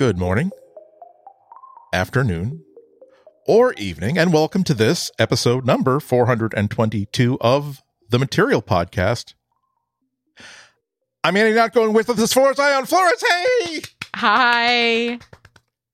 Good 0.00 0.16
morning, 0.16 0.50
afternoon, 1.92 2.64
or 3.46 3.74
evening, 3.74 4.16
and 4.16 4.32
welcome 4.32 4.64
to 4.64 4.72
this 4.72 5.10
episode 5.18 5.66
number 5.66 6.00
422 6.00 7.36
of 7.38 7.82
the 8.08 8.18
Material 8.18 8.62
Podcast. 8.62 9.34
I'm 11.22 11.36
Andy, 11.36 11.54
not 11.54 11.74
going 11.74 11.92
with 11.92 12.06
this 12.06 12.32
Florence 12.32 12.58
Ion. 12.58 12.86
Florence, 12.86 13.22
hey! 13.28 13.82
Hi. 14.16 15.18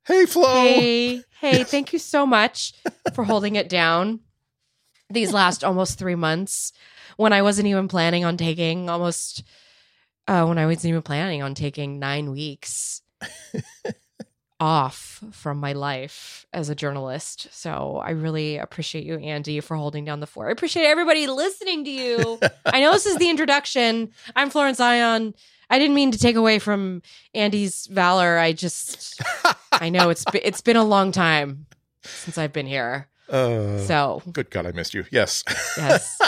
Hey, 0.06 0.26
Flo. 0.26 0.62
Hey. 0.62 1.22
Hey, 1.40 1.64
thank 1.64 1.92
you 1.92 1.98
so 1.98 2.24
much 2.24 2.74
for 3.12 3.24
holding 3.24 3.56
it 3.56 3.68
down 3.68 4.20
these 5.10 5.32
last 5.32 5.64
almost 5.64 5.98
three 5.98 6.14
months 6.14 6.72
when 7.16 7.32
I 7.32 7.42
wasn't 7.42 7.66
even 7.66 7.88
planning 7.88 8.24
on 8.24 8.36
taking 8.36 8.88
almost, 8.88 9.42
uh, 10.28 10.46
when 10.46 10.58
I 10.58 10.66
wasn't 10.66 10.90
even 10.90 11.02
planning 11.02 11.42
on 11.42 11.56
taking 11.56 11.98
nine 11.98 12.30
weeks 12.30 13.02
off 14.58 15.22
from 15.32 15.58
my 15.58 15.72
life 15.74 16.46
as 16.52 16.70
a 16.70 16.74
journalist. 16.74 17.48
So 17.50 18.00
I 18.02 18.10
really 18.10 18.56
appreciate 18.56 19.04
you, 19.04 19.16
Andy, 19.18 19.60
for 19.60 19.76
holding 19.76 20.04
down 20.04 20.20
the 20.20 20.26
fort. 20.26 20.48
I 20.48 20.52
appreciate 20.52 20.86
everybody 20.86 21.26
listening 21.26 21.84
to 21.84 21.90
you. 21.90 22.38
I 22.66 22.80
know 22.80 22.92
this 22.92 23.04
is 23.06 23.16
the 23.16 23.28
introduction. 23.28 24.12
I'm 24.34 24.48
Florence 24.48 24.80
Ion. 24.80 25.34
I 25.68 25.78
didn't 25.78 25.94
mean 25.94 26.10
to 26.12 26.18
take 26.18 26.36
away 26.36 26.58
from 26.58 27.02
Andy's 27.34 27.86
valor. 27.88 28.38
I 28.38 28.52
just, 28.52 29.20
I 29.72 29.90
know 29.90 30.08
it's 30.10 30.24
it's 30.32 30.60
been 30.62 30.76
a 30.76 30.84
long 30.84 31.12
time 31.12 31.66
since 32.02 32.38
I've 32.38 32.52
been 32.52 32.66
here. 32.66 33.08
Uh, 33.28 33.78
So 33.80 34.22
good 34.32 34.48
God, 34.50 34.64
I 34.64 34.70
missed 34.70 34.94
you. 34.94 35.04
Yes. 35.10 35.42
yes, 35.76 36.18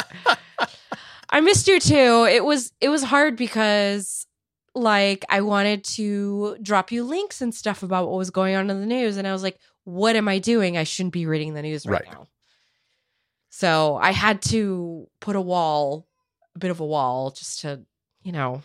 I 1.31 1.41
missed 1.41 1.69
you 1.69 1.79
too. 1.79 2.27
It 2.29 2.45
was 2.45 2.73
it 2.81 2.89
was 2.89 3.05
hard 3.05 3.37
because 3.37 4.27
like 4.75 5.25
I 5.29 5.41
wanted 5.41 5.85
to 5.85 6.57
drop 6.63 6.93
you 6.93 7.05
links 7.05 7.41
and 7.41 7.55
stuff 7.55 7.83
about 7.83 8.09
what 8.09 8.19
was 8.19 8.31
going 8.31 8.55
on 8.55 8.71
in 8.71 8.81
the 8.81 8.87
news, 8.87 9.17
and 9.17 9.27
I 9.27 9.33
was 9.33 9.43
like, 9.43 9.59
what 9.85 10.17
am 10.17 10.29
I 10.29 10.39
doing? 10.39 10.77
I 10.77 10.85
shouldn't 10.85 11.13
be 11.15 11.27
reading 11.27 11.55
the 11.55 11.63
news 11.63 11.87
right, 11.87 12.05
Right. 12.05 12.13
now. 12.13 12.29
So 13.51 13.97
I 13.97 14.13
had 14.13 14.43
to 14.43 15.09
put 15.21 15.35
a 15.37 15.41
wall, 15.41 16.07
a 16.55 16.59
bit 16.59 16.71
of 16.71 16.81
a 16.81 16.87
wall, 16.87 17.31
just 17.31 17.61
to 17.61 17.81
you 18.23 18.33
know 18.33 18.63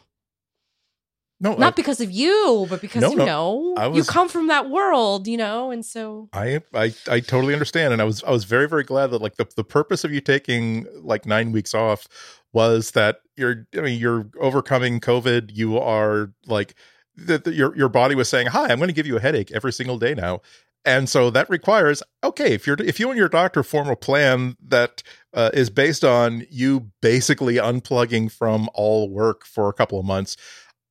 no, 1.39 1.55
not 1.55 1.75
because 1.75 1.99
of 1.99 2.11
you, 2.11 2.67
but 2.69 2.79
because 2.79 3.01
No, 3.01 3.09
you 3.09 3.15
no. 3.17 3.25
know 3.25 3.73
I 3.77 3.89
you 3.89 4.03
come 4.03 4.29
from 4.29 4.47
that 4.47 4.69
world, 4.69 5.27
you 5.27 5.37
know, 5.37 5.71
and 5.71 5.85
so 5.85 6.29
I, 6.31 6.61
I 6.73 6.93
I 7.09 7.19
totally 7.19 7.53
understand, 7.53 7.91
and 7.91 8.01
I 8.01 8.05
was 8.05 8.23
I 8.23 8.31
was 8.31 8.43
very 8.43 8.67
very 8.67 8.83
glad 8.83 9.07
that 9.07 9.21
like 9.21 9.35
the 9.35 9.47
the 9.55 9.63
purpose 9.63 10.03
of 10.03 10.11
you 10.13 10.21
taking 10.21 10.87
like 11.01 11.25
nine 11.25 11.51
weeks 11.51 11.73
off 11.73 12.07
was 12.53 12.91
that 12.91 13.17
you're 13.35 13.67
I 13.75 13.81
mean 13.81 13.99
you're 13.99 14.29
overcoming 14.39 14.99
COVID. 14.99 15.51
You 15.53 15.77
are 15.79 16.31
like 16.45 16.75
that 17.17 17.45
your 17.47 17.75
your 17.75 17.89
body 17.89 18.15
was 18.15 18.29
saying, 18.29 18.47
"Hi, 18.47 18.69
I'm 18.69 18.77
going 18.77 18.87
to 18.87 18.93
give 18.93 19.07
you 19.07 19.17
a 19.17 19.21
headache 19.21 19.51
every 19.51 19.73
single 19.73 19.97
day 19.97 20.13
now." 20.13 20.41
And 20.85 21.07
so 21.07 21.29
that 21.29 21.49
requires 21.49 22.03
okay 22.23 22.53
if 22.53 22.67
you're 22.67 22.77
if 22.79 22.99
you 22.99 23.09
and 23.09 23.17
your 23.17 23.29
doctor 23.29 23.63
form 23.63 23.89
a 23.89 23.95
plan 23.95 24.57
that 24.67 25.01
uh, 25.33 25.49
is 25.53 25.69
based 25.69 26.03
on 26.03 26.45
you 26.49 26.91
basically 27.01 27.55
unplugging 27.55 28.31
from 28.31 28.69
all 28.73 29.09
work 29.09 29.45
for 29.45 29.69
a 29.69 29.73
couple 29.73 29.99
of 29.99 30.05
months, 30.05 30.35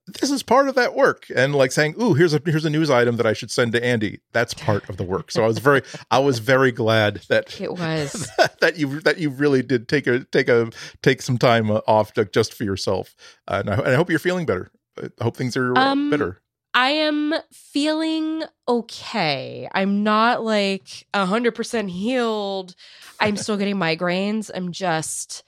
this 0.07 0.31
is 0.31 0.43
part 0.43 0.69
of 0.69 0.75
that 0.75 0.95
work. 0.95 1.27
And 1.35 1.55
like 1.55 1.73
saying 1.73 1.95
ooh 2.01 2.15
here's 2.15 2.35
a 2.35 2.41
here's 2.45 2.65
a 2.65 2.71
news 2.71 2.91
item 2.91 3.17
that 3.17 3.27
i 3.27 3.33
should 3.33 3.51
send 3.51 3.73
to 3.73 3.85
andy. 3.85 4.21
That's 4.33 4.53
part 4.55 4.89
of 4.89 4.97
the 4.97 5.05
work. 5.05 5.31
So 5.31 5.45
i 5.45 5.47
was 5.47 5.59
very 5.59 5.83
i 6.11 6.19
was 6.19 6.39
very 6.41 6.73
glad 6.73 7.23
that 7.29 7.61
it 7.61 7.73
was. 7.73 8.29
that 8.61 8.77
you 8.77 9.01
that 9.01 9.19
you 9.19 9.31
really 9.31 9.63
did 9.63 9.89
take 9.89 10.07
a 10.07 10.25
take 10.25 10.49
a 10.49 10.71
take 11.03 11.23
some 11.23 11.39
time 11.39 11.71
off 11.71 12.13
to, 12.15 12.25
just 12.25 12.53
for 12.55 12.65
yourself. 12.65 13.15
Uh, 13.49 13.63
and, 13.65 13.71
I, 13.71 13.75
and 13.75 13.89
i 13.89 13.95
hope 13.95 14.11
you're 14.11 14.19
feeling 14.19 14.47
better. 14.47 14.71
I 15.01 15.09
hope 15.23 15.37
things 15.37 15.57
are 15.57 15.77
Um, 15.79 16.11
better. 16.11 16.41
I 16.75 16.89
am 16.91 17.35
feeling 17.53 18.45
okay. 18.67 19.69
I'm 19.73 20.03
not 20.03 20.43
like 20.43 21.07
100% 21.15 21.91
healed. 21.91 22.75
I'm 23.21 23.37
still 23.37 23.59
getting 23.59 23.77
migraines. 23.77 24.51
I'm 24.55 24.73
just 24.73 25.43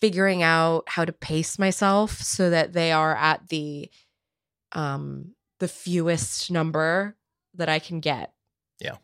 figuring 0.00 0.42
out 0.42 0.84
how 0.86 1.04
to 1.04 1.12
pace 1.12 1.58
myself 1.58 2.20
so 2.20 2.50
that 2.50 2.72
they 2.72 2.92
are 2.92 3.14
at 3.14 3.48
the 3.48 3.90
um 4.72 5.34
the 5.58 5.68
fewest 5.68 6.50
number 6.50 7.16
that 7.54 7.68
I 7.68 7.78
can 7.78 8.00
get. 8.00 8.32
Yeah. 8.80 8.96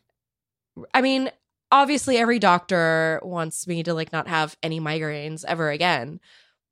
I 0.95 1.03
mean, 1.03 1.31
obviously 1.71 2.17
every 2.17 2.39
doctor 2.39 3.21
wants 3.23 3.67
me 3.67 3.83
to 3.83 3.95
like 3.95 4.12
not 4.12 4.29
have 4.29 4.57
any 4.62 4.81
migraines 4.81 5.45
ever 5.47 5.71
again 5.71 6.21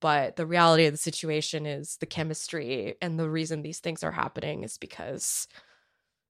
but 0.00 0.36
the 0.36 0.46
reality 0.46 0.84
of 0.84 0.92
the 0.92 0.98
situation 0.98 1.64
is 1.66 1.96
the 1.96 2.06
chemistry 2.06 2.94
and 3.00 3.18
the 3.18 3.28
reason 3.28 3.62
these 3.62 3.80
things 3.80 4.04
are 4.04 4.12
happening 4.12 4.62
is 4.62 4.76
because 4.78 5.48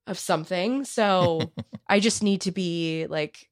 of 0.06 0.18
something 0.18 0.84
so 0.84 1.40
i 1.88 2.00
just 2.00 2.22
need 2.22 2.40
to 2.40 2.52
be 2.52 3.06
like 3.08 3.48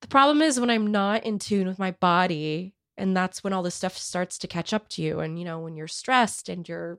the 0.00 0.08
problem 0.08 0.42
is 0.42 0.58
when 0.58 0.70
i'm 0.70 0.90
not 0.90 1.24
in 1.24 1.38
tune 1.38 1.66
with 1.66 1.78
my 1.78 1.92
body 1.92 2.74
and 2.96 3.16
that's 3.16 3.42
when 3.42 3.52
all 3.52 3.62
this 3.62 3.74
stuff 3.74 3.96
starts 3.96 4.38
to 4.38 4.46
catch 4.46 4.72
up 4.72 4.88
to 4.90 5.02
you 5.02 5.20
and 5.20 5.38
you 5.38 5.44
know 5.44 5.58
when 5.60 5.76
you're 5.76 5.88
stressed 5.88 6.48
and 6.48 6.68
you're 6.68 6.98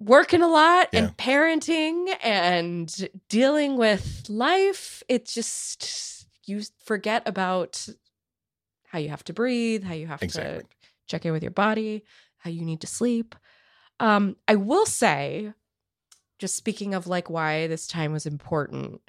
working 0.00 0.42
a 0.42 0.48
lot 0.48 0.88
Yeah. 0.92 1.00
and 1.04 1.16
parenting 1.16 2.14
and 2.22 3.08
dealing 3.28 3.76
with 3.76 4.26
life 4.28 5.02
it 5.08 5.26
just 5.26 6.26
you 6.46 6.62
forget 6.84 7.22
about 7.26 7.88
how 8.88 8.98
you 8.98 9.08
have 9.08 9.24
to 9.24 9.32
breathe 9.32 9.84
how 9.84 9.94
you 9.94 10.06
have 10.06 10.22
Exactly. 10.22 10.60
to 10.60 10.66
check 11.06 11.26
in 11.26 11.32
with 11.32 11.42
your 11.42 11.50
body 11.50 12.04
how 12.38 12.50
you 12.50 12.64
need 12.64 12.80
to 12.82 12.86
sleep 12.86 13.34
um 13.98 14.36
i 14.46 14.54
will 14.54 14.86
say 14.86 15.52
just 16.38 16.54
speaking 16.56 16.94
of 16.94 17.08
like 17.08 17.28
why 17.28 17.66
this 17.66 17.86
time 17.88 18.12
was 18.12 18.24
important 18.24 19.00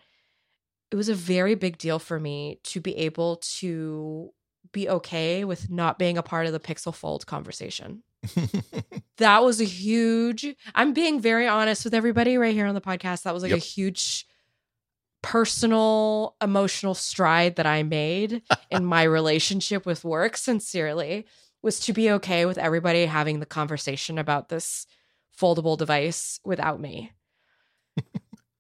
it 0.92 0.96
was 0.96 1.08
a 1.10 1.14
very 1.14 1.54
big 1.54 1.78
deal 1.78 2.00
for 2.00 2.20
me 2.20 2.60
to 2.64 2.82
be 2.82 2.96
able 2.98 3.36
to 3.60 4.32
be 4.72 4.90
okay 4.90 5.44
with 5.44 5.70
not 5.70 6.00
being 6.00 6.18
a 6.18 6.24
part 6.24 6.46
of 6.46 6.54
the 6.54 6.60
pixel 6.60 6.94
fold 6.94 7.26
conversation. 7.26 8.04
That 9.20 9.44
was 9.44 9.60
a 9.60 9.66
huge 9.66 10.48
i'm 10.74 10.94
being 10.94 11.20
very 11.20 11.46
honest 11.46 11.84
with 11.84 11.94
everybody 11.94 12.38
right 12.38 12.54
here 12.54 12.66
on 12.66 12.74
the 12.74 12.82
podcast. 12.82 13.24
That 13.24 13.34
was 13.34 13.44
like 13.44 13.52
a 13.52 13.58
huge 13.58 14.26
personal 15.22 16.38
emotional 16.42 16.94
stride 16.94 17.58
that 17.58 17.66
i 17.66 17.84
made 17.84 18.42
in 18.72 18.86
my 18.86 19.04
relationship 19.04 19.86
with 19.86 20.06
work 20.06 20.38
sincerely 20.38 21.26
was 21.62 21.82
to 21.82 21.92
be 21.92 22.10
okay 22.10 22.46
with 22.46 22.58
everybody 22.58 23.06
having 23.06 23.42
the 23.42 23.46
conversation 23.46 24.18
about 24.18 24.48
this 24.48 24.88
foldable 25.38 25.78
device 25.78 26.40
without 26.46 26.80
me 26.80 27.12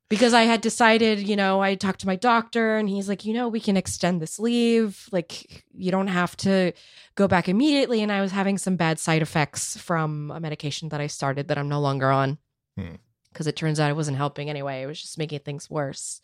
because 0.09 0.33
i 0.33 0.41
had 0.43 0.61
decided 0.61 1.19
you 1.19 1.35
know 1.35 1.61
i 1.61 1.75
talked 1.75 1.99
to 2.01 2.07
my 2.07 2.15
doctor 2.15 2.77
and 2.77 2.89
he's 2.89 3.07
like 3.07 3.23
you 3.25 3.33
know 3.33 3.47
we 3.47 3.59
can 3.59 3.77
extend 3.77 4.21
this 4.21 4.39
leave. 4.39 5.07
Like 5.11 5.63
you 5.73 5.91
don't 5.91 6.07
have 6.07 6.35
to 6.37 6.73
go 7.15 7.27
back 7.27 7.47
immediately. 7.47 8.01
And 8.01 8.11
i 8.11 8.21
was 8.21 8.31
having 8.31 8.57
some 8.57 8.75
bad 8.75 8.99
side 8.99 9.21
effects 9.21 9.77
from 9.77 10.31
a 10.31 10.39
medication 10.39 10.89
that 10.89 11.01
i 11.01 11.07
started 11.07 11.47
that 11.47 11.57
i'm 11.57 11.69
no 11.69 11.79
longer 11.79 12.09
on 12.11 12.37
Hmm. 12.77 12.95
because 13.31 13.47
it 13.47 13.55
turns 13.55 13.79
out 13.79 13.89
it 13.91 13.95
wasn't 13.95 14.17
helping 14.17 14.49
anyway. 14.49 14.81
It 14.81 14.87
was 14.87 15.01
just 15.01 15.17
making 15.17 15.39
things 15.39 15.69
worse. 15.69 16.21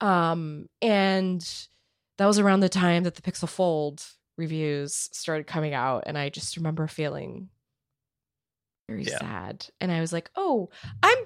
Um 0.00 0.68
and 0.82 1.40
that 2.18 2.26
was 2.26 2.38
around 2.38 2.60
the 2.60 2.68
time 2.68 3.04
that 3.04 3.14
the 3.14 3.22
pixel 3.22 3.48
fold 3.48 4.04
reviews 4.36 5.08
started 5.12 5.46
coming 5.46 5.74
out 5.74 6.04
and 6.06 6.16
i 6.18 6.28
just 6.28 6.56
remember 6.56 6.86
feeling 6.86 7.48
very 8.88 9.04
Yeah. 9.04 9.18
sad. 9.18 9.66
And 9.80 9.90
i 9.92 10.00
was 10.00 10.12
like 10.12 10.30
oh 10.36 10.68
i'm 11.02 11.18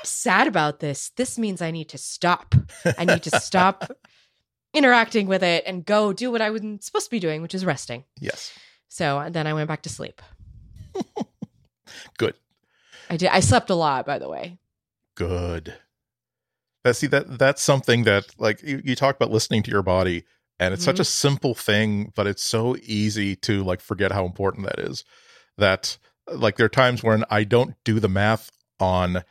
i'm 0.00 0.04
sad 0.04 0.46
about 0.46 0.80
this. 0.80 1.10
This 1.16 1.38
means 1.38 1.60
i 1.62 1.70
need 1.70 1.88
to 1.90 1.98
stop. 1.98 2.54
I 2.98 3.04
need 3.04 3.22
to 3.24 3.38
stop 3.40 3.90
interacting 4.74 5.26
with 5.26 5.42
it 5.42 5.64
and 5.66 5.84
go 5.84 6.12
do 6.12 6.30
what 6.30 6.40
i 6.40 6.48
was 6.50 6.62
supposed 6.80 7.06
to 7.06 7.10
be 7.10 7.18
doing 7.20 7.42
which 7.42 7.54
is 7.54 7.64
resting. 7.64 8.04
Yes. 8.20 8.52
So 8.88 9.28
then 9.30 9.46
i 9.46 9.52
went 9.54 9.68
back 9.68 9.82
to 9.82 9.88
sleep. 9.88 10.22
Good. 12.18 12.34
i 13.08 13.16
did 13.16 13.28
i 13.30 13.40
slept 13.40 13.70
a 13.70 13.74
lot 13.74 14.06
by 14.06 14.18
the 14.18 14.28
way. 14.28 14.58
Good. 15.16 15.74
That 16.84 16.96
see 16.96 17.08
that 17.08 17.38
that's 17.38 17.60
something 17.62 18.04
that 18.04 18.26
like 18.38 18.62
you, 18.62 18.80
you 18.84 18.94
talk 18.96 19.16
about 19.16 19.30
listening 19.30 19.62
to 19.64 19.70
your 19.70 19.82
body 19.82 20.24
and 20.58 20.72
it's 20.74 20.84
such 20.84 20.96
Mhm. 20.96 21.00
a 21.00 21.04
simple 21.04 21.54
thing 21.54 22.12
but 22.14 22.26
it's 22.26 22.42
so 22.44 22.76
easy 22.82 23.36
to 23.36 23.62
like 23.64 23.80
forget 23.80 24.12
how 24.12 24.24
important 24.24 24.66
that 24.66 24.78
is. 24.78 25.04
That 25.58 25.98
like 26.32 26.56
there 26.56 26.66
are 26.66 26.70
times 26.70 27.02
when 27.02 27.24
i 27.28 27.42
don't 27.44 27.74
do 27.84 27.98
the 28.00 28.08
math 28.08 28.50
on 28.78 29.24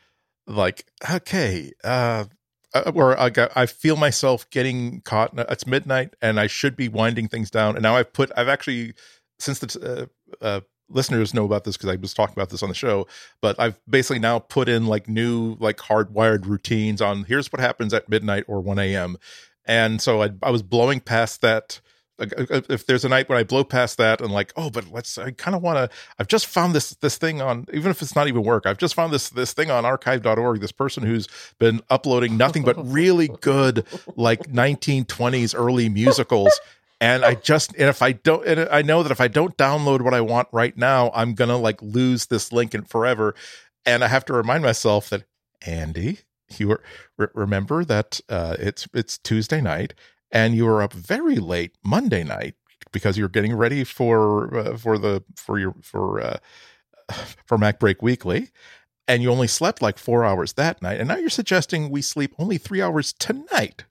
like 0.49 0.85
okay 1.09 1.71
uh 1.83 2.25
uh, 2.73 2.91
where 2.91 3.19
I, 3.19 3.29
got, 3.29 3.51
I 3.55 3.65
feel 3.65 3.95
myself 3.95 4.49
getting 4.49 5.01
caught. 5.01 5.31
It's 5.35 5.65
midnight, 5.65 6.15
and 6.21 6.39
I 6.39 6.47
should 6.47 6.75
be 6.75 6.87
winding 6.87 7.27
things 7.27 7.49
down. 7.49 7.75
And 7.75 7.83
now 7.83 7.95
I've 7.95 8.13
put, 8.13 8.31
I've 8.37 8.47
actually, 8.47 8.93
since 9.39 9.59
the 9.59 10.09
uh, 10.41 10.45
uh, 10.45 10.61
listeners 10.89 11.33
know 11.33 11.45
about 11.45 11.63
this 11.63 11.77
because 11.77 11.89
I 11.89 11.95
was 11.95 12.13
talking 12.13 12.33
about 12.33 12.49
this 12.49 12.63
on 12.63 12.69
the 12.69 12.75
show, 12.75 13.07
but 13.41 13.59
I've 13.59 13.79
basically 13.89 14.19
now 14.19 14.39
put 14.39 14.69
in 14.69 14.85
like 14.85 15.07
new, 15.07 15.55
like 15.59 15.77
hardwired 15.77 16.45
routines 16.45 17.01
on 17.01 17.23
here's 17.23 17.51
what 17.51 17.59
happens 17.59 17.93
at 17.93 18.09
midnight 18.09 18.45
or 18.47 18.61
1 18.61 18.77
a.m. 18.79 19.17
And 19.65 20.01
so 20.01 20.21
I, 20.21 20.29
I 20.43 20.51
was 20.51 20.63
blowing 20.63 20.99
past 20.99 21.41
that 21.41 21.79
if 22.19 22.86
there's 22.86 23.06
a 23.06 23.10
night 23.10 23.30
when 23.30 23.38
I 23.38 23.44
blow 23.44 23.63
past 23.63 23.98
that 23.98 24.21
and 24.21 24.31
like, 24.31 24.54
oh, 24.56 24.69
but 24.69 24.92
let's, 24.92 25.18
I 25.18 25.31
kind 25.31 25.56
of 25.56 25.62
want 25.62 25.77
to, 25.77 25.98
I've 26.18 26.27
just 26.27 26.45
found 26.48 26.75
this, 26.75 26.92
this 26.92 27.18
thing 27.18 27.42
on, 27.42 27.66
even 27.74 27.92
if 27.92 28.01
it's 28.01 28.16
not 28.16 28.27
even 28.27 28.44
work, 28.44 28.66
I've 28.66 28.77
just 28.77 28.94
found 28.94 29.13
this, 29.13 29.30
this 29.30 29.54
thing 29.54 29.71
on 29.71 29.86
archive.org, 29.86 30.60
this 30.60 30.71
person 30.71 31.04
who's 31.04 31.27
been 31.60 31.81
uploading 31.89 32.38
nothing 32.38 32.63
but 32.63 32.75
really 32.92 33.30
good, 33.42 33.86
like 34.16 34.44
1920s 34.44 35.57
early 35.57 35.89
musicals. 35.89 36.60
And 37.01 37.24
I 37.24 37.36
just, 37.36 37.71
and 37.75 37.88
if 37.89 38.01
I 38.01 38.12
don't, 38.12 38.45
and 38.45 38.68
I 38.69 38.81
know 38.81 39.04
that 39.04 39.12
if 39.12 39.21
I 39.21 39.30
don't 39.30 39.56
download 39.56 40.01
what 40.01 40.13
I 40.13 40.21
want 40.21 40.50
right 40.51 40.75
now, 40.77 41.12
I'm 41.16 41.33
going 41.33 41.50
to 41.50 41.56
like 41.56 41.81
lose 41.81 42.25
this 42.25 42.51
link 42.51 42.74
and 42.74 42.89
forever. 42.89 43.36
And 43.86 44.04
I 44.04 44.07
have 44.07 44.25
to 44.25 44.33
remind 44.33 44.63
myself 44.63 45.10
that, 45.10 45.24
Andy, 45.66 46.19
you 46.57 46.77
re- 47.18 47.27
remember 47.33 47.86
that 47.86 48.19
uh, 48.30 48.56
it's 48.60 48.88
it's 48.94 49.18
Tuesday 49.18 49.62
night, 49.62 49.94
and 50.31 50.55
you 50.55 50.65
were 50.65 50.81
up 50.81 50.93
very 50.93 51.37
late 51.37 51.75
Monday 51.83 52.23
night 52.23 52.55
because 52.91 53.17
you're 53.17 53.29
getting 53.29 53.55
ready 53.55 53.83
for 53.83 54.55
uh, 54.57 54.77
for 54.77 54.97
the 54.97 55.23
for 55.35 55.59
your 55.59 55.75
for 55.81 56.21
uh, 56.21 56.37
for 57.45 57.57
MacBreak 57.57 58.01
Weekly, 58.01 58.49
and 59.07 59.21
you 59.21 59.31
only 59.31 59.47
slept 59.47 59.81
like 59.81 59.97
four 59.97 60.23
hours 60.23 60.53
that 60.53 60.81
night, 60.81 60.99
and 60.99 61.07
now 61.07 61.17
you're 61.17 61.29
suggesting 61.29 61.89
we 61.89 62.01
sleep 62.01 62.33
only 62.37 62.57
three 62.57 62.81
hours 62.81 63.13
tonight 63.13 63.85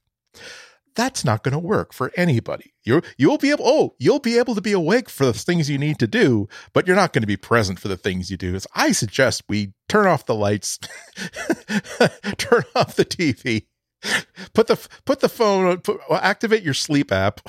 that's 0.99 1.23
not 1.23 1.43
going 1.43 1.53
to 1.53 1.59
work 1.59 1.93
for 1.93 2.11
anybody. 2.17 2.73
You 2.83 3.01
you'll 3.17 3.37
be 3.37 3.51
able 3.51 3.65
oh 3.65 3.95
you'll 3.99 4.19
be 4.19 4.37
able 4.37 4.53
to 4.53 4.61
be 4.61 4.73
awake 4.73 5.09
for 5.09 5.25
the 5.25 5.33
things 5.33 5.69
you 5.69 5.77
need 5.77 5.97
to 5.99 6.07
do, 6.07 6.49
but 6.73 6.85
you're 6.85 6.95
not 6.95 7.13
going 7.13 7.21
to 7.21 7.27
be 7.27 7.37
present 7.37 7.79
for 7.79 7.87
the 7.87 7.95
things 7.95 8.29
you 8.29 8.35
do. 8.35 8.53
As 8.53 8.67
I 8.75 8.91
suggest 8.91 9.43
we 9.47 9.73
turn 9.87 10.07
off 10.07 10.25
the 10.25 10.35
lights, 10.35 10.77
turn 12.37 12.63
off 12.75 12.97
the 12.97 13.05
TV, 13.05 13.67
put 14.53 14.67
the 14.67 14.87
put 15.05 15.19
the 15.19 15.29
phone 15.29 15.77
put, 15.79 15.99
activate 16.11 16.63
your 16.63 16.73
sleep 16.73 17.11
app, 17.11 17.41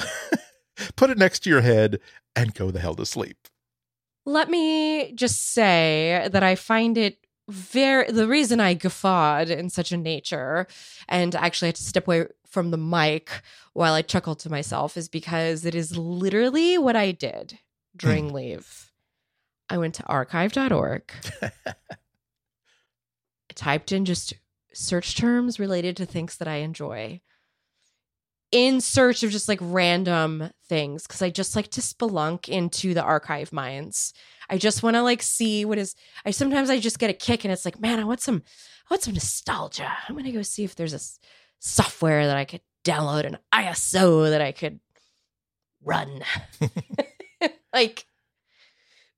put 0.97 1.11
it 1.11 1.19
next 1.19 1.41
to 1.41 1.51
your 1.51 1.61
head, 1.61 2.01
and 2.35 2.55
go 2.55 2.71
the 2.71 2.81
hell 2.81 2.95
to 2.95 3.07
sleep. 3.07 3.49
Let 4.27 4.51
me 4.51 5.13
just 5.13 5.53
say 5.53 6.29
that 6.31 6.43
I 6.43 6.55
find 6.55 6.99
it 6.99 7.19
very 7.49 8.11
the 8.11 8.29
reason 8.29 8.61
I 8.61 8.75
guffawed 8.75 9.51
in 9.51 9.71
such 9.71 9.93
a 9.93 9.97
nature 9.97 10.67
and 11.09 11.35
actually 11.35 11.69
had 11.69 11.77
to 11.77 11.83
step 11.83 12.07
away 12.07 12.27
from 12.47 12.71
the 12.71 12.79
mic 12.79 13.43
while 13.73 13.95
I 13.95 14.03
chuckled 14.03 14.41
to 14.41 14.51
myself 14.51 14.97
is 14.97 15.09
because 15.09 15.65
it 15.65 15.75
is 15.75 15.97
literally 15.97 16.79
what 16.79 16.97
I 16.97 17.13
did 17.13 17.59
during 17.97 18.31
mm. 18.31 18.33
leave. 18.33 18.91
I 19.69 19.79
went 19.79 19.95
to 19.97 20.07
archive.org. 20.07 21.13
I 21.43 21.53
typed 23.55 23.93
in 23.93 24.05
just 24.05 24.35
search 24.73 25.17
terms 25.17 25.59
related 25.59 25.97
to 25.97 26.07
things 26.07 26.37
that 26.37 26.49
I 26.49 26.57
enjoy 26.57 27.21
in 28.53 28.81
search 28.81 29.23
of 29.23 29.31
just 29.31 29.49
like 29.49 29.59
random 29.61 30.51
things 30.69 31.07
because 31.07 31.23
I 31.23 31.31
just 31.31 31.55
like 31.55 31.71
to 31.73 31.81
spelunk 31.81 32.49
into 32.49 32.95
the 32.95 33.03
archive 33.03 33.53
mines. 33.53 34.13
I 34.49 34.59
just 34.59 34.83
want 34.83 34.97
to 34.97 35.03
like 35.03 35.23
see 35.23 35.65
what 35.65 35.79
is. 35.79 35.95
I 36.25 36.33
sometimes 36.33 36.71
I 36.71 36.81
just 36.81 36.99
get 36.99 37.11
a 37.11 37.15
kick 37.15 37.45
and 37.45 37.53
it's 37.53 37.65
like, 37.65 37.81
man, 37.81 38.01
I 38.01 38.05
want 38.05 38.21
some, 38.21 38.43
I 38.91 38.95
want 38.95 39.03
some 39.03 39.15
nostalgia. 39.15 39.91
I'm 40.09 40.17
gonna 40.17 40.33
go 40.33 40.43
see 40.43 40.65
if 40.65 40.75
there's 40.75 40.95
a 40.95 41.01
software 41.61 42.27
that 42.27 42.37
I 42.37 42.45
could 42.45 42.63
download, 42.85 43.25
an 43.25 43.39
ISO 43.55 44.31
that 44.31 44.41
I 44.41 44.53
could 44.53 44.81
run. 45.85 46.23
like 47.73 48.07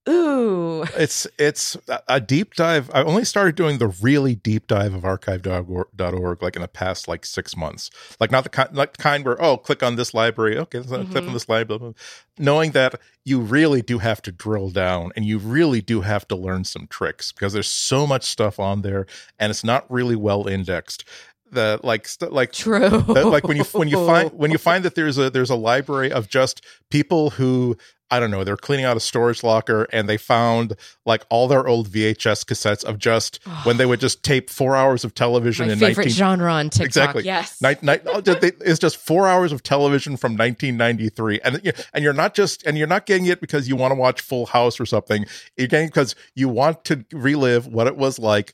Ooh. 0.08 0.84
It's 0.96 1.28
it's 1.38 1.76
a 2.08 2.20
deep 2.20 2.54
dive. 2.54 2.90
I 2.92 3.02
only 3.04 3.24
started 3.24 3.54
doing 3.54 3.78
the 3.78 3.86
really 3.86 4.34
deep 4.34 4.66
dive 4.66 4.94
of 4.94 5.04
archive.org 5.04 6.42
like 6.42 6.56
in 6.56 6.62
the 6.62 6.68
past 6.68 7.06
like 7.06 7.24
six 7.24 7.56
months. 7.56 7.88
Like 8.18 8.32
not 8.32 8.42
the 8.42 8.50
kind 8.50 8.74
like 8.74 8.96
the 8.96 9.02
kind 9.02 9.24
where, 9.24 9.40
oh, 9.40 9.56
click 9.56 9.82
on 9.82 9.94
this 9.96 10.12
library. 10.12 10.58
Okay, 10.58 10.78
mm-hmm. 10.78 10.88
click 10.88 11.16
on 11.16 11.22
mm-hmm. 11.22 11.32
this 11.32 11.48
library. 11.48 11.94
Knowing 12.36 12.72
that 12.72 13.00
you 13.24 13.40
really 13.40 13.82
do 13.82 13.98
have 13.98 14.20
to 14.22 14.32
drill 14.32 14.70
down 14.70 15.12
and 15.14 15.24
you 15.24 15.38
really 15.38 15.80
do 15.80 16.00
have 16.00 16.26
to 16.28 16.36
learn 16.36 16.64
some 16.64 16.86
tricks 16.88 17.30
because 17.30 17.52
there's 17.52 17.68
so 17.68 18.06
much 18.06 18.24
stuff 18.24 18.58
on 18.58 18.82
there 18.82 19.06
and 19.38 19.50
it's 19.50 19.62
not 19.62 19.88
really 19.90 20.16
well 20.16 20.48
indexed 20.48 21.04
the 21.52 21.78
like 21.82 22.08
st- 22.08 22.32
like 22.32 22.52
true 22.52 22.88
the, 22.88 23.24
like 23.26 23.46
when 23.46 23.56
you 23.56 23.64
when 23.64 23.88
you 23.88 24.04
find 24.06 24.32
when 24.32 24.50
you 24.50 24.58
find 24.58 24.84
that 24.84 24.94
there's 24.94 25.18
a 25.18 25.30
there's 25.30 25.50
a 25.50 25.54
library 25.54 26.10
of 26.10 26.28
just 26.28 26.64
people 26.90 27.30
who 27.30 27.76
I 28.12 28.20
don't 28.20 28.30
know, 28.30 28.44
they're 28.44 28.58
cleaning 28.58 28.84
out 28.84 28.94
a 28.94 29.00
storage 29.00 29.42
locker 29.42 29.86
and 29.90 30.06
they 30.06 30.18
found 30.18 30.76
like 31.06 31.24
all 31.30 31.48
their 31.48 31.66
old 31.66 31.88
VHS 31.88 32.44
cassettes 32.44 32.84
of 32.84 32.98
just 32.98 33.40
when 33.64 33.78
they 33.78 33.86
would 33.86 34.00
just 34.00 34.22
tape 34.22 34.50
four 34.50 34.76
hours 34.76 35.02
of 35.02 35.14
television 35.14 35.68
my 35.68 35.72
in 35.72 35.78
favorite 35.78 36.08
19- 36.08 36.10
genre 36.10 36.52
on 36.52 36.68
TikTok. 36.68 36.86
Exactly. 36.86 37.24
Yes. 37.24 37.62
Night, 37.62 37.82
night, 37.82 38.02
oh, 38.04 38.20
it's 38.26 38.78
just 38.78 38.98
four 38.98 39.26
hours 39.26 39.50
of 39.50 39.62
television 39.62 40.18
from 40.18 40.32
1993. 40.32 41.40
And, 41.42 41.72
and 41.94 42.04
you're 42.04 42.12
not 42.12 42.34
just, 42.34 42.62
and 42.66 42.76
you're 42.76 42.86
not 42.86 43.06
getting 43.06 43.24
it 43.24 43.40
because 43.40 43.66
you 43.66 43.76
want 43.76 43.92
to 43.92 43.98
watch 43.98 44.20
Full 44.20 44.44
House 44.44 44.78
or 44.78 44.84
something. 44.84 45.24
You're 45.56 45.68
getting 45.68 45.88
because 45.88 46.14
you 46.34 46.50
want 46.50 46.84
to 46.84 47.06
relive 47.12 47.66
what 47.66 47.86
it 47.86 47.96
was 47.96 48.18
like 48.18 48.52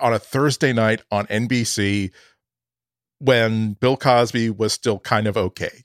on 0.00 0.12
a 0.12 0.18
Thursday 0.18 0.72
night 0.72 1.02
on 1.12 1.26
NBC 1.26 2.10
when 3.18 3.74
Bill 3.74 3.96
Cosby 3.96 4.50
was 4.50 4.72
still 4.72 4.98
kind 4.98 5.26
of 5.26 5.36
okay. 5.36 5.84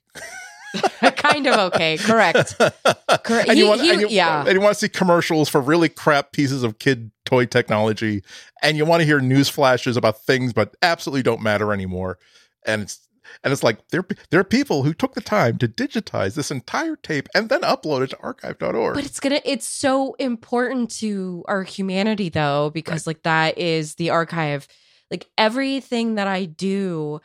kind 1.16 1.48
of 1.48 1.74
okay. 1.74 1.98
Correct. 1.98 2.56
Correct. 3.24 3.50
And, 3.50 3.52
he, 3.52 3.60
you 3.60 3.68
want, 3.68 3.82
he, 3.82 3.92
and 3.92 4.02
you, 4.02 4.08
yeah. 4.10 4.46
and 4.46 4.54
you 4.54 4.62
want 4.62 4.74
to 4.74 4.80
see 4.80 4.90
commercials 4.90 5.50
for 5.50 5.62
really 5.62 5.90
crap 5.90 6.32
pieces 6.32 6.64
of 6.64 6.80
kid 6.80 7.12
toy 7.26 7.46
technology, 7.46 8.24
and 8.62 8.78
you 8.78 8.86
want 8.86 9.02
to 9.02 9.06
hear 9.06 9.20
news 9.20 9.50
flashes 9.50 9.98
about 9.98 10.22
things 10.22 10.54
but 10.54 10.76
absolutely 10.82 11.24
don't 11.24 11.42
matter 11.42 11.74
anymore. 11.74 12.18
And 12.66 12.84
it's 12.84 13.08
and 13.44 13.52
it's 13.54 13.64
like 13.64 13.88
there 13.90 14.06
there 14.30 14.40
are 14.40 14.46
people 14.46 14.84
who 14.84 14.94
took 14.94 15.14
the 15.14 15.22
time 15.22 15.58
to 15.60 15.68
digitize 15.68 16.36
this 16.36 16.52
entire 16.52 16.96
tape 16.96 17.28
and 17.34 17.50
then 17.50 17.62
upload 17.62 18.02
it 18.02 18.12
to 18.12 18.20
archive.org. 18.20 18.96
But 18.96 19.06
it's 19.06 19.20
gonna 19.20 19.42
it's 19.46 19.68
so 19.68 20.14
important 20.16 20.92
to 20.98 21.44
our 21.48 21.64
humanity 21.64 22.30
though, 22.30 22.70
because 22.74 23.08
right. 23.08 23.16
like 23.16 23.24
that 23.24 23.58
is 23.58 23.96
the 23.96 24.10
archive. 24.10 24.68
Like 25.12 25.30
everything 25.38 26.16
that 26.16 26.28
I 26.28 26.46
do 26.46 27.22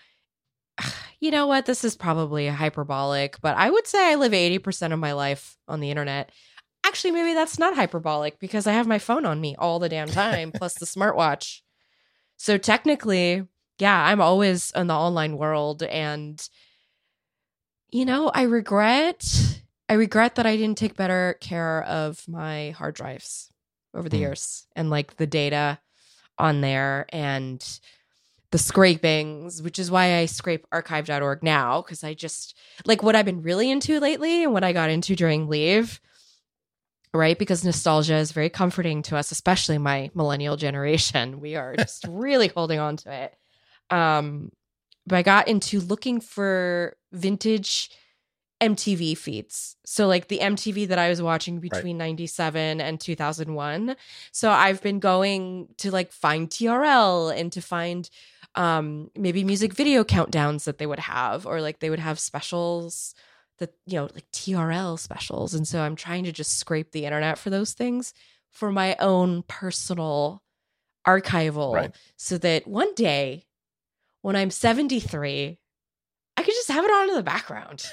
you 1.21 1.31
know 1.31 1.47
what? 1.47 1.67
This 1.67 1.85
is 1.85 1.97
probably 1.97 2.49
hyperbolic, 2.49 3.41
but 3.41 3.57
I 3.57 3.71
would 3.71 3.87
say 3.87 4.13
I 4.13 4.17
live 4.17 4.33
80% 4.33 4.93
of 4.93 4.99
my 4.99 5.13
life 5.13 5.57
on 5.69 5.81
the 5.81 5.91
internet. 5.91 6.31
Actually, 6.85 7.13
maybe 7.13 7.35
that's 7.35 7.59
not 7.59 7.75
hyperbolic 7.75 8.39
because 8.39 8.67
I 8.67 8.73
have 8.73 8.87
my 8.87 8.99
phone 8.99 9.27
on 9.27 9.41
me 9.41 9.57
all 9.59 9.79
the 9.79 9.89
damn 9.89 10.09
time, 10.09 10.53
plus 10.53 10.75
the 10.75 10.87
smartwatch. 10.87 11.61
So 12.37 12.59
technically, 12.59 13.45
yeah, 13.79 14.05
I'm 14.07 14.21
always 14.21 14.71
in 14.73 14.87
the 14.87 14.95
online 14.95 15.37
world. 15.37 15.83
And, 15.83 16.47
you 17.91 18.05
know, 18.05 18.29
I 18.29 18.43
regret. 18.43 19.25
I 19.89 19.95
regret 19.95 20.35
that 20.35 20.47
I 20.47 20.57
didn't 20.57 20.79
take 20.79 20.97
better 20.97 21.37
care 21.41 21.83
of 21.85 22.23
my 22.29 22.71
hard 22.71 22.95
drives 22.95 23.53
over 23.95 24.09
the 24.09 24.17
mm. 24.17 24.21
years 24.21 24.67
and 24.77 24.91
like 24.91 25.17
the 25.17 25.27
data 25.27 25.79
on 26.39 26.61
there 26.61 27.07
and 27.11 27.81
the 28.51 28.59
scrapings, 28.59 29.61
which 29.63 29.79
is 29.79 29.91
why 29.91 30.19
I 30.19 30.27
scrape 30.27 30.67
archive.org 30.71 31.43
now 31.43 31.83
because 31.83 32.05
I 32.05 32.15
just 32.15 32.57
like 32.85 33.03
what 33.03 33.17
I've 33.17 33.25
been 33.25 33.43
really 33.43 33.71
into 33.71 34.01
lately 34.01 34.45
and 34.45 34.53
what 34.53 34.65
I 34.65 34.73
got 34.73 34.91
into 34.91 35.17
during 35.17 35.49
leave, 35.49 36.01
right? 37.13 37.39
Because 37.39 37.65
nostalgia 37.65 38.17
is 38.17 38.33
very 38.33 38.51
comforting 38.51 39.03
to 39.03 39.17
us, 39.17 39.33
especially 39.33 39.79
my 39.79 40.11
millennial 40.15 40.57
generation. 40.57 41.41
We 41.41 41.57
are 41.57 41.75
just 41.79 42.07
really 42.09 42.49
holding 42.49 42.79
on 42.79 42.97
to 42.99 43.13
it. 43.13 43.35
Um, 43.95 44.53
but 45.07 45.17
I 45.17 45.23
got 45.23 45.49
into 45.49 45.81
looking 45.81 46.21
for 46.21 46.97
vintage 47.13 47.91
MTV 48.61 49.17
feeds. 49.19 49.77
So 49.85 50.07
like 50.07 50.29
the 50.29 50.39
MTV 50.39 50.89
that 50.89 50.99
I 50.99 51.09
was 51.09 51.21
watching 51.21 51.61
between 51.61 51.99
right. 51.99 52.09
97 52.09 52.81
and 52.81 53.01
2001. 53.01 53.97
So 54.33 54.51
I've 54.51 54.83
been 54.83 54.99
going 54.99 55.69
to 55.79 55.91
like 55.91 56.13
find 56.13 56.49
TRL 56.49 57.39
and 57.39 57.53
to 57.53 57.61
find 57.61 58.09
um 58.55 59.11
maybe 59.15 59.45
music 59.45 59.75
video 59.75 60.03
countdowns 60.03 60.65
that 60.65 60.79
they 60.79 60.87
would 60.87 60.99
have 60.99 61.47
or 61.47 61.61
like 61.61 61.81
they 61.81 61.91
would 61.91 61.99
have 61.99 62.19
specials 62.19 63.15
that 63.59 63.75
you 63.87 63.99
know 63.99 64.09
like 64.15 64.31
TRL 64.33 64.99
specials 64.99 65.55
and 65.55 65.69
so 65.69 65.81
I'm 65.81 65.97
trying 65.97 66.25
to 66.25 66.33
just 66.33 66.59
scrape 66.59 66.93
the 66.93 67.05
internet 67.05 67.37
for 67.39 67.51
those 67.51 67.75
things 67.75 68.15
for 68.51 68.73
my 68.73 68.97
own 68.99 69.43
personal 69.43 70.43
archival 71.07 71.75
right. 71.75 71.95
so 72.17 72.39
that 72.39 72.67
one 72.67 72.95
day 72.95 73.45
when 74.23 74.37
I'm 74.37 74.51
73 74.51 75.59
I 76.37 76.43
could 76.43 76.55
just 76.55 76.71
have 76.71 76.85
it 76.85 76.91
on 76.91 77.09
in 77.11 77.15
the 77.15 77.23
background. 77.23 77.85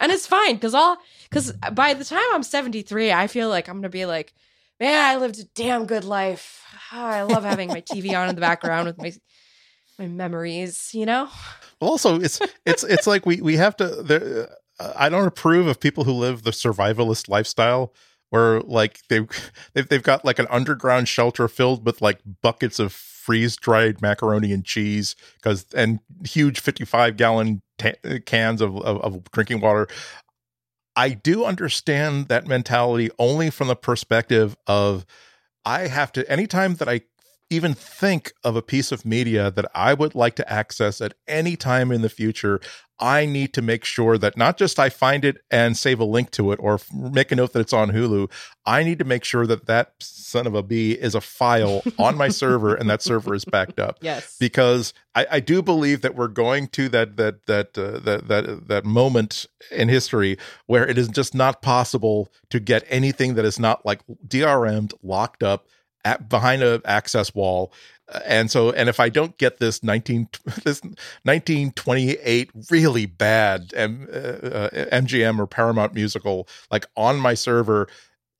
and 0.00 0.10
it's 0.12 0.26
fine 0.26 0.58
cuz 0.58 0.74
all 0.74 0.96
cuz 1.30 1.52
by 1.72 1.94
the 1.94 2.04
time 2.04 2.24
I'm 2.32 2.42
73 2.42 3.12
I 3.12 3.26
feel 3.26 3.48
like 3.48 3.68
I'm 3.68 3.82
to 3.82 3.88
be 3.88 4.06
like 4.06 4.32
man 4.78 5.04
I 5.04 5.16
lived 5.16 5.38
a 5.38 5.44
damn 5.54 5.86
good 5.86 6.04
life. 6.04 6.62
Oh, 6.92 7.04
I 7.04 7.22
love 7.22 7.44
having 7.44 7.68
my 7.68 7.80
TV 7.80 8.18
on 8.18 8.28
in 8.28 8.34
the 8.34 8.40
background 8.40 8.86
with 8.86 8.98
my 8.98 9.12
my 9.98 10.08
memories, 10.08 10.90
you 10.94 11.06
know. 11.06 11.28
Well, 11.80 11.90
also 11.90 12.20
it's 12.20 12.40
it's 12.66 12.82
it's 12.84 13.06
like 13.06 13.26
we 13.26 13.40
we 13.40 13.56
have 13.56 13.76
to. 13.76 13.86
There, 14.02 14.48
uh, 14.80 14.92
I 14.96 15.08
don't 15.08 15.26
approve 15.26 15.66
of 15.66 15.78
people 15.78 16.04
who 16.04 16.12
live 16.12 16.42
the 16.42 16.50
survivalist 16.50 17.28
lifestyle 17.28 17.92
where 18.30 18.60
like 18.60 19.00
they 19.08 19.26
they've, 19.74 19.88
they've 19.88 20.02
got 20.02 20.24
like 20.24 20.38
an 20.38 20.46
underground 20.50 21.08
shelter 21.08 21.46
filled 21.48 21.84
with 21.84 22.00
like 22.00 22.20
buckets 22.42 22.78
of 22.78 22.92
freeze 22.92 23.56
dried 23.56 24.00
macaroni 24.00 24.52
and 24.52 24.64
cheese 24.64 25.14
because 25.36 25.66
and 25.74 26.00
huge 26.24 26.60
55 26.60 27.16
gallon 27.16 27.62
ta- 27.80 28.18
cans 28.26 28.60
of, 28.60 28.76
of, 28.76 29.00
of 29.00 29.30
drinking 29.32 29.60
water. 29.60 29.88
I 30.96 31.10
do 31.10 31.44
understand 31.44 32.28
that 32.28 32.46
mentality 32.46 33.10
only 33.18 33.50
from 33.50 33.68
the 33.68 33.76
perspective 33.76 34.56
of 34.66 35.06
I 35.64 35.88
have 35.88 36.12
to 36.12 36.30
anytime 36.30 36.74
that 36.76 36.88
I 36.88 37.02
even 37.50 37.74
think 37.74 38.32
of 38.44 38.54
a 38.54 38.62
piece 38.62 38.92
of 38.92 39.04
media 39.04 39.50
that 39.50 39.68
I 39.74 39.92
would 39.92 40.14
like 40.14 40.36
to 40.36 40.50
access 40.50 41.00
at 41.00 41.14
any 41.26 41.56
time 41.56 41.90
in 41.90 42.00
the 42.00 42.08
future, 42.08 42.60
I 43.00 43.24
need 43.24 43.54
to 43.54 43.62
make 43.62 43.84
sure 43.84 44.18
that 44.18 44.36
not 44.36 44.58
just 44.58 44.78
I 44.78 44.90
find 44.90 45.24
it 45.24 45.38
and 45.50 45.76
save 45.76 45.98
a 46.00 46.04
link 46.04 46.30
to 46.32 46.52
it 46.52 46.60
or 46.62 46.78
make 46.94 47.32
a 47.32 47.36
note 47.36 47.54
that 47.54 47.60
it's 47.60 47.72
on 47.72 47.90
Hulu. 47.90 48.30
I 48.66 48.84
need 48.84 48.98
to 48.98 49.04
make 49.04 49.24
sure 49.24 49.46
that 49.46 49.66
that 49.66 49.94
son 50.00 50.46
of 50.46 50.54
a 50.54 50.62
bee 50.62 50.92
is 50.92 51.14
a 51.14 51.20
file 51.20 51.82
on 51.98 52.16
my 52.16 52.28
server 52.28 52.74
and 52.74 52.88
that 52.90 53.02
server 53.02 53.34
is 53.34 53.44
backed 53.44 53.80
up. 53.80 53.98
Yes, 54.02 54.36
because 54.38 54.92
I, 55.14 55.26
I 55.30 55.40
do 55.40 55.62
believe 55.62 56.02
that 56.02 56.14
we're 56.14 56.28
going 56.28 56.68
to 56.68 56.88
that 56.90 57.16
that 57.16 57.46
that 57.46 57.76
uh, 57.76 57.98
that 58.00 58.28
that 58.28 58.68
that 58.68 58.84
moment 58.84 59.46
in 59.70 59.88
history 59.88 60.36
where 60.66 60.86
it 60.86 60.98
is 60.98 61.08
just 61.08 61.34
not 61.34 61.62
possible 61.62 62.28
to 62.50 62.60
get 62.60 62.84
anything 62.88 63.34
that 63.34 63.44
is 63.46 63.58
not 63.58 63.84
like 63.84 64.02
DRM'd, 64.28 64.92
locked 65.02 65.42
up 65.42 65.66
at, 66.04 66.28
behind 66.28 66.62
a 66.62 66.80
access 66.84 67.34
wall. 67.34 67.72
And 68.24 68.50
so 68.50 68.72
and 68.72 68.88
if 68.88 68.98
i 68.98 69.08
don't 69.08 69.38
get 69.38 69.58
this 69.58 69.84
19 69.84 70.28
this 70.64 70.82
1928 70.82 72.50
really 72.68 73.06
bad 73.06 73.72
M, 73.76 74.08
uh, 74.12 74.68
mgm 74.90 75.38
or 75.38 75.46
paramount 75.46 75.94
musical 75.94 76.48
like 76.72 76.86
on 76.96 77.20
my 77.20 77.34
server 77.34 77.86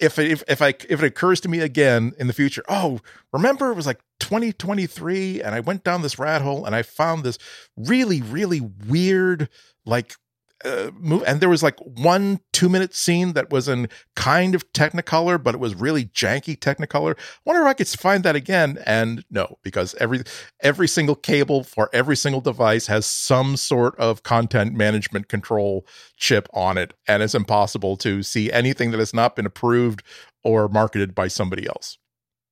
if 0.00 0.19
if 0.19 0.43
if 0.49 0.61
i 0.61 0.75
if 0.88 1.02
it 1.02 1.05
occurs 1.05 1.38
to 1.43 1.49
me 1.49 1.61
again 1.61 2.12
in 2.19 2.26
the 2.26 2.33
future 2.33 2.64
oh 2.69 2.99
remember 3.33 3.71
it 3.71 3.76
was 3.76 3.87
like 3.87 4.00
2023 4.19 5.40
and 5.43 5.55
i 5.55 5.61
went 5.61 5.85
down 5.85 6.02
this 6.02 6.19
rat 6.19 6.43
hole 6.43 6.64
and 6.64 6.75
i 6.75 6.83
found 6.83 7.23
this 7.23 7.38
really 7.76 8.23
really 8.23 8.61
weird 8.61 9.49
like 9.87 10.17
uh, 10.64 10.90
and 11.26 11.40
there 11.40 11.49
was 11.49 11.62
like 11.62 11.79
one 11.81 12.40
two 12.52 12.69
minute 12.69 12.95
scene 12.95 13.33
that 13.33 13.50
was 13.50 13.69
in 13.69 13.88
kind 14.17 14.55
of 14.55 14.71
technicolor 14.73 15.43
but 15.43 15.55
it 15.55 15.59
was 15.59 15.75
really 15.75 16.07
janky 16.07 16.59
technicolor. 16.59 17.17
Wonder 17.45 17.62
if 17.62 17.67
i 17.69 17.75
could 17.75 17.88
find 17.88 18.25
that 18.25 18.37
again 18.37 18.79
and 18.87 19.25
no 19.31 19.59
because 19.62 19.95
every 19.97 20.23
every 20.61 20.88
single 20.88 21.14
cable 21.14 21.64
for 21.64 21.88
every 21.93 22.17
single 22.17 22.40
device 22.40 22.87
has 22.87 23.07
some 23.07 23.57
sort 23.57 23.99
of 23.99 24.23
content 24.23 24.75
management 24.75 25.29
control 25.29 25.87
chip 26.17 26.49
on 26.52 26.76
it 26.76 26.93
and 27.07 27.23
it's 27.23 27.35
impossible 27.35 27.97
to 27.97 28.23
see 28.23 28.52
anything 28.52 28.90
that 28.90 28.99
has 28.99 29.14
not 29.14 29.37
been 29.37 29.47
approved 29.47 30.02
or 30.43 30.69
marketed 30.69 31.14
by 31.14 31.29
somebody 31.29 31.67
else. 31.67 31.99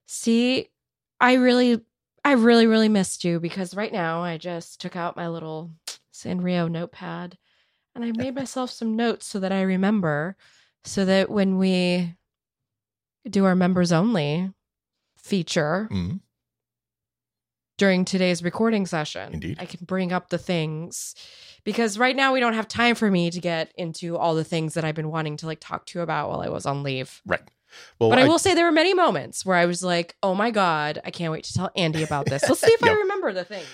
See 0.07 0.69
i 1.21 1.35
really 1.35 1.81
i 2.25 2.33
really 2.33 2.67
really 2.67 2.88
missed 2.88 3.25
you 3.25 3.41
because 3.41 3.75
right 3.75 3.93
now 3.93 4.23
i 4.23 4.37
just 4.37 4.81
took 4.81 4.97
out 4.97 5.17
my 5.17 5.29
little 5.29 5.71
sanrio 6.12 6.71
notepad 6.71 7.37
and 7.95 8.04
I 8.04 8.12
made 8.12 8.35
myself 8.35 8.71
some 8.71 8.97
notes 8.97 9.26
so 9.26 9.40
that 9.40 9.52
I 9.52 9.62
remember, 9.62 10.37
so 10.85 11.04
that 11.04 11.30
when 11.30 11.59
we 11.59 12.14
do 13.28 13.45
our 13.45 13.54
members 13.54 13.92
only 13.92 14.50
feature 15.16 15.88
mm-hmm. 15.90 16.16
during 17.76 18.04
today's 18.04 18.42
recording 18.42 18.87
session, 18.87 19.35
Indeed. 19.35 19.59
I 19.61 19.66
can 19.66 19.85
bring 19.85 20.12
up 20.12 20.30
the 20.30 20.38
things 20.38 21.14
because 21.64 21.99
right 21.99 22.16
now 22.16 22.33
we 22.33 22.40
don't 22.40 22.54
have 22.54 22.68
time 22.68 22.95
for 22.95 23.11
me 23.11 23.30
to 23.30 23.40
get 23.40 23.73
into 23.76 24.16
all 24.16 24.35
the 24.35 24.45
things 24.45 24.75
that 24.75 24.85
I've 24.85 24.95
been 24.95 25.11
wanting 25.11 25.37
to 25.38 25.47
like 25.47 25.61
talk 25.61 25.87
to 25.87 25.99
you 25.99 26.02
about 26.02 26.30
while 26.30 26.40
I 26.40 26.49
was 26.49 26.66
on 26.66 26.83
leave. 26.83 27.21
Right. 27.26 27.42
Well, 27.99 28.11
but 28.11 28.18
I, 28.18 28.23
I, 28.23 28.28
will 28.28 28.38
say 28.38 28.54
there 28.54 28.64
were 28.64 28.73
many 28.73 28.95
moments 28.95 29.45
where 29.45 29.57
I 29.57 29.66
was 29.66 29.83
like, 29.83 30.16
"Oh 30.23 30.35
my 30.35 30.50
god, 30.50 31.00
I 31.04 31.11
can't 31.11 31.33
wait 31.33 31.45
to 31.45 31.52
tell 31.52 31.71
Andy 31.76 32.02
about 32.02 32.26
this." 32.26 32.49
Let's 32.49 32.61
see 32.64 32.73
if 32.73 32.80
yep. 32.80 32.92
I 32.92 32.95
remember 32.95 33.33
the 33.33 33.45
things. 33.45 33.66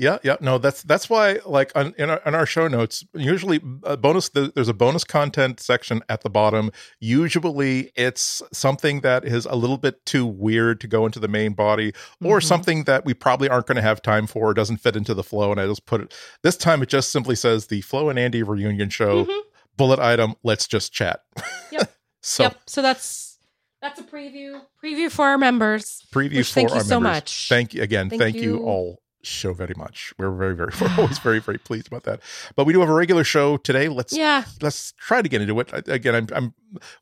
Yeah, 0.00 0.18
yeah, 0.22 0.36
no, 0.40 0.58
that's 0.58 0.84
that's 0.84 1.10
why 1.10 1.40
like 1.44 1.72
on, 1.74 1.92
in 1.98 2.08
our 2.08 2.22
in 2.24 2.32
our 2.32 2.46
show 2.46 2.68
notes, 2.68 3.04
usually 3.14 3.60
a 3.82 3.96
bonus 3.96 4.28
there's 4.28 4.68
a 4.68 4.72
bonus 4.72 5.02
content 5.02 5.58
section 5.58 6.02
at 6.08 6.20
the 6.20 6.30
bottom. 6.30 6.70
Usually 7.00 7.90
it's 7.96 8.40
something 8.52 9.00
that 9.00 9.24
is 9.24 9.44
a 9.46 9.56
little 9.56 9.76
bit 9.76 10.06
too 10.06 10.24
weird 10.24 10.80
to 10.82 10.86
go 10.86 11.04
into 11.04 11.18
the 11.18 11.26
main 11.26 11.52
body 11.52 11.92
or 12.22 12.38
mm-hmm. 12.38 12.46
something 12.46 12.84
that 12.84 13.04
we 13.04 13.12
probably 13.12 13.48
aren't 13.48 13.66
going 13.66 13.74
to 13.74 13.82
have 13.82 14.00
time 14.00 14.28
for, 14.28 14.54
doesn't 14.54 14.76
fit 14.76 14.94
into 14.94 15.14
the 15.14 15.24
flow 15.24 15.50
and 15.50 15.60
I 15.60 15.66
just 15.66 15.84
put 15.84 16.00
it 16.00 16.14
this 16.44 16.56
time 16.56 16.80
it 16.80 16.88
just 16.88 17.10
simply 17.10 17.34
says 17.34 17.66
the 17.66 17.80
Flo 17.80 18.08
and 18.08 18.20
Andy 18.20 18.44
reunion 18.44 18.90
show 18.90 19.24
mm-hmm. 19.24 19.48
bullet 19.76 19.98
item, 19.98 20.36
let's 20.44 20.68
just 20.68 20.92
chat. 20.92 21.24
Yep. 21.72 21.92
so 22.22 22.44
Yep. 22.44 22.56
So 22.66 22.82
that's 22.82 23.38
that's 23.82 23.98
a 23.98 24.04
preview 24.04 24.60
preview 24.80 25.10
for 25.10 25.26
our 25.26 25.38
members. 25.38 26.04
Preview 26.14 26.46
for 26.46 26.54
thank 26.54 26.70
our 26.70 26.76
you 26.76 26.82
members. 26.82 26.88
so 26.88 27.00
much. 27.00 27.48
Thank 27.48 27.74
you 27.74 27.82
again. 27.82 28.10
Thank, 28.10 28.22
thank 28.22 28.36
you. 28.36 28.42
you 28.42 28.58
all 28.58 29.00
show 29.22 29.52
very 29.52 29.74
much. 29.76 30.12
We're 30.18 30.30
very, 30.30 30.54
very, 30.54 30.72
we're 30.80 30.94
always 30.98 31.18
very, 31.18 31.40
very 31.40 31.58
pleased 31.58 31.86
about 31.86 32.04
that. 32.04 32.20
But 32.56 32.66
we 32.66 32.72
do 32.72 32.80
have 32.80 32.88
a 32.88 32.94
regular 32.94 33.24
show 33.24 33.56
today. 33.56 33.88
Let's 33.88 34.16
yeah, 34.16 34.44
let's 34.60 34.92
try 34.92 35.22
to 35.22 35.28
get 35.28 35.40
into 35.40 35.58
it. 35.60 35.88
Again, 35.88 36.14
I'm, 36.14 36.26
I'm 36.32 36.54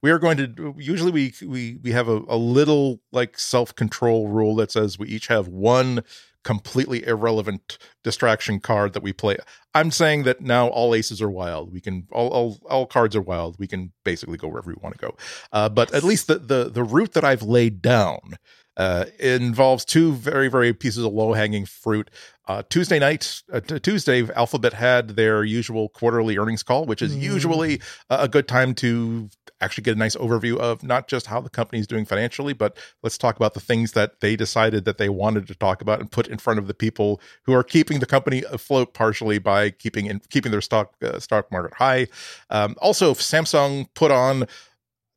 we 0.03 0.11
are 0.11 0.19
going 0.19 0.37
to 0.37 0.75
usually 0.79 1.13
we 1.13 1.33
we 1.47 1.79
we 1.83 1.93
have 1.93 2.09
a, 2.09 2.23
a 2.29 2.37
little 2.37 3.01
like 3.13 3.39
self 3.39 3.75
control 3.75 4.29
rule 4.29 4.55
that 4.57 4.73
says 4.73 4.99
we 4.99 5.09
each 5.09 5.29
have 5.29 5.49
one 5.49 6.03
completely 6.47 7.05
irrelevant 7.05 7.77
distraction 8.05 8.61
card 8.61 8.93
that 8.93 9.03
we 9.03 9.13
play. 9.13 9.37
I'm 9.75 9.91
saying 9.91 10.23
that 10.23 10.41
now 10.41 10.69
all 10.69 10.95
aces 10.95 11.21
are 11.21 11.29
wild. 11.29 11.73
We 11.73 11.81
can 11.81 12.07
all 12.13 12.29
all, 12.29 12.59
all 12.71 12.87
cards 12.87 13.17
are 13.17 13.21
wild. 13.21 13.59
We 13.59 13.67
can 13.67 13.93
basically 14.05 14.39
go 14.39 14.47
wherever 14.47 14.71
we 14.71 14.77
want 14.81 14.97
to 14.97 15.07
go. 15.07 15.17
Uh, 15.53 15.69
but 15.69 15.93
at 15.93 16.05
least 16.05 16.29
the 16.29 16.39
the 16.39 16.71
the 16.71 16.85
route 16.85 17.15
that 17.15 17.25
I've 17.25 17.43
laid 17.43 17.83
down 17.83 18.39
uh, 18.77 19.07
involves 19.19 19.85
two 19.85 20.13
very, 20.13 20.49
very 20.49 20.73
pieces 20.73 21.05
of 21.05 21.13
low 21.13 21.33
hanging 21.33 21.67
fruit. 21.67 22.11
Uh, 22.49 22.63
Tuesday 22.69 22.99
night, 22.99 23.43
uh, 23.53 23.61
t- 23.61 23.81
Tuesday, 23.81 24.29
Alphabet 24.35 24.73
had 24.73 25.11
their 25.11 25.43
usual 25.43 25.89
quarterly 25.89 26.39
earnings 26.39 26.63
call, 26.63 26.85
which 26.85 27.03
is 27.03 27.17
mm. 27.17 27.21
usually 27.21 27.81
a 28.09 28.29
good 28.29 28.47
time 28.47 28.73
to 28.75 29.29
actually 29.61 29.83
get 29.83 29.97
a 29.97 29.99
nice 29.99 30.15
overview 30.17 30.57
of 30.59 30.83
not 30.83 31.09
just 31.09 31.27
how 31.27 31.41
the 31.41 31.49
company 31.49 31.81
is 31.81 31.87
doing 31.87 32.05
financially, 32.05 32.53
but 32.53 32.77
let's 33.03 33.19
talk 33.19 33.37
about 33.37 33.55
the 33.55 33.61
things 33.61 33.93
that 33.93 34.21
they 34.21 34.37
decided 34.37 34.85
that 34.85 34.99
they 34.99 35.09
wanted 35.09 35.49
to 35.49 35.55
talk 35.55 35.81
about 35.81 35.99
and 35.99 36.11
put 36.13 36.29
in 36.29 36.39
front 36.39 36.59
of 36.59 36.67
the 36.67 36.75
people 36.75 37.21
who 37.45 37.53
are 37.53 37.65
keeping 37.65 37.99
the 37.99 38.07
company 38.07 38.45
afloat 38.51 38.95
partially 38.95 39.39
by 39.39 39.71
keeping 39.71 40.07
in, 40.07 40.21
keeping 40.31 40.53
their 40.53 40.61
stock 40.61 40.93
uh, 41.03 41.19
stock 41.19 41.51
market 41.51 41.75
high. 41.75 42.07
Um, 42.51 42.77
also, 42.81 43.15
Samsung 43.15 43.89
put 43.95 44.11
on 44.11 44.47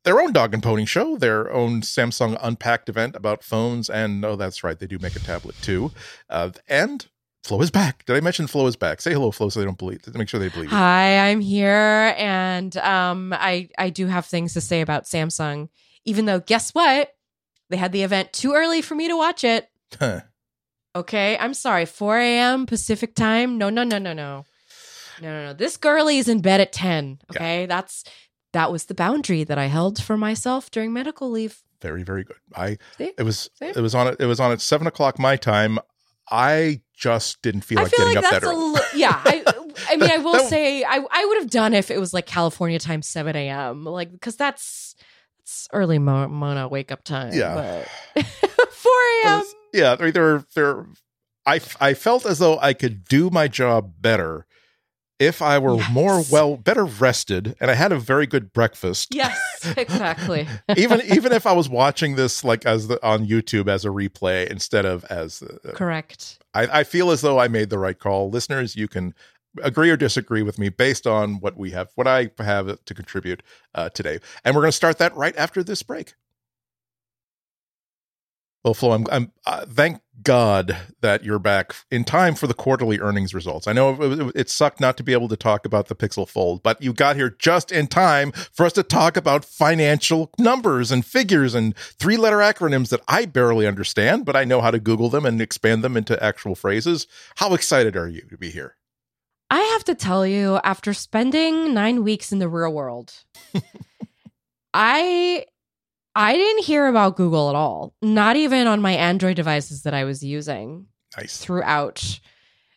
their 0.04 0.20
own 0.20 0.32
dog 0.32 0.54
and 0.54 0.62
pony 0.62 0.84
show, 0.84 1.16
their 1.16 1.52
own 1.52 1.82
Samsung 1.82 2.38
Unpacked 2.42 2.88
event 2.88 3.16
about 3.16 3.42
phones, 3.42 3.90
and 3.90 4.24
oh, 4.24 4.36
that's 4.36 4.64
right, 4.64 4.78
they 4.78 4.86
do 4.86 4.98
make 4.98 5.16
a 5.16 5.20
tablet 5.20 5.56
too. 5.62 5.92
Uh, 6.28 6.50
and 6.68 7.06
Flo 7.42 7.60
is 7.62 7.70
back. 7.70 8.04
Did 8.04 8.16
I 8.16 8.20
mention 8.20 8.46
Flo 8.46 8.66
is 8.66 8.76
back? 8.76 9.00
Say 9.00 9.12
hello, 9.12 9.30
Flo, 9.30 9.48
so 9.48 9.60
they 9.60 9.66
don't 9.66 9.78
believe. 9.78 10.02
Make 10.14 10.28
sure 10.28 10.40
they 10.40 10.48
believe. 10.48 10.70
Hi, 10.70 11.30
I'm 11.30 11.40
here, 11.40 12.14
and 12.16 12.76
um, 12.78 13.32
I 13.32 13.68
I 13.78 13.90
do 13.90 14.06
have 14.06 14.26
things 14.26 14.54
to 14.54 14.60
say 14.60 14.80
about 14.80 15.04
Samsung. 15.04 15.68
Even 16.04 16.24
though, 16.24 16.40
guess 16.40 16.70
what? 16.72 17.14
They 17.68 17.76
had 17.76 17.92
the 17.92 18.02
event 18.02 18.32
too 18.32 18.52
early 18.52 18.82
for 18.82 18.94
me 18.94 19.08
to 19.08 19.16
watch 19.16 19.44
it. 19.44 19.68
Huh. 19.98 20.20
Okay, 20.96 21.38
I'm 21.38 21.54
sorry. 21.54 21.86
4 21.86 22.18
a.m. 22.18 22.66
Pacific 22.66 23.14
time. 23.14 23.58
No, 23.58 23.70
no, 23.70 23.84
no, 23.84 23.98
no, 23.98 24.12
no. 24.12 24.44
No, 25.22 25.30
no, 25.30 25.46
no. 25.46 25.52
This 25.52 25.76
girlie 25.76 26.18
is 26.18 26.28
in 26.28 26.40
bed 26.40 26.60
at 26.60 26.72
10. 26.72 27.20
Okay. 27.30 27.60
Yeah. 27.60 27.66
That's 27.66 28.04
that 28.52 28.72
was 28.72 28.86
the 28.86 28.94
boundary 28.94 29.44
that 29.44 29.58
I 29.58 29.66
held 29.66 30.02
for 30.02 30.16
myself 30.16 30.70
during 30.70 30.92
medical 30.92 31.30
leave. 31.30 31.62
Very, 31.80 32.02
very 32.02 32.24
good. 32.24 32.36
I 32.54 32.78
See? 32.98 33.12
it 33.16 33.22
was 33.22 33.48
See? 33.54 33.66
it 33.66 33.76
was 33.76 33.94
on 33.94 34.08
it 34.08 34.16
it 34.20 34.26
was 34.26 34.40
on 34.40 34.52
at 34.52 34.60
seven 34.60 34.86
o'clock 34.86 35.18
my 35.18 35.36
time. 35.36 35.78
I 36.30 36.82
just 36.94 37.42
didn't 37.42 37.62
feel 37.62 37.78
like 37.82 37.90
feel 37.90 38.06
getting 38.06 38.22
like 38.22 38.32
up 38.32 38.42
that 38.42 38.46
early. 38.46 38.76
L- 38.76 38.84
yeah, 38.94 39.20
I, 39.24 39.44
I 39.88 39.96
mean, 39.96 40.10
I 40.10 40.18
will 40.24 40.38
say 40.40 40.84
I 40.84 41.04
I 41.10 41.24
would 41.24 41.38
have 41.38 41.50
done 41.50 41.74
if 41.74 41.90
it 41.90 41.98
was 41.98 42.12
like 42.12 42.26
California 42.26 42.78
time, 42.78 43.02
seven 43.02 43.34
a.m. 43.34 43.84
Like 43.84 44.12
because 44.12 44.36
that's 44.36 44.94
that's 45.38 45.68
early 45.72 45.98
Mo- 45.98 46.28
Mona 46.28 46.68
wake 46.68 46.92
up 46.92 47.02
time. 47.02 47.32
Yeah, 47.32 47.84
four 48.70 48.92
a.m. 49.24 49.42
Yeah, 49.72 49.96
I 49.98 50.10
there 50.10 50.44
there. 50.54 50.86
I 51.46 51.60
I 51.80 51.94
felt 51.94 52.26
as 52.26 52.38
though 52.38 52.58
I 52.58 52.74
could 52.74 53.04
do 53.04 53.30
my 53.30 53.48
job 53.48 53.94
better 54.00 54.46
if 55.20 55.42
I 55.42 55.58
were 55.58 55.76
yes. 55.76 55.92
more 55.92 56.22
well, 56.32 56.56
better 56.56 56.84
rested, 56.84 57.54
and 57.60 57.70
I 57.70 57.74
had 57.74 57.92
a 57.92 57.98
very 57.98 58.26
good 58.26 58.52
breakfast. 58.52 59.14
Yes, 59.14 59.38
exactly. 59.76 60.48
even 60.76 61.02
even 61.14 61.32
if 61.32 61.46
I 61.46 61.52
was 61.52 61.68
watching 61.68 62.16
this 62.16 62.42
like 62.42 62.66
as 62.66 62.88
the 62.88 62.98
on 63.06 63.26
YouTube 63.26 63.68
as 63.68 63.84
a 63.84 63.88
replay 63.88 64.48
instead 64.48 64.86
of 64.86 65.04
as 65.04 65.42
uh, 65.42 65.72
correct. 65.74 66.38
I, 66.54 66.80
I 66.80 66.84
feel 66.84 67.10
as 67.10 67.20
though 67.20 67.38
I 67.38 67.46
made 67.46 67.70
the 67.70 67.78
right 67.78 67.98
call. 67.98 68.30
Listeners, 68.30 68.74
you 68.74 68.88
can 68.88 69.14
agree 69.62 69.90
or 69.90 69.96
disagree 69.96 70.42
with 70.42 70.58
me 70.58 70.70
based 70.70 71.06
on 71.06 71.40
what 71.40 71.56
we 71.56 71.70
have, 71.72 71.90
what 71.96 72.06
I 72.06 72.30
have 72.38 72.82
to 72.84 72.94
contribute 72.94 73.42
uh, 73.74 73.90
today, 73.90 74.18
and 74.44 74.54
we're 74.56 74.62
going 74.62 74.72
to 74.72 74.76
start 74.76 74.98
that 74.98 75.14
right 75.14 75.36
after 75.36 75.62
this 75.62 75.82
break. 75.82 76.14
Well, 78.64 78.74
Flo, 78.74 78.92
I'm, 78.92 79.06
I'm 79.10 79.32
uh, 79.46 79.64
thank 79.66 80.02
God 80.22 80.76
that 81.00 81.24
you're 81.24 81.38
back 81.38 81.74
in 81.90 82.04
time 82.04 82.34
for 82.34 82.46
the 82.46 82.52
quarterly 82.52 83.00
earnings 83.00 83.32
results. 83.32 83.66
I 83.66 83.72
know 83.72 83.96
it, 84.02 84.32
it, 84.36 84.50
sucked 84.50 84.80
not 84.80 84.98
to 84.98 85.02
be 85.02 85.14
able 85.14 85.28
to 85.28 85.36
talk 85.36 85.64
about 85.64 85.88
the 85.88 85.94
Pixel 85.94 86.28
Fold, 86.28 86.62
but 86.62 86.82
you 86.82 86.92
got 86.92 87.16
here 87.16 87.30
just 87.30 87.72
in 87.72 87.86
time 87.86 88.32
for 88.32 88.66
us 88.66 88.74
to 88.74 88.82
talk 88.82 89.16
about 89.16 89.46
financial 89.46 90.30
numbers 90.38 90.92
and 90.92 91.06
figures 91.06 91.54
and 91.54 91.74
three 91.76 92.18
letter 92.18 92.38
acronyms 92.38 92.90
that 92.90 93.00
I 93.08 93.24
barely 93.24 93.66
understand, 93.66 94.26
but 94.26 94.36
I 94.36 94.44
know 94.44 94.60
how 94.60 94.70
to 94.70 94.78
Google 94.78 95.08
them 95.08 95.24
and 95.24 95.40
expand 95.40 95.82
them 95.82 95.96
into 95.96 96.22
actual 96.22 96.54
phrases. 96.54 97.06
How 97.36 97.54
excited 97.54 97.96
are 97.96 98.08
you 98.08 98.22
to 98.28 98.36
be 98.36 98.50
here? 98.50 98.76
I 99.48 99.60
have 99.60 99.84
to 99.84 99.94
tell 99.94 100.26
you, 100.26 100.60
after 100.62 100.92
spending 100.92 101.72
nine 101.72 102.04
weeks 102.04 102.30
in 102.30 102.38
the 102.38 102.48
real 102.48 102.72
world, 102.72 103.14
I 104.74 105.46
I 106.14 106.34
didn't 106.36 106.64
hear 106.64 106.86
about 106.86 107.16
Google 107.16 107.48
at 107.50 107.54
all. 107.54 107.94
Not 108.02 108.36
even 108.36 108.66
on 108.66 108.80
my 108.82 108.92
Android 108.92 109.36
devices 109.36 109.82
that 109.82 109.94
I 109.94 110.04
was 110.04 110.22
using 110.22 110.86
Nice. 111.16 111.36
throughout. 111.38 112.20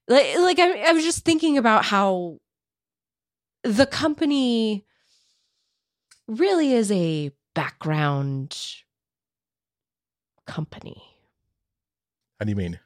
Like, 0.07 0.37
like 0.37 0.59
I, 0.59 0.89
I 0.89 0.91
was 0.91 1.03
just 1.03 1.25
thinking 1.25 1.57
about 1.57 1.85
how 1.85 2.37
the 3.63 3.85
company 3.85 4.85
really 6.27 6.73
is 6.73 6.91
a 6.91 7.31
background 7.55 8.57
company. 10.45 11.01
How 12.39 12.45
do 12.45 12.49
you 12.51 12.55
mean? 12.55 12.79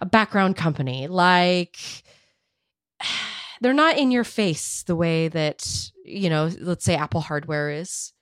a 0.00 0.06
background 0.06 0.56
company. 0.56 1.06
Like 1.06 1.76
they're 3.60 3.74
not 3.74 3.98
in 3.98 4.10
your 4.10 4.24
face 4.24 4.82
the 4.84 4.96
way 4.96 5.28
that, 5.28 5.90
you 6.04 6.30
know, 6.30 6.50
let's 6.60 6.84
say 6.84 6.94
Apple 6.96 7.20
hardware 7.20 7.70
is. 7.70 8.12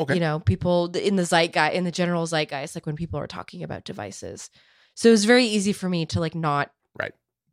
Okay. 0.00 0.14
You 0.14 0.20
know, 0.20 0.40
people 0.40 0.90
in 0.96 1.16
the 1.16 1.24
zeitgeist, 1.24 1.74
in 1.74 1.84
the 1.84 1.90
general 1.90 2.26
zeitgeist, 2.26 2.74
like 2.74 2.86
when 2.86 2.96
people 2.96 3.18
are 3.20 3.26
talking 3.26 3.62
about 3.62 3.84
devices. 3.84 4.50
So 4.94 5.08
it 5.08 5.12
was 5.12 5.24
very 5.24 5.44
easy 5.46 5.72
for 5.72 5.88
me 5.88 6.06
to 6.06 6.20
like 6.20 6.34
not 6.34 6.70
Right. 6.98 7.12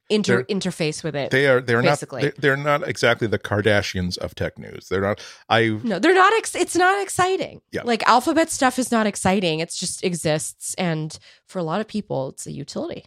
inter 0.09 0.43
They're- 0.47 0.57
interface 0.57 1.03
with 1.03 1.15
it. 1.15 1.29
They 1.31 1.47
are 1.47 1.61
they're 1.61 1.81
Basically. 1.81 2.23
not 2.23 2.35
they're, 2.37 2.55
they're 2.55 2.63
not 2.63 2.87
exactly 2.87 3.27
the 3.27 3.37
Kardashians 3.39 4.17
of 4.17 4.33
tech 4.35 4.57
news. 4.57 4.87
They're 4.89 5.01
not 5.01 5.21
I 5.49 5.77
no, 5.83 5.99
they're 5.99 6.13
not. 6.15 6.33
Ex- 6.33 6.55
it's 6.55 6.75
not 6.75 7.01
exciting. 7.01 7.61
Yeah. 7.71 7.83
Like 7.83 8.03
alphabet 8.07 8.49
stuff 8.49 8.79
is 8.79 8.91
not 8.91 9.05
exciting. 9.07 9.59
It's 9.59 9.77
just 9.77 10.03
exists, 10.03 10.73
and 10.75 11.17
for 11.47 11.59
a 11.59 11.63
lot 11.63 11.81
of 11.81 11.87
people, 11.87 12.29
it's 12.29 12.47
a 12.47 12.51
utility. 12.51 13.05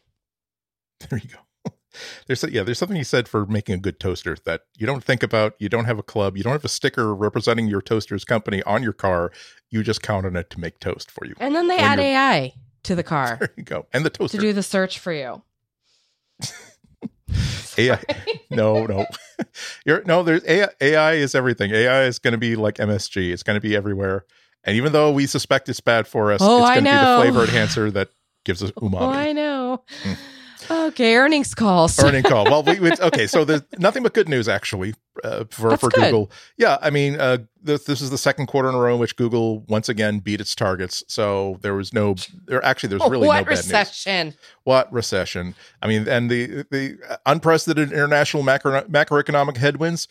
there 1.09 1.19
you 1.19 1.29
go. 1.31 1.39
There's 2.27 2.43
yeah, 2.45 2.63
there's 2.63 2.79
something 2.79 2.97
you 2.97 3.05
said 3.05 3.29
for 3.29 3.47
making 3.47 3.75
a 3.75 3.79
good 3.79 3.99
toaster 4.01 4.37
that 4.45 4.63
you 4.77 4.87
don't 4.87 5.03
think 5.05 5.23
about. 5.23 5.55
You 5.59 5.69
don't 5.69 5.87
have 5.87 5.99
a 5.99 6.03
club. 6.03 6.37
You 6.37 6.43
don't 6.43 6.53
have 6.53 6.65
a 6.65 6.69
sticker 6.69 7.15
representing 7.15 7.67
your 7.69 7.83
toaster's 7.83 8.25
company 8.25 8.63
on 8.65 8.83
your 8.83 8.93
car. 8.93 9.33
You 9.71 9.83
just 9.83 10.03
count 10.03 10.27
on 10.27 10.37
it 10.37 10.51
to 10.51 10.61
make 10.61 10.79
toast 10.81 11.11
for 11.11 11.27
you. 11.27 11.35
And 11.41 11.55
then 11.55 11.69
they 11.69 11.77
When 11.77 11.85
add 11.85 11.99
you're- 11.99 12.09
AI 12.11 12.55
to 12.85 12.95
the 12.95 13.03
car 13.03 13.37
There 13.41 13.51
you 13.57 13.63
go. 13.65 13.87
And 13.93 14.05
the 14.05 14.11
toaster 14.11 14.39
to 14.39 14.43
do 14.43 14.53
the 14.53 14.63
search 14.63 14.99
for 14.99 15.13
you. 15.13 15.43
AI. 17.79 18.01
No, 18.51 18.85
no. 18.87 19.07
You're 19.87 20.03
no. 20.05 20.23
There's 20.23 20.45
AI. 20.45 20.69
AI 20.81 21.13
is 21.15 21.35
everything. 21.35 21.71
AI 21.71 22.05
is 22.05 22.19
going 22.19 22.33
to 22.33 22.39
be 22.39 22.57
like 22.57 22.77
MSG. 22.77 23.33
It's 23.33 23.43
going 23.43 23.55
to 23.55 23.61
be 23.61 23.77
everywhere. 23.77 24.25
And 24.65 24.77
even 24.77 24.93
though 24.93 25.11
we 25.13 25.27
suspect 25.27 25.69
it's 25.69 25.81
bad 25.81 26.07
for 26.07 26.33
us, 26.33 26.41
Oh, 26.43 26.61
it's 26.61 26.71
going 26.71 26.85
to 26.85 26.91
be 26.91 26.97
the 26.99 27.17
flavor 27.17 27.43
enhancer 27.45 27.91
that 27.93 28.09
gives 28.45 28.63
us 28.63 28.73
Oh, 28.77 28.81
umami. 28.83 29.15
I 29.15 29.33
know. 29.33 29.85
Mm. 30.03 30.17
Okay, 30.71 31.17
earnings 31.17 31.55
calls. 31.55 31.99
Earning 32.05 32.23
call. 32.23 32.45
Well, 32.45 32.63
we, 32.63 32.79
we 32.79 32.93
okay. 32.93 33.27
So 33.27 33.45
there's 33.45 33.63
nothing 33.79 34.03
but 34.03 34.15
good 34.15 34.29
news 34.29 34.49
actually 34.49 34.95
uh, 35.25 35.45
for 35.51 35.71
That's 35.71 35.81
for 35.81 35.91
good. 35.91 36.05
Google. 36.05 36.31
Yeah, 36.57 36.79
I 36.81 36.91
mean, 36.91 37.19
uh, 37.21 37.39
this, 37.63 37.85
this 37.85 38.01
is 38.01 38.11
the 38.11 38.19
second 38.19 38.47
quarter 38.47 38.69
in 38.69 38.75
a 38.75 38.79
row 38.79 38.95
in 38.95 39.01
which 39.01 39.17
Google 39.17 39.61
once 39.69 39.89
again 39.89 40.21
beat 40.21 40.41
its 40.41 40.55
targets. 40.55 41.03
So 41.09 41.59
there 41.63 41.75
was 41.75 41.93
no, 41.93 42.15
there 42.47 42.65
actually 42.65 42.91
there's 42.91 43.03
really 43.11 43.27
what 43.27 43.35
no 43.41 43.45
bad 43.45 43.49
news. 43.51 43.59
recession? 43.67 44.35
What 44.65 44.93
recession? 44.93 45.55
I 45.83 45.89
mean, 45.89 46.07
and 46.09 46.31
the 46.31 46.65
the 46.71 46.99
unprecedented 47.27 47.93
international 47.93 48.43
macro, 48.45 48.83
macroeconomic 48.83 49.57
headwinds. 49.57 50.07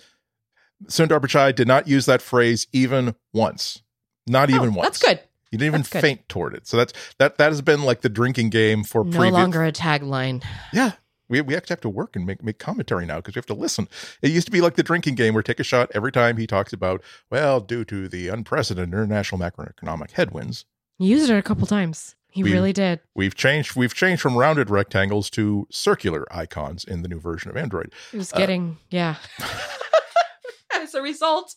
Sundar 0.86 1.20
Pichai 1.20 1.54
did 1.54 1.68
not 1.68 1.88
use 1.88 2.06
that 2.06 2.22
phrase 2.22 2.68
even 2.72 3.16
once. 3.34 3.82
Not 4.28 4.50
even 4.50 4.70
Oh, 4.70 4.78
once. 4.78 5.00
That's 5.00 5.20
good. 5.20 5.29
He 5.52 5.58
didn't 5.58 5.68
even 5.74 5.84
feint 5.84 6.28
toward 6.30 6.54
it. 6.54 6.68
So 6.68 6.78
that's 6.78 6.94
that 7.18 7.38
that 7.38 7.48
has 7.52 7.62
been 7.62 7.84
like 7.84 8.02
the 8.02 8.10
drinking 8.10 8.50
game 8.52 8.84
for 8.84 9.04
No 9.04 9.12
previous. 9.12 9.34
longer 9.34 9.64
a 9.64 9.72
tagline. 9.72 10.44
Yeah. 10.74 10.92
We, 11.28 11.42
we 11.42 11.56
actually 11.56 11.74
have 11.76 11.82
to 11.82 11.90
work 11.90 12.16
and 12.16 12.26
make, 12.26 12.44
make 12.44 12.58
commentary 12.58 13.06
now 13.06 13.18
because 13.18 13.36
we 13.36 13.40
have 13.40 13.46
to 13.48 13.54
listen. 13.54 13.88
It 14.24 14.32
used 14.32 14.48
to 14.48 14.52
be 14.52 14.62
like 14.62 14.76
the 14.76 14.82
drinking 14.82 15.14
game 15.14 15.36
where 15.36 15.44
take 15.44 15.60
a 15.60 15.64
shot 15.64 15.92
every 15.94 16.12
time 16.12 16.38
he 16.38 16.48
talks 16.48 16.74
about, 16.74 17.04
well, 17.30 17.60
due 17.60 17.86
to 17.86 18.08
the 18.08 18.30
unprecedented 18.30 18.96
international 18.96 19.40
macroeconomic 19.40 20.10
headwinds, 20.12 20.66
He 20.98 21.06
used 21.06 21.30
it 21.30 21.36
a 21.38 21.44
couple 21.44 21.68
times. 21.68 22.16
He 22.32 22.42
We- 22.44 22.52
really 22.52 22.74
did. 22.74 23.02
we've 23.16 23.36
changed 23.36 23.76
we've 23.76 23.94
changed 23.94 24.22
from 24.24 24.38
rounded 24.38 24.70
rectangles 24.72 25.30
to 25.32 25.68
circular 25.70 26.26
icons 26.32 26.84
in 26.84 27.04
the 27.04 27.08
new 27.08 27.20
version 27.20 27.52
of 27.52 27.58
Android. 27.58 27.94
It 28.12 28.18
was 28.18 28.34
Uh, 28.34 28.38
getting, 28.38 28.78
yeah. 28.90 29.16
As 30.74 30.94
a 30.94 31.02
result 31.02 31.56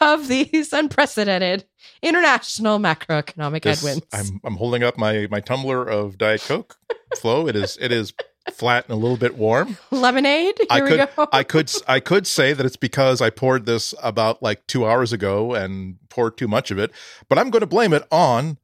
of 0.00 0.28
these 0.28 0.72
unprecedented 0.72 1.64
international 2.02 2.78
macroeconomic 2.78 3.62
This- 3.62 3.80
headwinds. 3.80 4.06
I'm 4.12 4.40
I'm 4.44 4.56
holding 4.56 4.82
up 4.82 4.96
my 4.98 5.26
my 5.30 5.40
tumbler 5.40 5.84
of 5.86 6.18
Diet 6.18 6.42
Coke 6.42 6.76
Flo. 7.18 7.46
It 7.48 7.56
is 7.56 7.76
it 7.80 7.92
is 7.92 8.12
flat 8.52 8.84
and 8.84 8.92
a 8.92 8.96
little 8.96 9.16
bit 9.16 9.36
warm. 9.36 9.76
Lemonade. 9.90 10.56
Here 10.58 10.66
I 10.70 10.80
we 10.82 10.88
could 10.88 11.08
go. 11.16 11.28
I 11.32 11.42
could 11.42 11.72
I 11.88 12.00
could 12.00 12.26
say 12.26 12.52
that 12.52 12.64
it's 12.64 12.76
because 12.76 13.20
I 13.20 13.30
poured 13.30 13.66
this 13.66 13.92
about 14.02 14.42
like 14.42 14.66
2 14.66 14.86
hours 14.86 15.12
ago 15.12 15.54
and 15.54 15.96
poured 16.08 16.36
too 16.36 16.46
much 16.48 16.70
of 16.70 16.78
it, 16.78 16.92
but 17.28 17.38
I'm 17.38 17.50
going 17.50 17.60
to 17.60 17.66
blame 17.66 17.92
it 17.92 18.04
on 18.10 18.58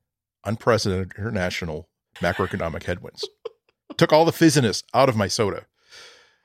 unprecedented 0.45 1.13
international 1.19 1.89
macroeconomic 2.21 2.85
headwinds. 2.85 3.29
Took 3.97 4.13
all 4.13 4.25
the 4.25 4.33
fizziness 4.33 4.85
out 4.95 5.09
of 5.09 5.17
my 5.17 5.27
soda. 5.29 5.67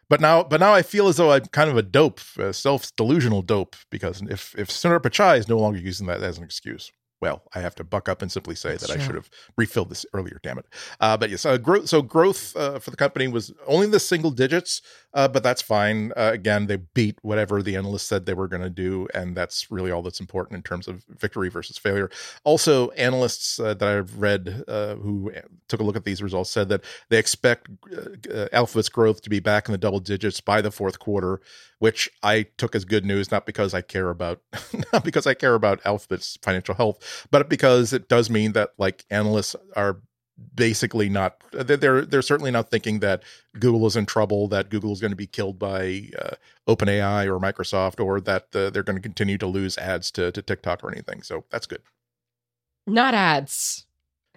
But 0.10 0.22
now 0.22 0.44
but 0.44 0.60
now 0.60 0.74
I 0.74 0.84
feel 0.84 1.08
as 1.08 1.18
though 1.18 1.32
I'm 1.32 1.46
kind 1.48 1.70
of 1.70 1.78
a 1.78 1.82
dope, 1.82 2.22
a 2.38 2.54
self-delusional 2.54 3.42
dope 3.42 3.76
because 3.90 4.22
if 4.24 4.56
if 4.58 4.70
Sundar 4.70 5.00
Pichai 5.00 5.38
is 5.38 5.50
no 5.50 5.60
longer 5.60 5.80
using 5.80 6.08
that 6.08 6.24
as 6.24 6.38
an 6.38 6.44
excuse, 6.44 6.92
well, 7.20 7.42
I 7.54 7.62
have 7.62 7.74
to 7.76 7.84
buck 7.84 8.08
up 8.08 8.22
and 8.22 8.32
simply 8.32 8.54
say 8.54 8.78
that 8.78 8.92
I 8.92 9.00
should 9.00 9.16
have 9.16 9.30
refilled 9.58 9.90
this 9.90 10.06
earlier. 10.14 10.40
Damn 10.44 10.60
it! 10.60 10.66
Uh, 11.00 11.18
but 11.18 11.32
yes, 11.32 11.46
uh, 11.46 11.58
growth. 11.58 11.90
So 11.90 12.04
growth 12.04 12.56
uh, 12.56 12.78
for 12.78 12.92
the 12.92 12.98
company 12.98 13.28
was 13.28 13.52
only 13.66 13.86
in 13.86 13.92
the 13.92 14.00
single 14.00 14.30
digits, 14.30 14.84
uh, 15.16 15.28
but 15.28 15.42
that's 15.42 15.62
fine. 15.62 16.12
Uh, 16.16 16.30
again, 16.34 16.68
they 16.68 16.76
beat 16.76 17.18
whatever 17.24 17.64
the 17.64 17.76
analysts 17.76 18.04
said 18.04 18.26
they 18.26 18.36
were 18.36 18.48
going 18.48 18.62
to 18.62 18.70
do, 18.70 19.08
and 19.16 19.36
that's 19.36 19.72
really 19.72 19.90
all 19.90 20.04
that's 20.04 20.20
important 20.20 20.58
in 20.58 20.62
terms 20.62 20.88
of 20.88 21.04
victory 21.10 21.50
versus 21.50 21.78
failure. 21.78 22.12
Also, 22.44 22.90
analysts 22.92 23.60
uh, 23.60 23.74
that 23.74 23.88
I've 23.88 24.20
read 24.20 24.64
uh, 24.68 24.96
who 24.96 25.32
took 25.68 25.80
a 25.80 25.84
look 25.84 25.96
at 25.96 26.04
these 26.04 26.22
results 26.22 26.52
said 26.52 26.70
that 26.70 26.84
they 27.10 27.18
expect 27.18 27.68
Alphabet's 28.54 28.90
growth 28.90 29.22
to 29.24 29.30
be 29.30 29.40
back 29.40 29.68
in 29.68 29.72
the 29.72 29.78
double 29.80 30.00
digits 30.00 30.40
by 30.40 30.62
the 30.62 30.72
fourth 30.72 31.00
quarter, 31.00 31.42
which 31.80 32.10
I 32.22 32.44
took 32.58 32.76
as 32.76 32.86
good 32.86 33.06
news, 33.06 33.32
not 33.32 33.46
because 33.46 33.74
I 33.74 33.82
care 33.82 34.10
about, 34.10 34.42
not 34.94 35.04
because 35.04 35.28
I 35.28 35.34
care 35.34 35.56
about 35.56 35.80
Alphabet's 35.86 36.38
financial 36.42 36.76
health, 36.76 37.04
but 37.32 37.50
because 37.50 37.94
it 37.94 38.10
does 38.10 38.30
mean 38.30 38.54
that 38.54 38.72
like 38.78 39.06
analysts 39.10 39.56
are 39.76 40.02
basically 40.54 41.10
not 41.10 41.42
they're 41.52 41.78
they're, 41.78 42.06
they're 42.06 42.22
certainly 42.22 42.52
not 42.52 42.70
thinking 42.70 43.00
that 43.00 43.24
Google 43.60 43.86
is 43.88 43.96
in 43.96 44.06
trouble, 44.06 44.48
that 44.50 44.70
Google 44.70 44.92
is 44.92 45.02
going 45.02 45.12
to 45.12 45.18
be 45.18 45.28
killed 45.28 45.58
by 45.58 46.10
uh, 46.20 46.36
OpenAI 46.68 47.26
or 47.26 47.40
Microsoft, 47.40 48.04
or 48.04 48.22
that 48.22 48.48
uh, 48.54 48.70
they're 48.70 48.84
going 48.84 48.96
to 48.98 49.02
continue 49.02 49.38
to 49.38 49.48
lose 49.48 49.78
ads 49.78 50.12
to 50.12 50.32
to 50.32 50.42
TikTok 50.42 50.84
or 50.84 50.92
anything. 50.92 51.24
So 51.24 51.46
that's 51.50 51.66
good. 51.66 51.82
Not 52.86 53.14
ads. 53.14 53.86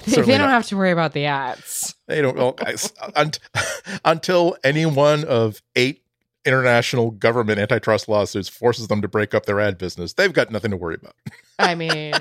They, 0.05 0.13
Certainly 0.13 0.33
they 0.33 0.39
don't 0.39 0.49
not. 0.49 0.55
have 0.55 0.67
to 0.69 0.77
worry 0.77 0.93
about 0.93 1.13
the 1.13 1.27
ads. 1.27 1.95
They 2.09 2.23
don't. 2.23 2.37
Well, 2.37 2.53
guys, 2.53 2.93
until 4.05 4.57
any 4.65 4.87
one 4.87 5.25
of 5.25 5.61
eight 5.77 6.03
international 6.47 7.11
government 7.11 7.59
antitrust 7.59 8.09
lawsuits 8.09 8.49
forces 8.49 8.89
them 8.89 9.03
to 9.03 9.09
break 9.09 9.35
up 9.35 9.45
their 9.45 9.61
ad 9.61 9.77
business, 9.77 10.15
they've 10.15 10.33
got 10.33 10.51
nothing 10.51 10.71
to 10.71 10.77
worry 10.77 10.97
about. 11.01 11.15
I 11.59 11.75
mean, 11.75 12.15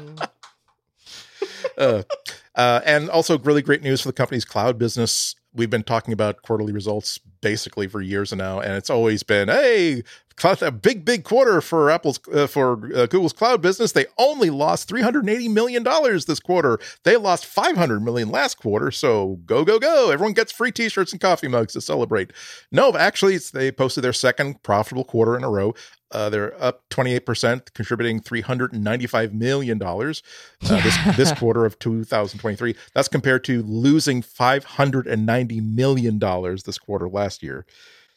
uh, 1.77 2.03
uh, 2.55 2.81
and 2.85 3.09
also 3.09 3.37
really 3.39 3.61
great 3.61 3.81
news 3.81 4.01
for 4.01 4.09
the 4.09 4.13
company's 4.13 4.45
cloud 4.45 4.77
business. 4.77 5.35
We've 5.53 5.69
been 5.69 5.83
talking 5.83 6.13
about 6.13 6.43
quarterly 6.43 6.73
results 6.73 7.19
basically 7.41 7.87
for 7.87 8.01
years 8.01 8.31
now, 8.33 8.59
and 8.59 8.73
it's 8.73 8.89
always 8.89 9.23
been, 9.23 9.47
hey, 9.47 10.03
cloud, 10.35 10.61
a 10.61 10.71
big, 10.71 11.03
big 11.03 11.23
quarter 11.23 11.59
for 11.59 11.89
Apple's 11.89 12.19
uh, 12.31 12.45
for 12.45 12.73
uh, 12.95 13.07
Google's 13.07 13.33
cloud 13.33 13.59
business. 13.59 13.91
They 13.93 14.05
only 14.19 14.51
lost 14.51 14.87
three 14.87 15.01
hundred 15.01 15.27
eighty 15.27 15.47
million 15.47 15.81
dollars 15.81 16.25
this 16.25 16.39
quarter. 16.39 16.79
They 17.03 17.17
lost 17.17 17.47
five 17.47 17.75
hundred 17.75 18.01
million 18.01 18.29
last 18.29 18.59
quarter. 18.59 18.91
So 18.91 19.39
go, 19.47 19.65
go, 19.65 19.79
go! 19.79 20.11
Everyone 20.11 20.33
gets 20.33 20.51
free 20.51 20.71
T-shirts 20.71 21.13
and 21.13 21.19
coffee 21.19 21.47
mugs 21.47 21.73
to 21.73 21.81
celebrate. 21.81 22.31
No, 22.71 22.95
actually, 22.95 23.39
they 23.39 23.71
posted 23.71 24.03
their 24.03 24.13
second 24.13 24.61
profitable 24.61 25.03
quarter 25.03 25.35
in 25.35 25.43
a 25.43 25.49
row. 25.49 25.73
Uh, 26.11 26.29
they're 26.29 26.61
up 26.61 26.87
28%, 26.89 27.73
contributing 27.73 28.19
$395 28.19 29.33
million 29.33 29.81
uh, 29.81 30.13
this, 30.59 30.97
this 31.17 31.31
quarter 31.33 31.65
of 31.65 31.77
2023. 31.79 32.75
That's 32.93 33.07
compared 33.07 33.43
to 33.45 33.61
losing 33.61 34.21
$590 34.23 35.75
million 35.75 36.19
this 36.19 36.77
quarter 36.77 37.07
last 37.07 37.43
year. 37.43 37.65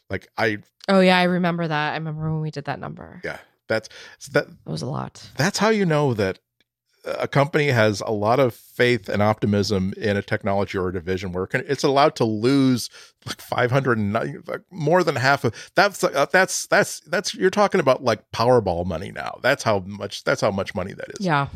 Like, 0.09 0.29
I, 0.39 0.59
oh 0.89 1.01
yeah, 1.01 1.19
I 1.19 1.25
remember 1.25 1.69
that. 1.69 1.93
I 1.93 1.97
remember 1.97 2.31
when 2.33 2.41
we 2.41 2.51
did 2.51 2.65
that 2.67 2.81
number. 2.81 3.21
yeah, 3.25 3.39
that's 3.69 3.89
that. 4.33 4.49
That 4.49 4.71
was 4.71 4.83
a 4.83 4.87
lot. 4.87 5.31
That's 5.37 5.59
how 5.59 5.71
you 5.71 5.87
know 5.87 6.13
that 6.15 6.39
a 7.05 7.27
company 7.27 7.69
has 7.69 8.01
a 8.03 8.13
lot 8.13 8.39
of 8.39 8.55
faith 8.55 9.09
and 9.09 9.21
optimism 9.21 9.93
in 9.97 10.17
a 10.17 10.23
technology 10.23 10.79
or 10.79 10.89
a 10.89 10.93
division 10.93 11.33
where 11.33 11.45
it 11.45 11.65
it's 11.69 11.83
allowed 11.83 12.15
to 12.17 12.25
lose 12.25 12.89
like 13.27 13.41
590 13.41 14.39
like 14.51 14.61
more 14.71 15.03
than 15.03 15.17
half 15.17 15.45
of 15.45 15.71
that's 15.75 16.05
uh, 16.05 16.27
that's 16.33 16.67
that's 16.67 17.01
that's 17.01 17.35
you're 17.35 17.51
talking 17.51 17.81
about 17.81 18.05
like 18.05 18.31
powerball 18.33 18.87
money 18.87 19.11
now 19.13 19.39
that's 19.43 19.63
how 19.63 19.81
much 19.81 20.23
that's 20.25 20.41
how 20.41 20.51
much 20.51 20.75
money 20.75 20.93
that 20.93 21.09
is 21.19 21.27
Yeah. 21.27 21.49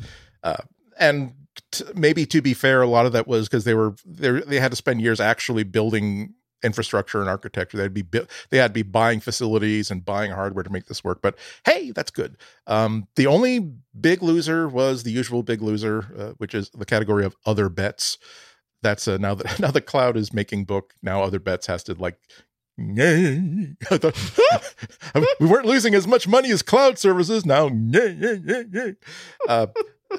and 0.98 1.32
t- 1.70 1.84
maybe 1.94 2.26
to 2.26 2.40
be 2.42 2.54
fair 2.54 2.82
a 2.82 2.86
lot 2.88 3.06
of 3.06 3.12
that 3.12 3.26
was 3.26 3.48
because 3.48 3.64
they 3.64 3.74
were 3.74 3.94
they 4.04 4.30
they 4.40 4.60
had 4.60 4.72
to 4.72 4.76
spend 4.76 5.00
years 5.00 5.20
actually 5.20 5.64
building 5.64 6.34
infrastructure 6.62 7.20
and 7.20 7.28
architecture. 7.28 7.76
They'd 7.76 7.94
be 7.94 8.04
they 8.50 8.58
had 8.58 8.68
to 8.68 8.74
be 8.74 8.82
buying 8.82 9.20
facilities 9.20 9.90
and 9.90 10.04
buying 10.04 10.30
hardware 10.30 10.64
to 10.64 10.70
make 10.70 10.86
this 10.86 11.04
work. 11.04 11.20
But 11.22 11.36
hey, 11.64 11.90
that's 11.90 12.10
good. 12.10 12.36
Um, 12.66 13.06
the 13.16 13.26
only 13.26 13.72
big 13.98 14.22
loser 14.22 14.68
was 14.68 15.02
the 15.02 15.10
usual 15.10 15.42
big 15.42 15.62
loser, 15.62 16.06
uh, 16.18 16.32
which 16.38 16.54
is 16.54 16.70
the 16.70 16.86
category 16.86 17.24
of 17.24 17.36
other 17.44 17.68
bets. 17.68 18.18
That's 18.82 19.08
uh, 19.08 19.16
now 19.16 19.34
that 19.34 19.60
now 19.60 19.70
the 19.70 19.80
cloud 19.80 20.16
is 20.16 20.32
making 20.32 20.64
book. 20.64 20.94
Now 21.02 21.22
other 21.22 21.40
bets 21.40 21.66
has 21.66 21.82
to 21.84 21.94
like. 21.94 22.18
we 22.78 22.94
weren't 25.46 25.64
losing 25.64 25.94
as 25.94 26.06
much 26.06 26.28
money 26.28 26.50
as 26.50 26.60
cloud 26.60 26.98
services 26.98 27.46
now. 27.46 27.70
Uh, 29.48 29.66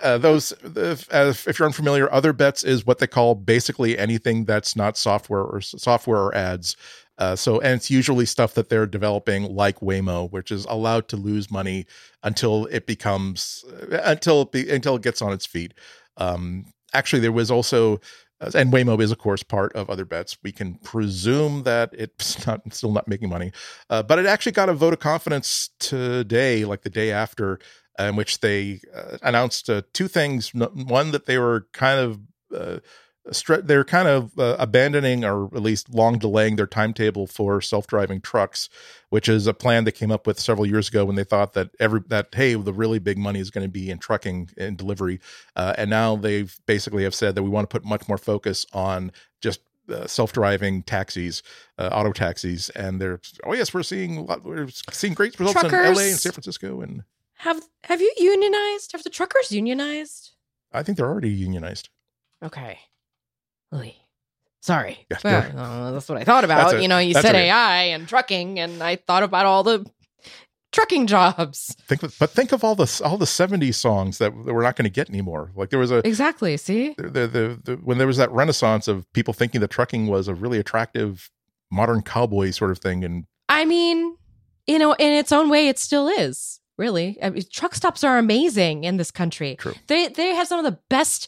uh, 0.03 0.17
those, 0.17 0.53
if, 0.63 1.07
if, 1.47 1.59
you're 1.59 1.67
unfamiliar, 1.67 2.11
other 2.11 2.33
bets 2.33 2.63
is 2.63 2.85
what 2.85 2.99
they 2.99 3.07
call 3.07 3.35
basically 3.35 3.97
anything 3.97 4.45
that's 4.45 4.75
not 4.75 4.97
software 4.97 5.43
or 5.43 5.61
software 5.61 6.19
or 6.19 6.35
ads. 6.35 6.75
Uh, 7.17 7.35
so, 7.35 7.59
and 7.61 7.75
it's 7.75 7.89
usually 7.89 8.25
stuff 8.25 8.53
that 8.53 8.69
they're 8.69 8.85
developing, 8.85 9.55
like 9.55 9.79
Waymo, 9.79 10.31
which 10.31 10.51
is 10.51 10.65
allowed 10.65 11.07
to 11.07 11.17
lose 11.17 11.49
money 11.49 11.85
until 12.21 12.65
it 12.67 12.85
becomes 12.85 13.65
until 13.89 14.43
it 14.43 14.51
be, 14.51 14.69
until 14.69 14.95
it 14.95 15.01
gets 15.01 15.21
on 15.21 15.33
its 15.33 15.45
feet. 15.45 15.73
Um, 16.17 16.65
actually, 16.93 17.21
there 17.21 17.31
was 17.31 17.49
also 17.49 17.99
and 18.39 18.71
Waymo 18.71 19.01
is, 19.01 19.11
of 19.11 19.17
course, 19.17 19.41
part 19.41 19.73
of 19.73 19.89
other 19.89 20.05
bets. 20.05 20.37
We 20.43 20.51
can 20.51 20.75
presume 20.75 21.63
that 21.63 21.89
it's 21.93 22.45
not 22.47 22.61
still 22.71 22.91
not 22.91 23.07
making 23.07 23.29
money, 23.29 23.51
uh, 23.89 24.03
but 24.03 24.19
it 24.19 24.25
actually 24.25 24.51
got 24.51 24.69
a 24.69 24.73
vote 24.73 24.93
of 24.93 24.99
confidence 24.99 25.71
today, 25.79 26.65
like 26.65 26.81
the 26.81 26.89
day 26.89 27.11
after, 27.11 27.59
in 27.99 28.15
which 28.15 28.39
they 28.39 28.79
uh, 28.95 29.17
announced 29.21 29.69
uh, 29.69 29.81
two 29.93 30.07
things. 30.07 30.53
One 30.53 31.11
that 31.11 31.25
they 31.25 31.37
were 31.37 31.67
kind 31.73 31.99
of 31.99 32.19
uh, 32.55 32.79
they're 33.63 33.83
kind 33.83 34.07
of 34.07 34.37
uh, 34.39 34.55
abandoning 34.57 35.25
or 35.25 35.45
at 35.47 35.61
least 35.61 35.93
long 35.93 36.17
delaying 36.17 36.55
their 36.55 36.67
timetable 36.67 37.27
for 37.27 37.59
self-driving 37.59 38.21
trucks 38.21 38.69
which 39.09 39.27
is 39.27 39.47
a 39.47 39.53
plan 39.53 39.83
they 39.83 39.91
came 39.91 40.11
up 40.11 40.25
with 40.25 40.39
several 40.39 40.65
years 40.65 40.87
ago 40.87 41.03
when 41.03 41.17
they 41.17 41.23
thought 41.25 41.53
that 41.53 41.69
every 41.79 42.01
that 42.07 42.27
hey 42.33 42.53
the 42.53 42.73
really 42.73 42.99
big 42.99 43.17
money 43.17 43.39
is 43.39 43.51
going 43.51 43.65
to 43.65 43.71
be 43.71 43.89
in 43.89 43.97
trucking 43.97 44.49
and 44.57 44.77
delivery 44.77 45.19
uh, 45.57 45.73
and 45.77 45.89
now 45.89 46.15
they've 46.15 46.57
basically 46.65 47.03
have 47.03 47.15
said 47.15 47.35
that 47.35 47.43
we 47.43 47.49
want 47.49 47.69
to 47.69 47.73
put 47.73 47.85
much 47.85 48.07
more 48.07 48.17
focus 48.17 48.65
on 48.71 49.11
just 49.41 49.59
uh, 49.89 50.05
self-driving 50.05 50.83
taxis, 50.83 51.41
uh, 51.77 51.89
auto 51.93 52.11
taxis, 52.11 52.69
and 52.71 52.99
they're 52.99 53.21
oh 53.45 53.53
yes, 53.53 53.73
we're 53.73 53.83
seeing 53.83 54.25
lot, 54.25 54.43
we're 54.43 54.67
seeing 54.91 55.13
great 55.13 55.39
results 55.39 55.61
Truckers. 55.61 55.87
in 55.87 55.95
LA 55.95 56.01
and 56.01 56.17
San 56.17 56.33
Francisco, 56.33 56.81
and 56.81 57.03
have 57.37 57.61
have 57.83 58.01
you 58.01 58.13
unionized? 58.17 58.91
Have 58.93 59.03
the 59.03 59.09
truckers 59.09 59.51
unionized? 59.51 60.31
I 60.71 60.83
think 60.83 60.97
they're 60.97 61.09
already 61.09 61.29
unionized. 61.29 61.89
Okay. 62.43 62.79
Oy. 63.73 63.95
Sorry. 64.61 65.05
Yeah, 65.09 65.51
uh, 65.55 65.91
that's 65.91 66.09
what 66.09 66.17
I 66.17 66.23
thought 66.23 66.43
about. 66.43 66.73
A, 66.73 66.81
you 66.81 66.87
know, 66.87 66.97
you 66.97 67.13
said 67.13 67.35
AI 67.35 67.83
and 67.83 68.07
trucking, 68.07 68.59
and 68.59 68.83
I 68.83 68.97
thought 68.97 69.23
about 69.23 69.45
all 69.45 69.63
the 69.63 69.85
trucking 70.73 71.07
jobs. 71.07 71.75
Think, 71.87 72.01
but 72.19 72.29
think 72.31 72.51
of 72.51 72.63
all 72.63 72.75
the 72.75 73.01
all 73.05 73.17
the 73.17 73.25
'70s 73.25 73.75
songs 73.75 74.17
that, 74.17 74.33
that 74.45 74.53
we're 74.53 74.63
not 74.63 74.75
going 74.75 74.83
to 74.83 74.89
get 74.89 75.09
anymore. 75.09 75.51
Like 75.55 75.69
there 75.69 75.79
was 75.79 75.91
a 75.91 76.05
exactly. 76.05 76.57
See, 76.57 76.95
the, 76.97 77.09
the, 77.09 77.27
the, 77.27 77.59
the, 77.63 77.75
when 77.77 77.97
there 77.97 78.07
was 78.07 78.17
that 78.17 78.31
renaissance 78.31 78.87
of 78.87 79.11
people 79.13 79.33
thinking 79.33 79.61
that 79.61 79.69
trucking 79.69 80.07
was 80.07 80.27
a 80.27 80.35
really 80.35 80.59
attractive 80.59 81.31
modern 81.71 82.01
cowboy 82.01 82.51
sort 82.51 82.71
of 82.71 82.79
thing, 82.79 83.05
and 83.05 83.25
I 83.47 83.63
mean, 83.63 84.17
you 84.65 84.79
know, 84.79 84.93
in 84.93 85.13
its 85.13 85.31
own 85.31 85.49
way, 85.49 85.69
it 85.69 85.79
still 85.79 86.09
is 86.09 86.59
really. 86.77 87.17
I 87.21 87.29
mean, 87.29 87.43
truck 87.51 87.75
stops 87.75 88.03
are 88.03 88.17
amazing 88.17 88.83
in 88.83 88.97
this 88.97 89.11
country. 89.11 89.55
True. 89.55 89.73
They 89.87 90.07
they 90.07 90.35
have 90.35 90.47
some 90.47 90.63
of 90.63 90.65
the 90.65 90.79
best 90.89 91.27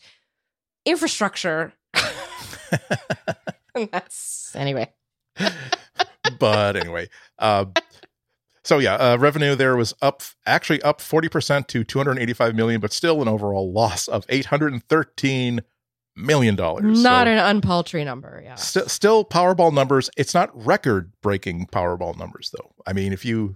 infrastructure. 0.86 1.74
that's 3.74 4.56
anyway. 4.56 4.92
but 6.40 6.76
anyway, 6.76 7.10
uh, 7.40 7.66
so 8.64 8.78
yeah, 8.80 8.96
uh, 8.96 9.18
revenue 9.18 9.56
there 9.56 9.76
was 9.76 9.94
up, 10.02 10.22
actually 10.46 10.82
up 10.84 11.02
forty 11.02 11.30
percent 11.30 11.68
to 11.70 11.84
two 11.84 12.00
hundred 12.00 12.20
eighty-five 12.20 12.56
million, 12.56 12.82
but 12.82 12.94
still 12.94 13.22
an 13.22 13.28
overall 13.28 13.72
loss 13.72 14.08
of 14.08 14.26
eight 14.30 14.46
hundred 14.46 14.74
and 14.74 14.84
thirteen 14.84 15.62
million 16.16 16.56
dollars. 16.56 17.02
Not 17.02 17.28
so, 17.28 17.32
an 17.32 17.62
unpaltry 17.62 18.06
number, 18.06 18.42
yeah. 18.44 18.56
St- 18.56 18.90
still 18.90 19.24
Powerball 19.24 19.74
numbers. 19.74 20.10
It's 20.18 20.34
not 20.34 20.50
record-breaking 20.66 21.68
Powerball 21.68 22.18
numbers, 22.18 22.52
though. 22.56 22.74
I 22.86 22.94
mean, 22.94 23.14
if 23.14 23.24
you 23.24 23.56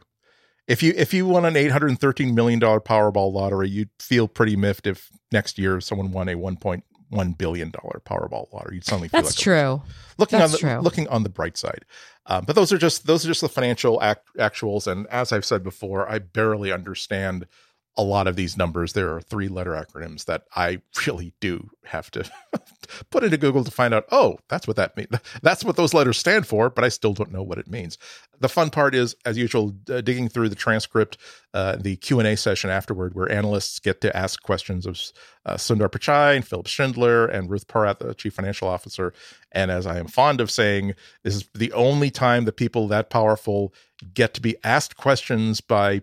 if 0.67 0.81
you 0.81 0.93
if 0.95 1.13
you 1.13 1.25
won 1.25 1.45
an 1.45 1.55
eight 1.55 1.71
hundred 1.71 1.97
thirteen 1.99 2.35
million 2.35 2.59
dollar 2.59 2.79
Powerball 2.79 3.33
lottery, 3.33 3.69
you'd 3.69 3.89
feel 3.99 4.27
pretty 4.27 4.55
miffed 4.55 4.87
if 4.87 5.09
next 5.31 5.57
year 5.57 5.81
someone 5.81 6.11
won 6.11 6.29
a 6.29 6.35
one 6.35 6.57
point 6.57 6.83
one 7.09 7.33
billion 7.33 7.71
dollar 7.71 8.01
Powerball 8.05 8.51
lottery. 8.53 8.75
You'd 8.75 8.85
suddenly 8.85 9.09
feel 9.09 9.21
that's 9.21 9.37
like 9.37 9.43
true. 9.43 9.81
Looking 10.17 10.39
that's 10.39 10.53
on 10.53 10.69
the 10.69 10.75
true. 10.75 10.81
looking 10.81 11.07
on 11.09 11.23
the 11.23 11.29
bright 11.29 11.57
side, 11.57 11.85
um, 12.25 12.45
but 12.45 12.55
those 12.55 12.71
are 12.71 12.77
just 12.77 13.05
those 13.05 13.25
are 13.25 13.27
just 13.27 13.41
the 13.41 13.49
financial 13.49 14.01
act, 14.01 14.29
actuals. 14.37 14.87
And 14.87 15.07
as 15.07 15.31
I've 15.31 15.45
said 15.45 15.63
before, 15.63 16.09
I 16.09 16.19
barely 16.19 16.71
understand 16.71 17.47
a 17.95 18.03
lot 18.03 18.27
of 18.27 18.35
these 18.35 18.57
numbers. 18.57 18.93
There 18.93 19.13
are 19.13 19.21
three 19.21 19.47
letter 19.47 19.71
acronyms 19.71 20.25
that 20.25 20.43
I 20.55 20.81
really 21.07 21.33
do 21.39 21.69
have 21.85 22.09
to 22.11 22.29
put 23.11 23.23
into 23.23 23.37
Google 23.37 23.63
to 23.63 23.71
find 23.71 23.93
out, 23.93 24.05
oh, 24.11 24.37
that's 24.49 24.67
what 24.67 24.77
that 24.77 24.95
means. 24.97 25.09
That's 25.41 25.63
what 25.63 25.75
those 25.75 25.93
letters 25.93 26.17
stand 26.17 26.47
for, 26.47 26.69
but 26.69 26.83
I 26.83 26.89
still 26.89 27.13
don't 27.13 27.31
know 27.31 27.43
what 27.43 27.57
it 27.57 27.67
means. 27.67 27.97
The 28.39 28.49
fun 28.49 28.69
part 28.69 28.95
is, 28.95 29.15
as 29.25 29.37
usual, 29.37 29.75
uh, 29.89 30.01
digging 30.01 30.29
through 30.29 30.49
the 30.49 30.55
transcript, 30.55 31.17
uh, 31.53 31.75
the 31.75 31.97
Q&A 31.97 32.35
session 32.35 32.69
afterward, 32.69 33.13
where 33.13 33.31
analysts 33.31 33.79
get 33.79 34.01
to 34.01 34.15
ask 34.15 34.41
questions 34.41 34.85
of 34.85 34.99
uh, 35.45 35.55
Sundar 35.55 35.89
Pichai 35.89 36.35
and 36.35 36.47
Philipp 36.47 36.67
Schindler 36.67 37.27
and 37.27 37.49
Ruth 37.49 37.67
Porat, 37.67 37.99
the 37.99 38.13
chief 38.13 38.33
financial 38.33 38.67
officer. 38.67 39.13
And 39.51 39.69
as 39.69 39.85
I 39.85 39.99
am 39.99 40.07
fond 40.07 40.41
of 40.41 40.49
saying, 40.49 40.93
this 41.23 41.35
is 41.35 41.49
the 41.53 41.71
only 41.73 42.09
time 42.09 42.45
that 42.45 42.57
people 42.57 42.87
that 42.87 43.09
powerful 43.09 43.73
get 44.13 44.33
to 44.33 44.41
be 44.41 44.55
asked 44.63 44.97
questions 44.97 45.61
by 45.61 46.01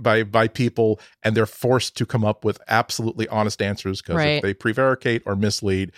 by 0.00 0.22
by 0.22 0.48
people 0.48 1.00
and 1.22 1.36
they're 1.36 1.46
forced 1.46 1.96
to 1.96 2.06
come 2.06 2.24
up 2.24 2.44
with 2.44 2.60
absolutely 2.68 3.26
honest 3.28 3.62
answers 3.62 4.02
because 4.02 4.16
right. 4.16 4.36
if 4.36 4.42
they 4.42 4.54
prevaricate 4.54 5.22
or 5.24 5.34
mislead 5.34 5.92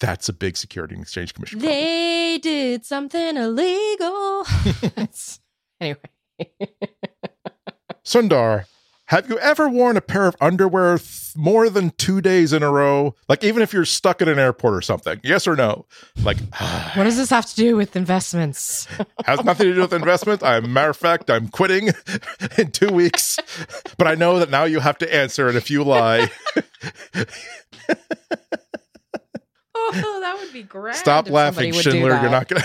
that's 0.00 0.28
a 0.28 0.32
big 0.32 0.56
security 0.56 0.94
and 0.94 1.02
exchange 1.02 1.34
commission 1.34 1.58
problem. 1.58 1.76
they 1.76 2.38
did 2.38 2.84
something 2.84 3.36
illegal 3.36 4.46
anyway 5.80 5.98
sundar 8.04 8.66
have 9.08 9.28
you 9.30 9.38
ever 9.38 9.70
worn 9.70 9.96
a 9.96 10.02
pair 10.02 10.26
of 10.26 10.36
underwear 10.38 10.98
th- 10.98 11.34
more 11.34 11.70
than 11.70 11.90
two 11.92 12.20
days 12.20 12.52
in 12.52 12.62
a 12.62 12.70
row? 12.70 13.14
Like, 13.26 13.42
even 13.42 13.62
if 13.62 13.72
you're 13.72 13.86
stuck 13.86 14.20
at 14.20 14.28
an 14.28 14.38
airport 14.38 14.74
or 14.74 14.82
something? 14.82 15.18
Yes 15.24 15.46
or 15.46 15.56
no? 15.56 15.86
Like, 16.22 16.36
what 16.94 17.04
does 17.04 17.16
this 17.16 17.30
have 17.30 17.46
to 17.46 17.56
do 17.56 17.74
with 17.74 17.96
investments? 17.96 18.86
has 19.24 19.42
nothing 19.44 19.68
to 19.68 19.74
do 19.74 19.80
with 19.80 19.94
investments. 19.94 20.44
I'm, 20.44 20.70
matter 20.74 20.90
of 20.90 20.96
fact, 20.98 21.30
I'm 21.30 21.48
quitting 21.48 21.88
in 22.58 22.70
two 22.70 22.92
weeks. 22.92 23.38
But 23.96 24.08
I 24.08 24.14
know 24.14 24.38
that 24.40 24.50
now 24.50 24.64
you 24.64 24.78
have 24.80 24.98
to 24.98 25.14
answer. 25.14 25.48
And 25.48 25.56
if 25.56 25.70
you 25.70 25.84
lie, 25.84 26.30
oh, 29.74 30.20
that 30.20 30.36
would 30.38 30.52
be 30.52 30.64
great. 30.64 30.96
Stop 30.96 31.30
laughing, 31.30 31.72
Schindler. 31.72 32.20
You're 32.20 32.30
not 32.30 32.46
gonna. 32.48 32.64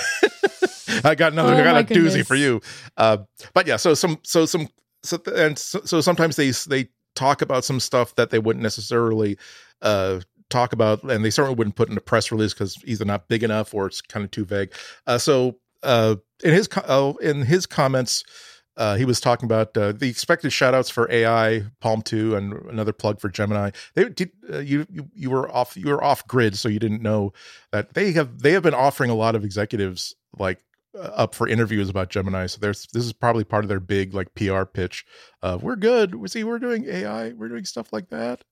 I 1.05 1.15
got 1.15 1.31
another. 1.31 1.53
Oh, 1.53 1.57
I 1.57 1.63
got 1.63 1.77
a 1.77 1.83
goodness. 1.83 2.17
doozy 2.17 2.27
for 2.27 2.35
you. 2.35 2.59
Uh, 2.97 3.19
but 3.53 3.65
yeah, 3.65 3.77
so 3.77 3.93
some, 3.93 4.19
so 4.23 4.45
some 4.45 4.67
so 5.03 5.21
and 5.35 5.57
so, 5.57 5.81
so 5.83 6.01
sometimes 6.01 6.35
they 6.35 6.51
they 6.67 6.89
talk 7.15 7.41
about 7.41 7.63
some 7.63 7.79
stuff 7.79 8.15
that 8.15 8.29
they 8.29 8.39
wouldn't 8.39 8.63
necessarily 8.63 9.37
uh, 9.81 10.19
talk 10.49 10.73
about, 10.73 11.03
and 11.03 11.23
they 11.23 11.29
certainly 11.29 11.55
wouldn't 11.55 11.75
put 11.75 11.89
in 11.89 11.97
a 11.97 12.01
press 12.01 12.31
release 12.31 12.53
because 12.53 12.77
either 12.85 13.05
not 13.05 13.27
big 13.27 13.43
enough 13.43 13.73
or 13.73 13.87
it's 13.87 14.01
kind 14.01 14.23
of 14.23 14.31
too 14.31 14.45
vague. 14.45 14.73
Uh, 15.07 15.17
so 15.17 15.57
uh, 15.83 16.15
in 16.43 16.53
his 16.53 16.69
uh, 16.75 17.13
in 17.21 17.41
his 17.41 17.65
comments. 17.65 18.23
Uh, 18.75 18.95
he 18.95 19.05
was 19.05 19.21
talking 19.21 19.45
about 19.45 19.77
uh, 19.77 19.91
the 19.91 20.09
expected 20.09 20.49
shoutouts 20.49 20.91
for 20.91 21.07
AI, 21.11 21.63
PaLM 21.79 22.03
Two, 22.03 22.35
and 22.35 22.53
another 22.71 22.91
plug 22.91 23.19
for 23.19 23.29
Gemini. 23.29 23.69
They 23.93 24.09
did 24.09 24.31
uh, 24.51 24.57
you, 24.61 24.87
you 24.89 25.07
you 25.13 25.29
were 25.29 25.47
off 25.55 25.77
you 25.77 25.89
were 25.89 26.03
off 26.03 26.27
grid, 26.27 26.57
so 26.57 26.69
you 26.69 26.79
didn't 26.79 27.03
know 27.03 27.33
that 27.71 27.93
they 27.93 28.13
have 28.13 28.39
they 28.39 28.51
have 28.53 28.63
been 28.63 28.73
offering 28.73 29.11
a 29.11 29.13
lot 29.13 29.35
of 29.35 29.45
executives 29.45 30.15
like 30.39 30.57
up 30.95 31.35
for 31.35 31.47
interviews 31.47 31.89
about 31.89 32.09
Gemini. 32.09 32.45
So 32.47 32.59
there's 32.59 32.87
this 32.87 33.05
is 33.05 33.13
probably 33.13 33.43
part 33.43 33.65
of 33.65 33.69
their 33.69 33.79
big 33.79 34.13
like 34.13 34.33
PR 34.35 34.63
pitch. 34.63 35.05
Of 35.41 35.63
we're 35.63 35.75
good. 35.75 36.15
We 36.15 36.27
see 36.27 36.43
we're 36.43 36.59
doing 36.59 36.85
AI. 36.85 37.31
We're 37.33 37.49
doing 37.49 37.65
stuff 37.65 37.91
like 37.91 38.09
that. 38.09 38.43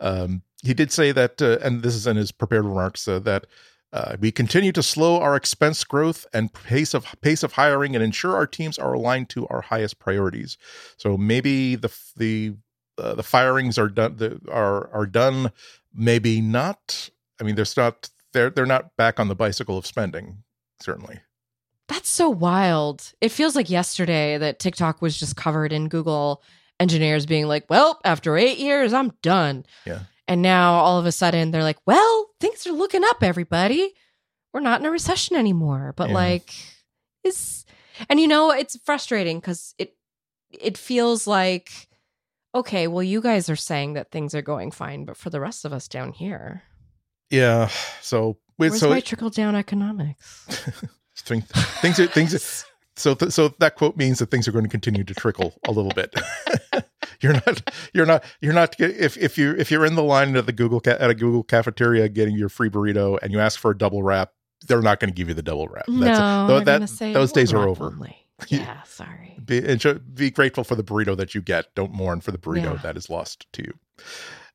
Um, 0.00 0.42
he 0.62 0.74
did 0.74 0.90
say 0.90 1.12
that, 1.12 1.40
uh, 1.40 1.58
and 1.62 1.82
this 1.82 1.94
is 1.94 2.06
in 2.06 2.16
his 2.16 2.32
prepared 2.32 2.64
remarks 2.64 3.06
uh, 3.08 3.18
that. 3.20 3.46
Uh, 3.92 4.16
we 4.18 4.32
continue 4.32 4.72
to 4.72 4.82
slow 4.82 5.20
our 5.20 5.36
expense 5.36 5.84
growth 5.84 6.26
and 6.34 6.52
pace 6.52 6.94
of 6.94 7.06
pace 7.20 7.44
of 7.44 7.52
hiring 7.52 7.94
and 7.94 8.02
ensure 8.02 8.34
our 8.34 8.44
teams 8.44 8.76
are 8.76 8.94
aligned 8.94 9.28
to 9.28 9.46
our 9.46 9.60
highest 9.60 10.00
priorities. 10.00 10.58
So 10.96 11.16
maybe 11.16 11.76
the 11.76 11.96
the 12.16 12.56
uh, 12.98 13.14
the 13.14 13.22
firings 13.22 13.78
are 13.78 13.88
done 13.88 14.16
the, 14.16 14.40
are 14.50 14.92
are 14.92 15.06
done. 15.06 15.52
Maybe 15.94 16.40
not. 16.40 17.08
I 17.40 17.44
mean, 17.44 17.54
there's 17.54 17.76
not 17.76 18.10
they're 18.32 18.50
they're 18.50 18.66
not 18.66 18.96
back 18.96 19.20
on 19.20 19.28
the 19.28 19.36
bicycle 19.36 19.78
of 19.78 19.86
spending. 19.86 20.42
Certainly. 20.80 21.20
That's 21.88 22.08
so 22.08 22.30
wild. 22.30 23.12
It 23.20 23.30
feels 23.30 23.54
like 23.54 23.68
yesterday 23.70 24.38
that 24.38 24.58
TikTok 24.58 25.02
was 25.02 25.18
just 25.18 25.36
covered 25.36 25.72
in 25.72 25.88
Google 25.88 26.42
engineers 26.80 27.26
being 27.26 27.46
like, 27.46 27.66
well, 27.68 28.00
after 28.04 28.36
eight 28.36 28.58
years, 28.58 28.92
I'm 28.92 29.12
done. 29.22 29.64
Yeah. 29.86 30.00
And 30.26 30.40
now 30.40 30.74
all 30.74 30.98
of 30.98 31.04
a 31.06 31.12
sudden 31.12 31.50
they're 31.50 31.62
like, 31.62 31.78
well, 31.86 32.30
things 32.40 32.66
are 32.66 32.72
looking 32.72 33.04
up, 33.04 33.22
everybody. 33.22 33.92
we're 34.54 34.60
not 34.60 34.78
in 34.80 34.86
a 34.86 34.90
recession 34.90 35.36
anymore. 35.36 35.92
But 35.96 36.08
Yeah. 36.10 36.14
like, 36.14 36.54
is 37.24 37.64
and 38.08 38.18
you 38.20 38.28
know 38.28 38.50
it's 38.52 38.76
frustrating 38.84 39.38
because 39.40 39.74
it 39.78 39.96
it 40.50 40.78
feels 40.78 41.26
like 41.26 41.88
okay, 42.54 42.86
well, 42.86 43.02
you 43.02 43.20
guys 43.20 43.50
are 43.50 43.56
saying 43.56 43.94
that 43.94 44.12
things 44.12 44.32
are 44.32 44.42
going 44.42 44.70
fine, 44.70 45.04
but 45.04 45.16
for 45.16 45.28
the 45.28 45.40
rest 45.40 45.64
of 45.64 45.72
us 45.72 45.88
down 45.88 46.12
here, 46.12 46.62
Yeah. 47.30 47.68
So 48.00 48.38
wait, 48.58 48.70
where's 48.70 48.80
so 48.80 48.90
my 48.90 49.00
trickle 49.00 49.30
down 49.30 49.54
economics? 49.56 50.46
thing- 51.16 51.42
things 51.80 51.98
are 52.00 52.06
things. 52.06 52.64
So 52.96 53.14
th- 53.14 53.32
so 53.32 53.48
that 53.58 53.74
quote 53.74 53.96
means 53.96 54.20
that 54.20 54.30
things 54.30 54.46
are 54.46 54.52
going 54.52 54.64
to 54.64 54.70
continue 54.70 55.02
to 55.04 55.14
trickle 55.14 55.54
a 55.66 55.72
little 55.72 55.90
bit. 55.92 56.14
you're 57.20 57.32
not 57.32 57.70
you're 57.92 58.06
not 58.06 58.24
you're 58.40 58.52
not 58.52 58.78
if 58.80 59.16
if 59.16 59.36
you 59.36 59.52
if 59.58 59.70
you're 59.70 59.84
in 59.84 59.94
the 59.96 60.02
line 60.02 60.36
at 60.36 60.46
the 60.46 60.52
Google 60.52 60.80
ca- 60.80 60.96
at 61.00 61.10
a 61.10 61.14
Google 61.14 61.42
cafeteria 61.42 62.08
getting 62.08 62.36
your 62.36 62.48
free 62.48 62.70
burrito 62.70 63.18
and 63.22 63.32
you 63.32 63.40
ask 63.40 63.58
for 63.58 63.72
a 63.72 63.76
double 63.76 64.02
wrap, 64.04 64.32
they're 64.68 64.80
not 64.82 65.00
going 65.00 65.10
to 65.10 65.14
give 65.14 65.26
you 65.28 65.34
the 65.34 65.42
double 65.42 65.66
wrap. 65.68 65.88
no, 65.88 66.04
tho- 66.04 66.46
they're 66.56 66.64
that- 66.64 66.72
gonna 66.78 66.86
say 66.86 67.12
those 67.12 67.32
days 67.32 67.52
are 67.52 67.66
over. 67.68 67.86
only. 67.86 68.16
Yeah. 68.48 68.82
Sorry. 68.82 69.38
Be, 69.44 69.58
and 69.58 69.80
show- 69.80 69.94
be 69.94 70.30
grateful 70.30 70.64
for 70.64 70.74
the 70.74 70.82
burrito 70.84 71.16
that 71.16 71.34
you 71.34 71.40
get. 71.40 71.72
Don't 71.74 71.92
mourn 71.92 72.20
for 72.20 72.30
the 72.32 72.38
burrito 72.38 72.74
Yeah. 72.74 72.80
that 72.82 72.96
is 72.96 73.08
lost 73.08 73.46
to 73.54 73.62
you. 73.62 73.72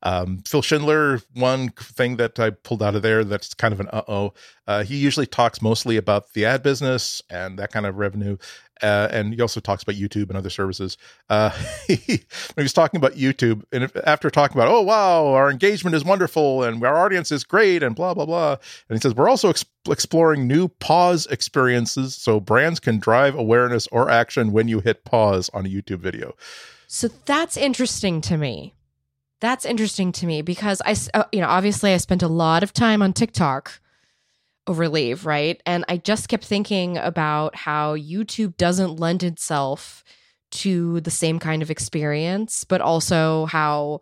Um, 0.02 0.42
Phil 0.46 0.62
Schindler, 0.62 1.20
one 1.34 1.70
thing 1.70 2.16
that 2.16 2.38
I 2.38 2.50
pulled 2.50 2.82
out 2.82 2.94
of 2.94 3.02
there 3.02 3.24
that's 3.24 3.54
kind 3.54 3.72
of 3.72 3.80
an 3.80 3.88
uh 3.88 4.02
oh. 4.08 4.32
Uh, 4.66 4.82
he 4.84 4.96
usually 4.96 5.26
talks 5.26 5.60
mostly 5.60 5.96
about 5.96 6.32
the 6.32 6.46
ad 6.46 6.62
business 6.62 7.22
and 7.28 7.58
that 7.58 7.72
kind 7.72 7.86
of 7.86 7.96
revenue. 7.96 8.36
Uh, 8.82 9.08
and 9.10 9.34
he 9.34 9.40
also 9.40 9.60
talks 9.60 9.82
about 9.82 9.94
YouTube 9.94 10.28
and 10.28 10.36
other 10.36 10.48
services. 10.48 10.96
Uh, 11.28 11.50
he, 11.86 11.96
he 11.96 12.24
was 12.56 12.72
talking 12.72 12.98
about 12.98 13.12
YouTube, 13.12 13.62
and 13.72 13.84
if, 13.84 13.94
after 14.06 14.30
talking 14.30 14.56
about, 14.56 14.68
oh, 14.68 14.80
wow, 14.80 15.26
our 15.28 15.50
engagement 15.50 15.94
is 15.94 16.04
wonderful 16.04 16.62
and 16.62 16.82
our 16.82 16.96
audience 16.96 17.30
is 17.30 17.44
great 17.44 17.82
and 17.82 17.94
blah, 17.94 18.14
blah, 18.14 18.24
blah. 18.24 18.56
And 18.88 18.96
he 18.96 19.00
says, 19.00 19.14
we're 19.14 19.28
also 19.28 19.50
ex- 19.50 19.64
exploring 19.88 20.46
new 20.46 20.68
pause 20.68 21.26
experiences 21.26 22.14
so 22.14 22.40
brands 22.40 22.80
can 22.80 22.98
drive 22.98 23.34
awareness 23.34 23.86
or 23.88 24.08
action 24.08 24.52
when 24.52 24.68
you 24.68 24.80
hit 24.80 25.04
pause 25.04 25.50
on 25.52 25.66
a 25.66 25.68
YouTube 25.68 26.00
video. 26.00 26.34
So 26.86 27.08
that's 27.26 27.56
interesting 27.56 28.20
to 28.22 28.36
me. 28.36 28.74
That's 29.40 29.64
interesting 29.64 30.12
to 30.12 30.26
me 30.26 30.42
because 30.42 30.82
I, 30.84 30.94
uh, 31.14 31.24
you 31.32 31.40
know, 31.40 31.48
obviously 31.48 31.92
I 31.92 31.96
spent 31.96 32.22
a 32.22 32.28
lot 32.28 32.62
of 32.62 32.72
time 32.72 33.00
on 33.02 33.12
TikTok 33.12 33.80
over 34.66 34.88
leave, 34.88 35.24
right? 35.24 35.60
And 35.64 35.84
I 35.88 35.96
just 35.96 36.28
kept 36.28 36.44
thinking 36.44 36.98
about 36.98 37.56
how 37.56 37.96
YouTube 37.96 38.56
doesn't 38.56 39.00
lend 39.00 39.22
itself 39.22 40.04
to 40.50 41.00
the 41.00 41.10
same 41.10 41.38
kind 41.38 41.62
of 41.62 41.70
experience, 41.70 42.64
but 42.64 42.80
also 42.80 43.46
how 43.46 44.00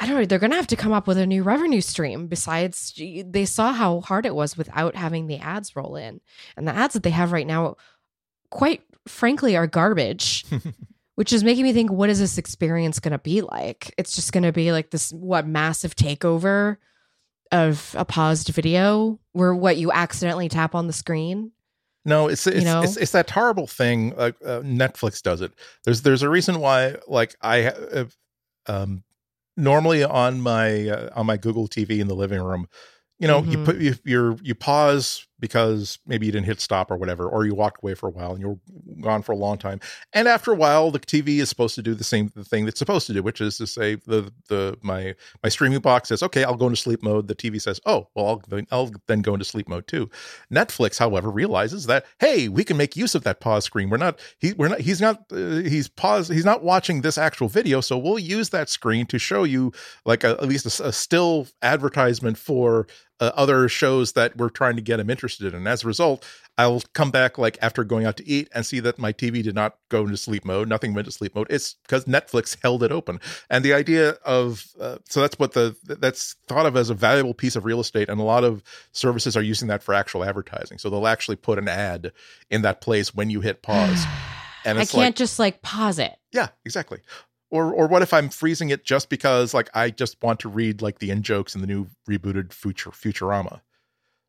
I 0.00 0.06
don't 0.06 0.14
know, 0.14 0.24
they're 0.26 0.38
going 0.38 0.52
to 0.52 0.56
have 0.56 0.68
to 0.68 0.76
come 0.76 0.92
up 0.92 1.08
with 1.08 1.18
a 1.18 1.26
new 1.26 1.42
revenue 1.42 1.80
stream 1.80 2.28
besides 2.28 2.94
they 2.96 3.44
saw 3.44 3.72
how 3.72 4.00
hard 4.00 4.26
it 4.26 4.34
was 4.34 4.56
without 4.56 4.94
having 4.94 5.26
the 5.26 5.38
ads 5.38 5.74
roll 5.74 5.96
in. 5.96 6.20
And 6.56 6.68
the 6.68 6.74
ads 6.74 6.94
that 6.94 7.02
they 7.02 7.10
have 7.10 7.32
right 7.32 7.46
now 7.46 7.76
quite 8.50 8.82
frankly 9.08 9.56
are 9.56 9.66
garbage 9.66 10.44
which 11.18 11.32
is 11.32 11.42
making 11.42 11.64
me 11.64 11.72
think 11.72 11.90
what 11.90 12.08
is 12.08 12.20
this 12.20 12.38
experience 12.38 13.00
going 13.00 13.10
to 13.10 13.18
be 13.18 13.40
like 13.40 13.92
it's 13.98 14.14
just 14.14 14.32
going 14.32 14.44
to 14.44 14.52
be 14.52 14.70
like 14.70 14.90
this 14.90 15.12
what 15.12 15.48
massive 15.48 15.96
takeover 15.96 16.76
of 17.50 17.92
a 17.98 18.04
paused 18.04 18.48
video 18.50 19.18
where 19.32 19.52
what 19.52 19.76
you 19.76 19.90
accidentally 19.90 20.48
tap 20.48 20.76
on 20.76 20.86
the 20.86 20.92
screen 20.92 21.50
No, 22.04 22.28
it's 22.28 22.46
it's, 22.46 22.64
know? 22.64 22.82
it's 22.82 22.96
it's 22.96 23.12
that 23.12 23.28
horrible 23.30 23.66
thing. 23.66 24.14
Uh, 24.16 24.30
Netflix 24.62 25.20
does 25.20 25.40
it. 25.40 25.52
There's 25.84 26.02
there's 26.02 26.22
a 26.22 26.28
reason 26.30 26.60
why. 26.60 26.96
Like 27.08 27.34
I, 27.42 27.56
have, 27.92 28.16
um, 28.66 29.02
normally 29.56 30.04
on 30.04 30.40
my 30.40 30.88
uh, 30.88 31.10
on 31.14 31.26
my 31.26 31.36
Google 31.36 31.68
TV 31.68 31.98
in 31.98 32.06
the 32.06 32.14
living 32.14 32.40
room, 32.40 32.68
you 33.18 33.26
know, 33.26 33.42
you 33.42 33.58
Mhm. 33.58 33.64
put 33.64 33.76
you 33.78 33.94
you're, 34.04 34.36
you 34.42 34.54
pause 34.54 35.26
because 35.40 35.98
maybe 36.06 36.26
you 36.26 36.32
didn't 36.32 36.46
hit 36.46 36.60
stop 36.60 36.90
or 36.90 36.96
whatever, 36.96 37.28
or 37.28 37.46
you 37.46 37.54
walked 37.54 37.82
away 37.82 37.94
for 37.94 38.08
a 38.08 38.10
while 38.10 38.32
and 38.32 38.40
you 38.40 38.48
were 38.48 39.02
gone 39.02 39.22
for 39.22 39.32
a 39.32 39.36
long 39.36 39.58
time. 39.58 39.80
And 40.12 40.26
after 40.28 40.52
a 40.52 40.56
while, 40.56 40.90
the 40.90 40.98
TV 40.98 41.38
is 41.38 41.48
supposed 41.48 41.74
to 41.76 41.82
do 41.82 41.94
the 41.94 42.04
same 42.04 42.28
thing 42.28 42.64
that's 42.64 42.78
supposed 42.78 43.06
to 43.08 43.12
do, 43.12 43.22
which 43.22 43.40
is 43.40 43.56
to 43.58 43.66
say 43.66 43.96
the 43.96 44.32
the 44.48 44.76
my 44.82 45.14
my 45.42 45.48
streaming 45.48 45.80
box 45.80 46.08
says, 46.08 46.22
okay, 46.22 46.44
I'll 46.44 46.56
go 46.56 46.66
into 46.66 46.76
sleep 46.76 47.02
mode. 47.02 47.28
The 47.28 47.34
TV 47.34 47.60
says, 47.60 47.80
oh, 47.86 48.08
well, 48.14 48.26
I'll 48.26 48.42
then- 48.48 48.66
I'll 48.70 48.90
then 49.06 49.22
go 49.22 49.34
into 49.34 49.44
sleep 49.44 49.68
mode 49.68 49.86
too. 49.86 50.10
Netflix, 50.52 50.98
however, 50.98 51.30
realizes 51.30 51.86
that 51.86 52.04
hey, 52.18 52.48
we 52.48 52.64
can 52.64 52.76
make 52.76 52.96
use 52.96 53.14
of 53.14 53.24
that 53.24 53.40
pause 53.40 53.64
screen. 53.64 53.90
We're 53.90 53.96
not 53.98 54.18
he 54.38 54.52
we're 54.54 54.68
not 54.68 54.80
he's 54.80 55.00
not 55.00 55.24
uh, 55.32 55.56
he's 55.58 55.88
paused 55.88 56.32
he's 56.32 56.44
not 56.44 56.62
watching 56.62 57.02
this 57.02 57.18
actual 57.18 57.48
video, 57.48 57.80
so 57.80 57.96
we'll 57.96 58.18
use 58.18 58.50
that 58.50 58.68
screen 58.68 59.06
to 59.06 59.18
show 59.18 59.44
you 59.44 59.72
like 60.04 60.24
a, 60.24 60.30
at 60.30 60.48
least 60.48 60.66
a 60.80 60.92
still 60.92 61.46
advertisement 61.62 62.38
for 62.38 62.86
uh, 63.20 63.32
other 63.34 63.68
shows 63.68 64.12
that 64.12 64.36
we're 64.36 64.48
trying 64.48 64.76
to 64.76 64.82
get 64.82 65.00
him 65.00 65.10
interested 65.10 65.52
in. 65.52 65.66
As 65.66 65.84
a 65.84 65.86
result, 65.86 66.26
I'll 66.56 66.82
come 66.92 67.10
back 67.10 67.38
like 67.38 67.58
after 67.60 67.84
going 67.84 68.04
out 68.04 68.16
to 68.18 68.28
eat 68.28 68.48
and 68.54 68.64
see 68.64 68.80
that 68.80 68.98
my 68.98 69.12
TV 69.12 69.42
did 69.42 69.54
not 69.54 69.76
go 69.88 70.02
into 70.02 70.16
sleep 70.16 70.44
mode. 70.44 70.68
Nothing 70.68 70.94
went 70.94 71.06
to 71.06 71.12
sleep 71.12 71.34
mode. 71.34 71.46
It's 71.50 71.74
because 71.82 72.04
Netflix 72.04 72.56
held 72.62 72.82
it 72.82 72.92
open. 72.92 73.20
And 73.50 73.64
the 73.64 73.72
idea 73.72 74.10
of 74.24 74.66
uh, 74.80 74.98
so 75.08 75.20
that's 75.20 75.38
what 75.38 75.52
the 75.52 75.76
that's 75.84 76.36
thought 76.46 76.66
of 76.66 76.76
as 76.76 76.90
a 76.90 76.94
valuable 76.94 77.34
piece 77.34 77.56
of 77.56 77.64
real 77.64 77.80
estate, 77.80 78.08
and 78.08 78.20
a 78.20 78.24
lot 78.24 78.44
of 78.44 78.62
services 78.92 79.36
are 79.36 79.42
using 79.42 79.68
that 79.68 79.82
for 79.82 79.94
actual 79.94 80.24
advertising. 80.24 80.78
So 80.78 80.90
they'll 80.90 81.06
actually 81.06 81.36
put 81.36 81.58
an 81.58 81.68
ad 81.68 82.12
in 82.50 82.62
that 82.62 82.80
place 82.80 83.14
when 83.14 83.30
you 83.30 83.40
hit 83.40 83.62
pause. 83.62 84.04
And 84.64 84.76
i 84.76 84.84
can't 84.84 84.94
like, 84.94 85.14
just 85.14 85.38
like 85.38 85.62
pause 85.62 86.00
it 86.00 86.18
yeah, 86.32 86.48
exactly. 86.64 86.98
Or 87.50 87.72
or 87.72 87.86
what 87.86 88.02
if 88.02 88.12
I'm 88.12 88.28
freezing 88.28 88.68
it 88.70 88.84
just 88.84 89.08
because 89.08 89.54
like 89.54 89.70
I 89.74 89.90
just 89.90 90.22
want 90.22 90.40
to 90.40 90.48
read 90.48 90.82
like 90.82 90.98
the 90.98 91.10
in 91.10 91.22
jokes 91.22 91.54
in 91.54 91.60
the 91.62 91.66
new 91.66 91.88
rebooted 92.08 92.52
Future 92.52 92.90
Futurama. 92.90 93.60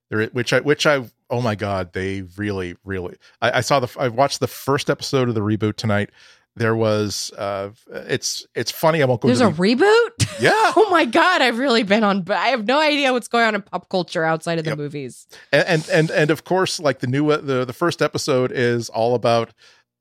There, 0.10 0.26
which 0.28 0.54
I 0.54 0.60
which 0.62 0.86
I 0.88 1.04
oh 1.30 1.42
my 1.42 1.56
god, 1.56 1.94
they 1.94 2.22
really 2.38 2.76
really. 2.84 3.18
I, 3.42 3.58
I 3.58 3.62
saw 3.62 3.80
the 3.80 3.94
I 4.00 4.08
watched 4.08 4.40
the 4.40 4.48
first 4.48 4.90
episode 4.90 5.28
of 5.30 5.36
the 5.36 5.42
reboot 5.42 5.76
tonight. 5.76 6.10
There 6.56 6.76
was 6.76 7.32
uh, 7.38 7.70
it's 7.92 8.48
it's 8.56 8.72
funny. 8.72 9.02
I 9.04 9.06
won't 9.06 9.22
go. 9.22 9.28
there's 9.28 9.40
a 9.42 9.46
the, 9.46 9.52
reboot 9.52 10.40
yeah, 10.42 10.52
oh 10.76 10.88
my 10.90 11.06
god 11.06 11.42
i've 11.42 11.58
really 11.58 11.84
been 11.84 12.04
on 12.04 12.22
but 12.22 12.38
i 12.38 12.48
have 12.48 12.66
no 12.66 12.80
idea 12.80 13.12
what's 13.14 13.28
going 13.28 13.46
on 13.46 13.56
in 13.56 13.62
pop 13.62 13.88
culture 13.90 14.24
outside 14.24 14.58
of 14.58 14.64
the 14.64 14.72
Yep. 14.72 14.78
movies 14.78 15.28
and, 15.52 15.68
and 15.68 15.90
and 15.90 16.12
and 16.12 16.32
of 16.32 16.44
course 16.46 16.80
like 16.80 17.00
the 17.00 17.08
new 17.08 17.28
the 17.38 17.66
the 17.66 17.74
first 17.74 18.02
episode 18.02 18.52
is 18.52 18.90
all 18.90 19.16
about 19.16 19.52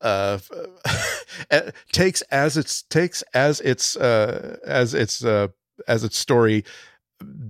uh 0.01 0.39
takes 1.93 2.23
as 2.31 2.57
its 2.57 2.83
takes 2.83 3.23
as 3.35 3.61
its 3.61 3.97
uh 3.97 4.57
as 4.67 4.95
its 4.95 5.25
uh 5.25 5.49
as 5.87 6.05
its 6.05 6.19
story 6.19 6.65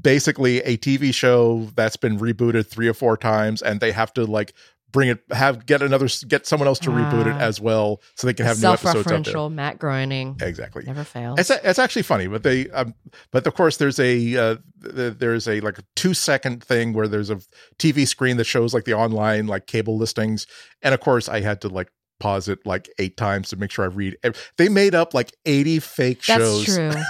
basically 0.00 0.58
a 0.62 0.76
tv 0.78 1.12
show 1.12 1.68
that's 1.74 1.96
been 1.96 2.18
rebooted 2.18 2.66
three 2.66 2.88
or 2.88 2.94
four 2.94 3.16
times 3.16 3.60
and 3.62 3.80
they 3.80 3.92
have 3.92 4.12
to 4.12 4.24
like 4.24 4.54
bring 4.90 5.10
it 5.10 5.22
have 5.30 5.66
get 5.66 5.82
another 5.82 6.08
get 6.26 6.46
someone 6.46 6.66
else 6.66 6.78
to 6.78 6.88
reboot 6.88 7.26
it 7.26 7.34
Ah. 7.34 7.40
as 7.40 7.60
well 7.60 8.00
so 8.14 8.26
they 8.26 8.32
can 8.32 8.46
have 8.46 8.58
new 8.62 8.68
episodes 8.68 9.04
there. 9.04 9.22
Self-referential 9.22 9.52
matt 9.52 9.78
groening. 9.78 10.36
Exactly. 10.40 10.84
Never 10.84 11.04
fails. 11.04 11.38
It's 11.38 11.50
it's 11.50 11.78
actually 11.78 12.04
funny, 12.04 12.26
but 12.26 12.42
they 12.42 12.70
um, 12.70 12.94
but 13.30 13.46
of 13.46 13.52
course 13.54 13.76
there's 13.76 14.00
a 14.00 14.34
uh, 14.36 14.56
there's 14.80 15.46
a 15.46 15.60
like 15.60 15.78
a 15.78 15.82
two 15.94 16.14
second 16.14 16.64
thing 16.64 16.94
where 16.94 17.06
there's 17.06 17.28
a 17.28 17.38
TV 17.78 18.08
screen 18.08 18.38
that 18.38 18.44
shows 18.44 18.72
like 18.72 18.84
the 18.84 18.94
online 18.94 19.46
like 19.46 19.66
cable 19.66 19.98
listings, 19.98 20.46
and 20.80 20.94
of 20.94 21.00
course 21.00 21.28
I 21.28 21.40
had 21.42 21.60
to 21.60 21.68
like 21.68 21.90
pause 22.18 22.48
it 22.48 22.64
like 22.66 22.88
eight 22.98 23.16
times 23.16 23.48
to 23.50 23.56
make 23.56 23.70
sure 23.70 23.84
I 23.84 23.88
read. 23.88 24.16
They 24.56 24.68
made 24.68 24.94
up 24.94 25.14
like 25.14 25.34
eighty 25.46 25.78
fake 25.78 26.22
that's 26.26 26.42
shows, 26.42 26.66
That's 26.76 26.96
true 26.96 27.02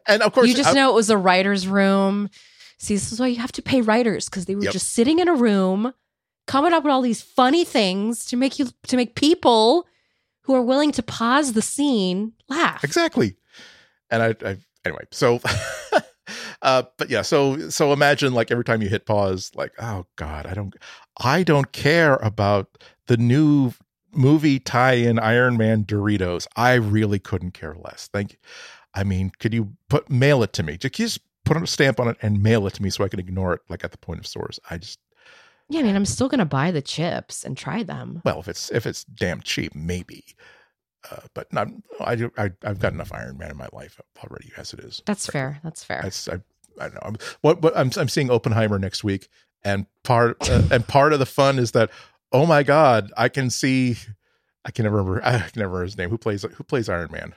and 0.06 0.22
of 0.22 0.32
course 0.32 0.48
you 0.48 0.54
just 0.54 0.70
I- 0.70 0.72
know 0.74 0.90
it 0.90 0.94
was 0.94 1.10
a 1.10 1.16
writer's 1.16 1.66
room. 1.66 2.28
See, 2.78 2.94
this 2.94 3.12
is 3.12 3.20
why 3.20 3.28
you 3.28 3.36
have 3.36 3.52
to 3.52 3.62
pay 3.62 3.80
writers 3.80 4.28
because 4.28 4.46
they 4.46 4.56
were 4.56 4.64
Yep. 4.64 4.72
just 4.72 4.92
sitting 4.92 5.20
in 5.20 5.28
a 5.28 5.34
room, 5.34 5.92
coming 6.48 6.72
up 6.72 6.82
with 6.82 6.90
all 6.92 7.00
these 7.02 7.22
funny 7.22 7.64
things 7.64 8.24
to 8.26 8.36
make 8.36 8.58
you 8.58 8.68
to 8.88 8.96
make 8.96 9.14
people 9.14 9.86
who 10.42 10.54
are 10.54 10.62
willing 10.62 10.90
to 10.92 11.02
pause 11.02 11.52
the 11.52 11.62
scene 11.62 12.32
laugh. 12.48 12.82
exactly 12.82 13.36
and 14.10 14.20
i, 14.22 14.34
I 14.44 14.56
anyway 14.84 15.04
so 15.12 15.40
uh 16.62 16.82
but 16.98 17.08
yeah 17.10 17.22
so 17.22 17.68
so 17.70 17.92
imagine 17.92 18.34
like 18.34 18.50
every 18.50 18.64
time 18.64 18.82
you 18.82 18.88
hit 18.88 19.06
pause 19.06 19.52
like 19.54 19.72
oh 19.78 20.04
god 20.16 20.46
i 20.46 20.54
don't 20.54 20.74
i 21.18 21.44
don't 21.44 21.70
care 21.70 22.16
about 22.16 22.82
the 23.06 23.16
new 23.16 23.72
movie 24.14 24.58
tie-in 24.58 25.18
iron 25.18 25.56
man 25.56 25.84
doritos 25.84 26.46
i 26.56 26.74
really 26.74 27.18
couldn't 27.18 27.52
care 27.52 27.74
less 27.82 28.08
thank 28.12 28.32
you 28.32 28.38
i 28.94 29.02
mean 29.02 29.30
could 29.38 29.54
you 29.54 29.72
put 29.88 30.10
mail 30.10 30.42
it 30.42 30.52
to 30.52 30.62
me 30.62 30.76
just 30.76 30.94
just 30.94 31.20
put 31.44 31.56
a 31.56 31.66
stamp 31.66 31.98
on 31.98 32.08
it 32.08 32.16
and 32.22 32.42
mail 32.42 32.66
it 32.66 32.74
to 32.74 32.82
me 32.82 32.90
so 32.90 33.02
i 33.04 33.08
can 33.08 33.18
ignore 33.18 33.54
it 33.54 33.60
like 33.68 33.82
at 33.84 33.90
the 33.90 33.98
point 33.98 34.20
of 34.20 34.26
source 34.26 34.60
i 34.70 34.76
just 34.76 34.98
Yeah, 35.68 35.80
I 35.80 35.82
mean, 35.84 35.96
I'm 35.96 36.04
still 36.04 36.28
gonna 36.28 36.44
buy 36.44 36.70
the 36.70 36.82
chips 36.82 37.42
and 37.44 37.56
try 37.56 37.82
them. 37.82 38.20
well 38.24 38.38
if 38.40 38.48
it's 38.48 38.70
if 38.70 38.86
it's 38.86 39.04
damn 39.04 39.40
cheap 39.40 39.74
maybe 39.74 40.24
uh, 41.10 41.20
but 41.34 41.50
not 41.52 41.68
I, 42.00 42.14
do- 42.14 42.32
I 42.36 42.52
i've 42.64 42.78
got 42.78 42.92
enough 42.92 43.12
iron 43.12 43.38
man 43.38 43.50
in 43.50 43.56
my 43.56 43.68
life 43.72 43.98
already 44.22 44.52
as 44.58 44.72
it 44.74 44.80
is 44.80 45.02
That's 45.06 45.26
fair. 45.26 45.58
That's 45.64 45.82
fair. 45.82 46.00
That's 46.02 46.28
I, 46.28 46.34
I 46.78 46.84
don't 46.88 46.94
know. 46.94 47.00
I'm, 47.02 47.16
what 47.40 47.60
what 47.62 47.76
I'm 47.76 47.90
I'm 47.96 48.08
seeing 48.08 48.30
Oppenheimer 48.30 48.78
next 48.78 49.02
week, 49.02 49.28
and 49.64 49.86
part 50.04 50.36
uh, 50.48 50.62
and 50.70 50.86
part 50.86 51.12
of 51.12 51.18
the 51.18 51.26
fun 51.26 51.58
is 51.58 51.72
that 51.72 51.90
oh 52.32 52.46
my 52.46 52.62
god, 52.62 53.12
I 53.16 53.28
can 53.28 53.50
see. 53.50 53.96
I 54.64 54.70
can 54.70 54.84
never 54.84 54.98
remember. 55.02 55.20
I 55.24 55.38
can 55.38 55.60
never 55.60 55.68
remember 55.72 55.84
his 55.84 55.98
name. 55.98 56.10
Who 56.10 56.18
plays 56.18 56.42
who 56.42 56.64
plays 56.64 56.88
Iron 56.88 57.10
Man? 57.12 57.34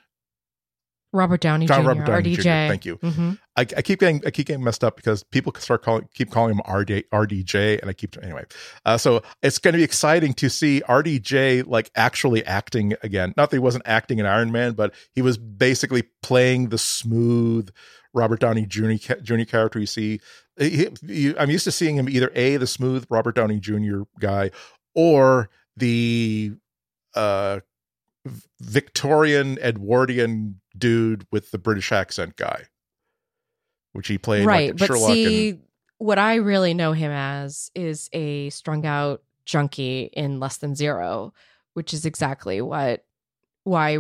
Robert 1.14 1.40
Downey 1.40 1.66
John 1.66 1.84
Jr. 1.84 1.88
Robert 1.90 2.06
Downey 2.08 2.36
RDJ. 2.36 2.42
Jr., 2.42 2.50
thank 2.50 2.86
you. 2.86 2.98
Mhm. 2.98 3.40
I, 3.56 3.62
I 3.62 3.82
keep 3.82 4.00
getting 4.02 4.22
I 4.26 4.32
keep 4.32 4.48
getting 4.48 4.64
messed 4.66 4.84
up 4.84 4.98
because 4.98 5.24
people 5.24 5.54
start 5.60 5.82
calling 5.82 6.10
keep 6.14 6.30
calling 6.30 6.52
him 6.54 6.60
RD, 6.70 7.06
RDJ, 7.10 7.80
and 7.80 7.90
I 7.90 7.94
keep 7.94 8.22
anyway. 8.22 8.44
Uh, 8.86 8.98
so 8.98 9.22
it's 9.42 9.58
going 9.58 9.72
to 9.74 9.78
be 9.78 9.84
exciting 9.84 10.34
to 10.34 10.50
see 10.50 10.82
RDJ 10.90 11.68
like 11.68 11.90
actually 11.96 12.46
acting 12.46 12.96
again. 13.02 13.34
Not 13.38 13.50
that 13.50 13.56
he 13.56 13.60
wasn't 13.62 13.88
acting 13.88 14.20
in 14.20 14.26
Iron 14.26 14.52
Man, 14.52 14.74
but 14.74 14.94
he 15.14 15.22
was 15.22 15.38
basically 15.38 16.04
playing 16.22 16.68
the 16.68 16.78
smooth 16.78 17.70
Robert 18.14 18.42
Downey 18.42 18.66
Jr. 18.66 18.96
Jr. 19.22 19.44
character 19.46 19.80
you 19.80 19.86
see. 19.86 20.20
He- 20.58 20.88
he- 21.06 21.38
I'm 21.38 21.50
used 21.50 21.66
to 21.66 21.72
seeing 21.72 21.96
him 21.98 22.08
either 22.10 22.32
a 22.36 22.58
the 22.58 22.68
smooth 22.68 23.06
Robert 23.10 23.36
Downey 23.36 23.60
Jr. 23.62 24.02
guy 24.20 24.52
or 24.96 25.50
the 25.78 26.54
uh 27.14 27.60
Victorian 28.60 29.60
Edwardian 29.60 30.60
dude 30.78 31.28
with 31.32 31.52
the 31.52 31.58
British 31.58 31.92
accent 31.92 32.36
guy, 32.36 32.64
which 33.94 34.08
he 34.08 34.18
played 34.18 34.46
right, 34.46 34.70
like 34.70 34.78
but 34.78 34.88
Sherlock. 34.88 35.12
see, 35.12 35.50
and, 35.52 35.62
what 35.98 36.18
I 36.18 36.36
really 36.36 36.74
know 36.74 36.94
him 36.94 37.12
as 37.12 37.70
is 37.76 38.10
a 38.14 38.50
strung 38.50 38.86
out 38.86 39.22
junkie 39.46 40.10
in 40.14 40.40
Less 40.40 40.58
Than 40.58 40.76
Zero, 40.76 41.34
which 41.74 41.94
is 41.94 42.06
exactly 42.06 42.62
what 42.62 43.06
why 43.64 44.00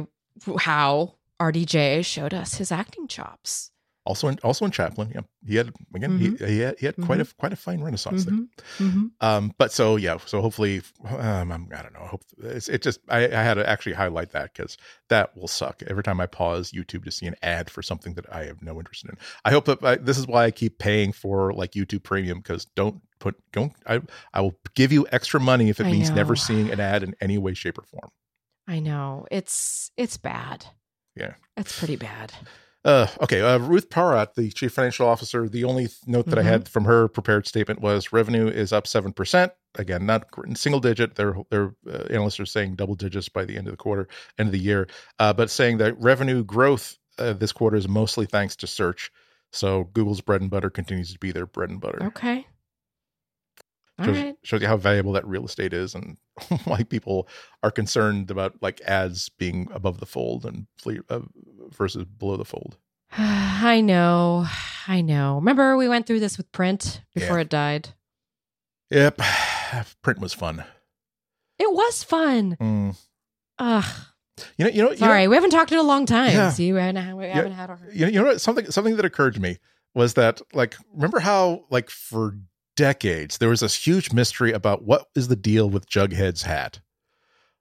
how 0.59 1.15
RDJ 1.39 2.05
showed 2.05 2.33
us 2.33 2.55
his 2.55 2.71
acting 2.71 3.07
chops. 3.07 3.71
Also 4.05 4.27
in 4.27 4.37
also 4.43 4.65
in 4.65 4.71
Chaplin. 4.71 5.11
Yeah, 5.13 5.21
he 5.45 5.55
had 5.55 5.73
again 5.95 6.17
he, 6.17 6.35
he 6.45 6.59
had 6.59 6.79
he 6.79 6.85
had 6.85 6.95
quite 6.97 7.19
a 7.19 7.25
quite 7.25 7.53
a 7.53 7.55
fine 7.55 7.81
renaissance 7.81 8.25
there. 8.25 8.35
Mhm, 8.35 8.47
mhm. 8.77 9.09
Um, 9.21 9.53
but 9.57 9.71
so 9.71 9.95
yeah, 9.95 10.17
so 10.25 10.41
hopefully, 10.41 10.81
um, 11.07 11.51
I'm, 11.51 11.67
don't 11.67 11.93
know. 11.93 12.01
I 12.03 12.07
hope 12.07 12.21
it's 12.37 12.69
it 12.69 12.81
just 12.81 12.99
I, 13.09 13.25
I 13.25 13.43
had 13.43 13.55
to 13.55 13.67
actually 13.67 13.93
highlight 13.93 14.31
that 14.31 14.53
because 14.53 14.77
that 15.09 15.35
will 15.35 15.47
suck 15.47 15.81
every 15.87 16.03
time 16.03 16.19
I 16.19 16.27
pause 16.27 16.71
YouTube 16.71 17.03
to 17.05 17.11
see 17.11 17.25
an 17.25 17.35
ad 17.41 17.69
for 17.69 17.81
something 17.81 18.13
that 18.13 18.31
I 18.31 18.45
have 18.45 18.61
no 18.61 18.77
interest 18.77 19.05
in. 19.05 19.17
I 19.43 19.51
hope 19.51 19.65
that 19.65 19.83
I, 19.83 19.95
this 19.95 20.17
is 20.17 20.27
why 20.27 20.45
I 20.45 20.51
keep 20.51 20.77
paying 20.77 21.11
for 21.11 21.53
like 21.53 21.71
YouTube 21.71 22.03
Premium 22.03 22.39
because 22.39 22.65
don't 22.65 23.01
put 23.19 23.35
don't 23.51 23.73
I 23.87 24.01
I 24.33 24.41
will 24.41 24.55
give 24.75 24.91
you 24.91 25.07
extra 25.11 25.39
money 25.39 25.69
if 25.69 25.79
it 25.79 25.87
I 25.87 25.91
means 25.91 26.11
never 26.11 26.35
seeing 26.35 26.71
an 26.71 26.79
ad 26.79 27.03
in 27.03 27.15
any 27.19 27.37
way, 27.37 27.53
shape, 27.53 27.77
or 27.79 27.83
form. 27.83 28.11
I 28.67 28.79
know 28.79 29.25
it's 29.31 29.91
it's 29.97 30.17
bad. 30.17 30.65
Yeah. 31.15 31.35
it's 31.55 31.77
pretty 31.79 31.95
bad. 31.95 32.33
Uh, 32.85 33.07
okay, 33.19 33.41
uh, 33.41 33.57
Ruth 33.57 33.89
Porat, 33.89 34.35
the 34.35 34.51
chief 34.51 34.71
financial 34.71 35.07
officer. 35.07 35.49
The 35.49 35.63
only 35.63 35.89
note 36.05 36.27
that 36.27 36.37
I 36.37 36.43
had 36.43 36.69
from 36.69 36.85
her 36.85 37.07
prepared 37.07 37.47
statement 37.47 37.81
was 37.81 38.13
revenue 38.13 38.47
is 38.47 38.71
up 38.71 38.85
seven 38.85 39.11
percent. 39.11 39.51
Again, 39.73 40.05
not 40.05 40.27
single 40.53 40.79
digit. 40.79 41.15
Their 41.15 41.35
their 41.49 41.73
uh, 41.89 42.03
analysts 42.11 42.39
are 42.39 42.45
saying 42.45 42.75
double 42.75 42.93
digits 42.93 43.27
by 43.27 43.43
the 43.43 43.57
end 43.57 43.65
of 43.67 43.73
the 43.73 43.77
quarter, 43.77 44.07
end 44.37 44.49
of 44.49 44.53
the 44.53 44.59
year. 44.59 44.87
Uh, 45.17 45.33
but 45.33 45.49
saying 45.49 45.79
that 45.79 45.99
revenue 45.99 46.43
growth 46.43 46.99
uh, 47.17 47.33
this 47.33 47.51
quarter 47.51 47.75
is 47.75 47.87
mostly 47.87 48.27
thanks 48.27 48.55
to 48.57 48.67
search. 48.67 49.11
So 49.51 49.85
Google's 49.93 50.21
bread 50.21 50.41
and 50.41 50.51
butter 50.51 50.69
continues 50.69 51.11
to 51.13 51.19
be 51.19 51.31
their 51.31 51.47
bread 51.47 51.71
and 51.71 51.81
butter. 51.81 52.03
Okay. 52.03 52.45
Shows, 54.03 54.17
right. 54.17 54.35
shows 54.43 54.61
you 54.61 54.67
how 54.67 54.75
valuable 54.75 55.13
that 55.13 55.25
real 55.25 55.45
estate 55.45 55.71
is 55.71 55.95
and 55.95 56.17
why 56.65 56.83
people 56.83 57.29
are 57.63 57.71
concerned 57.71 58.29
about 58.29 58.61
like 58.61 58.81
ads 58.81 59.29
being 59.29 59.69
above 59.73 59.99
the 60.01 60.05
fold 60.05 60.45
and 60.45 60.67
uh, 61.09 61.19
versus 61.69 62.03
below 62.03 62.35
the 62.35 62.43
fold. 62.45 62.77
I 63.17 63.79
know. 63.81 64.45
I 64.87 65.01
know. 65.01 65.35
Remember 65.37 65.77
we 65.77 65.87
went 65.87 66.05
through 66.07 66.19
this 66.19 66.37
with 66.37 66.51
print 66.51 67.01
before 67.13 67.37
Yeah. 67.37 67.41
it 67.43 67.49
died. 67.49 67.89
Yep, 68.91 69.19
print 70.03 70.19
was 70.19 70.33
fun. 70.33 70.63
It 71.57 71.71
was 71.73 72.03
fun. 72.03 72.57
Mm. 72.59 72.97
Ugh. 73.59 73.85
You 74.57 74.65
know, 74.65 74.71
you 74.71 74.81
know, 74.83 74.89
you 74.89 74.95
know, 74.99 75.07
Sorry, 75.07 75.27
we 75.29 75.35
haven't 75.35 75.51
talked 75.51 75.71
in 75.71 75.77
a 75.77 75.83
long 75.83 76.05
time. 76.05 76.31
Yeah. 76.33 76.49
See, 76.49 76.73
we 76.73 76.79
haven't, 76.79 77.15
we 77.15 77.25
haven't 77.25 77.53
had 77.53 77.69
our. 77.69 77.79
you 77.93 78.01
know, 78.01 78.11
you 78.11 78.19
know 78.19 78.25
what? 78.25 78.41
Something 78.41 78.69
something 78.69 78.97
that 78.97 79.05
occurred 79.05 79.33
to 79.35 79.41
me 79.41 79.57
was 79.93 80.15
that 80.15 80.41
like 80.53 80.75
remember 80.93 81.19
how 81.19 81.63
like 81.69 81.89
for 81.89 82.37
decades 82.75 83.37
there 83.37 83.49
was 83.49 83.61
this 83.61 83.75
huge 83.87 84.11
mystery 84.11 84.51
about 84.51 84.83
what 84.83 85.07
is 85.15 85.27
the 85.27 85.35
deal 85.35 85.69
with 85.69 85.89
Jughead's 85.89 86.43
hat. 86.43 86.79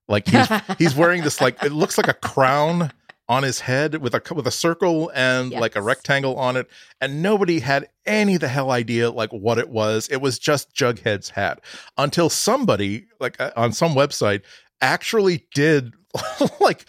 Like 0.08 0.28
he's 0.28 0.48
he's 0.78 0.94
wearing 0.94 1.22
this 1.22 1.40
like 1.40 1.62
it 1.62 1.72
looks 1.72 1.96
like 1.96 2.08
a 2.08 2.14
crown 2.14 2.92
on 3.28 3.42
his 3.42 3.60
head 3.60 4.02
with 4.02 4.14
a 4.14 4.34
with 4.34 4.46
a 4.46 4.50
circle 4.50 5.10
and 5.14 5.50
like 5.50 5.76
a 5.76 5.82
rectangle 5.82 6.36
on 6.36 6.56
it 6.56 6.68
and 7.00 7.22
nobody 7.22 7.60
had 7.60 7.88
any 8.04 8.36
the 8.36 8.48
hell 8.48 8.70
idea 8.70 9.10
like 9.10 9.30
what 9.30 9.56
it 9.56 9.70
was 9.70 10.06
it 10.08 10.18
was 10.18 10.38
just 10.38 10.74
jughead's 10.74 11.30
hat 11.30 11.60
until 11.96 12.28
somebody 12.28 13.06
like 13.20 13.40
uh, 13.40 13.50
on 13.56 13.72
some 13.72 13.94
website 13.94 14.42
actually 14.82 15.46
did 15.54 15.94
like 16.60 16.84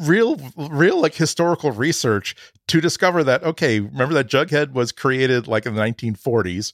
real 0.00 0.40
real 0.56 1.00
like 1.00 1.14
historical 1.14 1.70
research 1.70 2.34
to 2.66 2.80
discover 2.80 3.22
that 3.22 3.44
okay 3.44 3.78
remember 3.78 4.14
that 4.14 4.28
jughead 4.28 4.72
was 4.72 4.90
created 4.90 5.46
like 5.46 5.64
in 5.64 5.76
the 5.76 5.80
1940s 5.80 6.72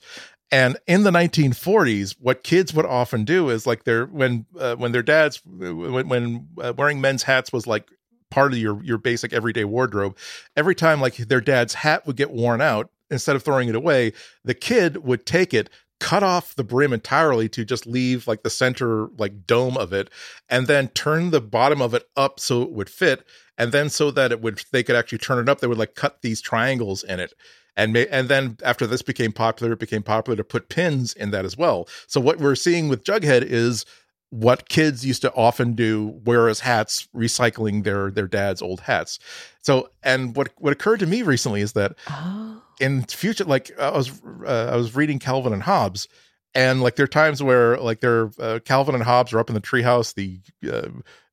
and 0.52 0.76
in 0.86 1.02
the 1.02 1.10
1940s 1.10 2.14
what 2.20 2.44
kids 2.44 2.72
would 2.74 2.86
often 2.86 3.24
do 3.24 3.48
is 3.48 3.66
like 3.66 3.84
their 3.84 4.06
when 4.06 4.46
uh, 4.58 4.76
when 4.76 4.92
their 4.92 5.02
dads 5.02 5.42
when, 5.44 6.06
when 6.08 6.48
uh, 6.60 6.72
wearing 6.76 7.00
men's 7.00 7.24
hats 7.24 7.52
was 7.52 7.66
like 7.66 7.90
part 8.30 8.52
of 8.52 8.58
your 8.58 8.82
your 8.84 8.98
basic 8.98 9.32
everyday 9.32 9.64
wardrobe 9.64 10.16
every 10.56 10.74
time 10.74 11.00
like 11.00 11.16
their 11.16 11.40
dad's 11.40 11.74
hat 11.74 12.06
would 12.06 12.16
get 12.16 12.30
worn 12.30 12.60
out 12.60 12.90
instead 13.10 13.34
of 13.34 13.42
throwing 13.42 13.68
it 13.68 13.74
away 13.74 14.12
the 14.44 14.54
kid 14.54 14.98
would 14.98 15.26
take 15.26 15.52
it 15.52 15.68
cut 15.98 16.22
off 16.22 16.54
the 16.54 16.64
brim 16.64 16.92
entirely 16.92 17.48
to 17.48 17.64
just 17.64 17.86
leave 17.86 18.26
like 18.26 18.42
the 18.42 18.50
center 18.50 19.08
like 19.18 19.46
dome 19.46 19.76
of 19.76 19.92
it 19.92 20.10
and 20.48 20.66
then 20.66 20.88
turn 20.88 21.30
the 21.30 21.40
bottom 21.40 21.80
of 21.80 21.94
it 21.94 22.08
up 22.16 22.38
so 22.40 22.62
it 22.62 22.72
would 22.72 22.90
fit 22.90 23.24
and 23.56 23.70
then 23.70 23.88
so 23.88 24.10
that 24.10 24.32
it 24.32 24.40
would 24.40 24.62
they 24.72 24.82
could 24.82 24.96
actually 24.96 25.18
turn 25.18 25.38
it 25.38 25.48
up 25.48 25.60
they 25.60 25.66
would 25.66 25.78
like 25.78 25.94
cut 25.94 26.20
these 26.22 26.40
triangles 26.40 27.04
in 27.04 27.20
it 27.20 27.34
and 27.76 27.92
ma- 27.92 28.00
and 28.10 28.28
then 28.28 28.56
after 28.64 28.86
this 28.86 29.02
became 29.02 29.32
popular 29.32 29.72
it 29.72 29.78
became 29.78 30.02
popular 30.02 30.36
to 30.36 30.44
put 30.44 30.68
pins 30.68 31.12
in 31.14 31.30
that 31.30 31.44
as 31.44 31.56
well. 31.56 31.88
So 32.06 32.20
what 32.20 32.38
we're 32.38 32.54
seeing 32.54 32.88
with 32.88 33.04
jughead 33.04 33.42
is 33.42 33.84
what 34.30 34.68
kids 34.70 35.04
used 35.04 35.20
to 35.22 35.32
often 35.34 35.74
do 35.74 36.18
wear 36.24 36.48
as 36.48 36.60
hats 36.60 37.06
recycling 37.14 37.84
their 37.84 38.10
their 38.10 38.26
dad's 38.26 38.62
old 38.62 38.80
hats. 38.80 39.18
So 39.60 39.90
and 40.02 40.34
what 40.36 40.48
what 40.58 40.72
occurred 40.72 41.00
to 41.00 41.06
me 41.06 41.22
recently 41.22 41.60
is 41.60 41.72
that 41.74 41.94
Oh. 42.08 42.62
in 42.80 43.02
future 43.04 43.44
like 43.44 43.70
i 43.78 43.90
was 43.90 44.10
uh, 44.46 44.70
i 44.72 44.76
was 44.76 44.96
reading 44.96 45.18
calvin 45.18 45.52
and 45.52 45.62
hobbes 45.62 46.08
and 46.54 46.82
like 46.82 46.96
there 46.96 47.04
are 47.04 47.08
times 47.08 47.42
where 47.42 47.76
like 47.78 48.00
they're 48.00 48.30
uh, 48.40 48.58
calvin 48.64 48.94
and 48.94 49.04
hobbes 49.04 49.32
are 49.32 49.38
up 49.38 49.48
in 49.50 49.54
the 49.54 49.60
treehouse 49.60 50.14
the 50.14 50.40
uh, 50.72 50.88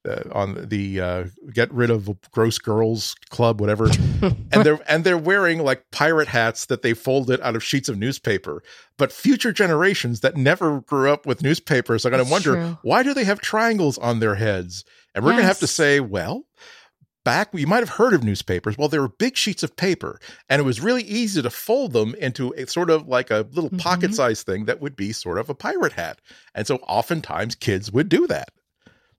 uh, 0.08 0.22
on 0.32 0.68
the 0.70 1.00
uh, 1.02 1.24
get 1.54 1.72
rid 1.74 1.90
of 1.90 2.10
gross 2.32 2.58
girls 2.58 3.16
club 3.30 3.60
whatever. 3.60 3.90
And 4.52 4.66
they're 4.66 4.80
and 4.90 5.04
they're 5.04 5.18
wearing 5.18 5.60
like 5.60 5.84
pirate 5.92 6.28
hats 6.28 6.66
that 6.66 6.82
they 6.82 6.94
folded 6.94 7.40
out 7.42 7.56
of 7.56 7.64
sheets 7.64 7.88
of 7.88 7.98
newspaper. 7.98 8.64
But 8.98 9.12
future 9.12 9.52
generations 9.54 10.22
that 10.22 10.36
never 10.36 10.82
grew 10.82 11.12
up 11.12 11.26
with 11.26 11.44
newspapers 11.44 12.06
are 12.06 12.10
going 12.10 12.26
to 12.26 12.30
wonder 12.32 12.54
true. 12.56 12.78
why 12.82 13.04
do 13.04 13.14
they 13.14 13.24
have 13.26 13.40
triangles 13.40 13.98
on 14.00 14.20
their 14.20 14.36
heads? 14.36 14.84
And 15.16 15.24
we're 15.24 15.32
going 15.32 15.42
to 15.44 15.48
have 15.48 15.60
to 15.60 15.68
say 15.68 16.00
well 16.00 16.46
back 17.26 17.50
you 17.54 17.68
might 17.68 17.80
have 17.82 17.90
heard 17.90 18.14
of 18.14 18.24
newspapers. 18.24 18.78
Well 18.78 18.88
they 18.88 18.98
were 19.00 19.10
big 19.10 19.38
sheets 19.38 19.62
of 19.64 19.76
paper 19.76 20.20
and 20.50 20.60
it 20.62 20.66
was 20.66 20.82
really 20.82 21.04
easy 21.04 21.42
to 21.42 21.50
fold 21.50 21.94
them 21.94 22.16
into 22.16 22.54
a 22.58 22.66
sort 22.66 22.90
of 22.90 23.08
like 23.08 23.30
a 23.30 23.46
little 23.52 23.70
pocket 23.78 24.12
Mhm. 24.12 24.16
sized 24.16 24.46
thing 24.46 24.66
that 24.66 24.82
would 24.82 24.96
be 24.96 25.12
sort 25.12 25.38
of 25.38 25.50
a 25.50 25.54
pirate 25.56 25.94
hat. 25.94 26.20
And 26.56 26.66
so 26.66 26.78
oftentimes 26.88 27.56
kids 27.56 27.92
would 27.92 28.10
do 28.10 28.26
that 28.28 28.50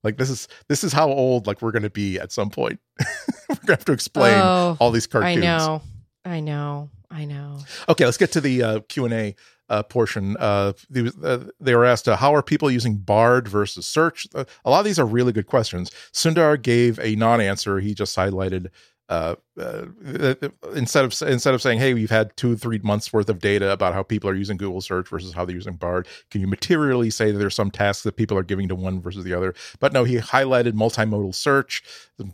like 0.05 0.17
this 0.17 0.31
is 0.31 0.49
this 0.69 0.83
is 0.85 0.93
how 0.93 1.09
old 1.09 1.47
like 1.47 1.61
we're 1.63 1.73
going 1.73 1.83
to 1.83 1.91
be 1.91 2.19
at 2.19 2.33
some 2.33 2.51
point 2.51 2.81
we're 3.49 3.55
going 3.57 3.67
to 3.67 3.73
have 3.73 3.85
to 3.87 3.93
explain 3.93 4.35
Oh, 4.39 4.77
all 4.81 4.91
these 4.91 5.07
cartoons. 5.07 5.39
I 5.39 5.41
know. 5.41 5.83
I 6.25 6.41
know. 6.41 6.91
I 7.11 7.25
know. 7.25 7.59
Okay, 7.89 8.05
let's 8.05 8.17
get 8.19 8.33
to 8.33 8.41
the 8.41 8.63
uh, 8.63 8.81
Q 8.89 9.05
and 9.07 9.15
A 9.15 9.35
uh, 9.69 9.83
portion. 9.83 10.37
Uh, 10.39 10.73
they, 10.89 11.11
uh, 11.25 11.39
they 11.61 11.75
were 11.75 11.85
asked, 11.85 12.09
uh, 12.09 12.17
"How 12.17 12.35
are 12.35 12.43
people 12.43 12.71
using 12.71 12.97
Bard 12.97 13.49
versus 13.49 13.87
Search?" 13.87 14.27
Uh, 14.35 14.45
a 14.65 14.71
lot 14.71 14.79
of 14.81 14.85
these 14.85 14.99
are 14.99 15.07
really 15.07 15.33
good 15.33 15.47
questions. 15.47 15.91
Sundar 16.13 16.61
gave 16.61 16.99
a 17.01 17.17
non-answer. 17.17 17.81
He 17.81 17.95
just 17.95 18.17
highlighted 18.17 18.69
uh, 19.11 19.35
uh, 19.59 19.87
instead 20.77 21.05
of 21.05 21.21
instead 21.23 21.53
of 21.53 21.61
saying, 21.61 21.81
"Hey, 21.81 21.95
we've 21.95 22.11
had 22.11 22.35
two, 22.37 22.57
three 22.57 22.79
months 22.79 23.13
worth 23.13 23.29
of 23.29 23.41
data 23.41 23.73
about 23.73 23.93
how 23.93 24.05
people 24.05 24.31
are 24.31 24.37
using 24.37 24.57
Google 24.57 24.81
Search 24.81 25.09
versus 25.09 25.33
how 25.33 25.45
they're 25.45 25.57
using 25.57 25.75
Bard," 25.75 26.07
can 26.31 26.41
you 26.41 26.47
materially 26.47 27.11
say 27.11 27.33
that 27.33 27.39
there's 27.39 27.57
some 27.57 27.73
tasks 27.73 28.05
that 28.05 28.17
people 28.17 28.39
are 28.39 28.45
giving 28.45 28.69
to 28.69 28.77
one 28.77 29.01
versus 29.01 29.25
the 29.25 29.35
other? 29.35 29.53
But 29.81 29.93
no, 29.93 30.05
he 30.05 30.19
highlighted 30.19 30.75
multimodal 30.75 31.35
search, 31.35 31.83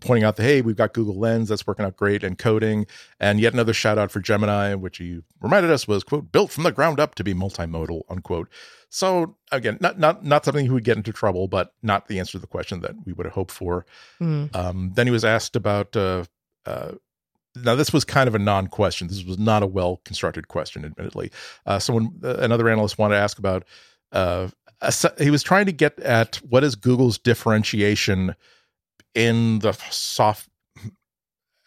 pointing 0.00 0.24
out 0.24 0.36
that 0.36 0.42
hey, 0.42 0.61
we've 0.61 0.76
got 0.76 0.92
Google 0.92 1.18
Lens 1.18 1.48
that's 1.48 1.66
working 1.66 1.86
out 1.86 1.96
great, 1.96 2.22
and 2.22 2.36
coding, 2.36 2.86
and 3.18 3.40
yet 3.40 3.55
another 3.55 3.72
shout 3.72 3.96
out 3.96 4.11
for 4.11 4.20
Gemini, 4.20 4.74
which 4.74 4.98
he 4.98 5.22
reminded 5.40 5.70
us 5.70 5.88
was 5.88 6.05
quote 6.05 6.30
built 6.30 6.50
from 6.50 6.64
the 6.64 6.72
ground 6.72 7.00
up 7.00 7.14
to 7.14 7.24
be 7.24 7.32
multimodal 7.32 8.03
unquote. 8.11 8.50
So 8.90 9.36
again, 9.50 9.78
not 9.80 9.98
not 9.98 10.24
not 10.24 10.44
something 10.44 10.66
he 10.66 10.70
would 10.70 10.84
get 10.84 10.98
into 10.98 11.12
trouble, 11.12 11.48
but 11.48 11.72
not 11.82 12.09
the 12.09 12.18
answer 12.18 12.32
to 12.32 12.38
the 12.38 12.46
question 12.46 12.82
that 12.82 12.94
we 13.07 13.14
would 13.14 13.26
have 13.26 13.34
hoped 13.34 13.50
for. 13.50 13.86
Mm. 14.20 14.55
Um, 14.55 14.92
then 14.94 15.07
he 15.07 15.11
was 15.11 15.24
asked 15.24 15.57
about. 15.57 15.96
Uh, 15.96 16.24
now 17.56 17.74
this 17.74 17.92
was 17.92 18.04
kind 18.04 18.28
of 18.28 18.34
a 18.34 18.38
non-question. 18.38 19.08
This 19.08 19.24
was 19.24 19.38
not 19.38 19.62
a 19.62 19.66
well-constructed 19.66 20.48
question, 20.48 20.84
admittedly. 20.84 21.30
Uh, 21.64 21.78
someone, 21.78 22.10
uh, 22.22 22.36
another 22.36 22.68
analyst, 22.68 22.98
wanted 22.98 23.14
to 23.14 23.20
ask 23.20 23.38
about. 23.38 23.64
Uh, 24.12 24.48
he 25.18 25.30
was 25.30 25.42
trying 25.42 25.66
to 25.66 25.72
get 25.72 25.98
at 26.00 26.36
what 26.36 26.62
is 26.62 26.74
Google's 26.74 27.18
differentiation 27.18 28.34
in 29.14 29.60
the 29.60 29.72
soft 29.90 30.48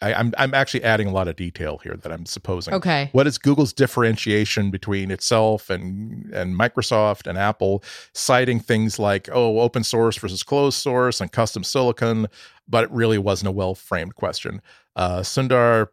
I, 0.02 0.14
I'm 0.14 0.32
I'm 0.38 0.54
actually 0.54 0.82
adding 0.84 1.06
a 1.06 1.12
lot 1.12 1.28
of 1.28 1.36
detail 1.36 1.78
here 1.78 1.94
that 1.94 2.10
I'm 2.10 2.26
supposing. 2.26 2.74
Okay. 2.74 3.10
What 3.12 3.26
is 3.26 3.38
Google's 3.38 3.72
differentiation 3.72 4.70
between 4.70 5.10
itself 5.10 5.70
and 5.70 6.32
and 6.32 6.58
Microsoft 6.58 7.26
and 7.26 7.36
Apple, 7.36 7.82
citing 8.14 8.60
things 8.60 8.98
like 8.98 9.28
oh 9.32 9.60
open 9.60 9.84
source 9.84 10.16
versus 10.16 10.42
closed 10.42 10.78
source 10.78 11.20
and 11.20 11.30
custom 11.30 11.64
silicon, 11.64 12.28
but 12.68 12.84
it 12.84 12.90
really 12.90 13.18
wasn't 13.18 13.48
a 13.48 13.52
well 13.52 13.74
framed 13.74 14.14
question. 14.14 14.62
Uh, 14.96 15.20
Sundar 15.20 15.88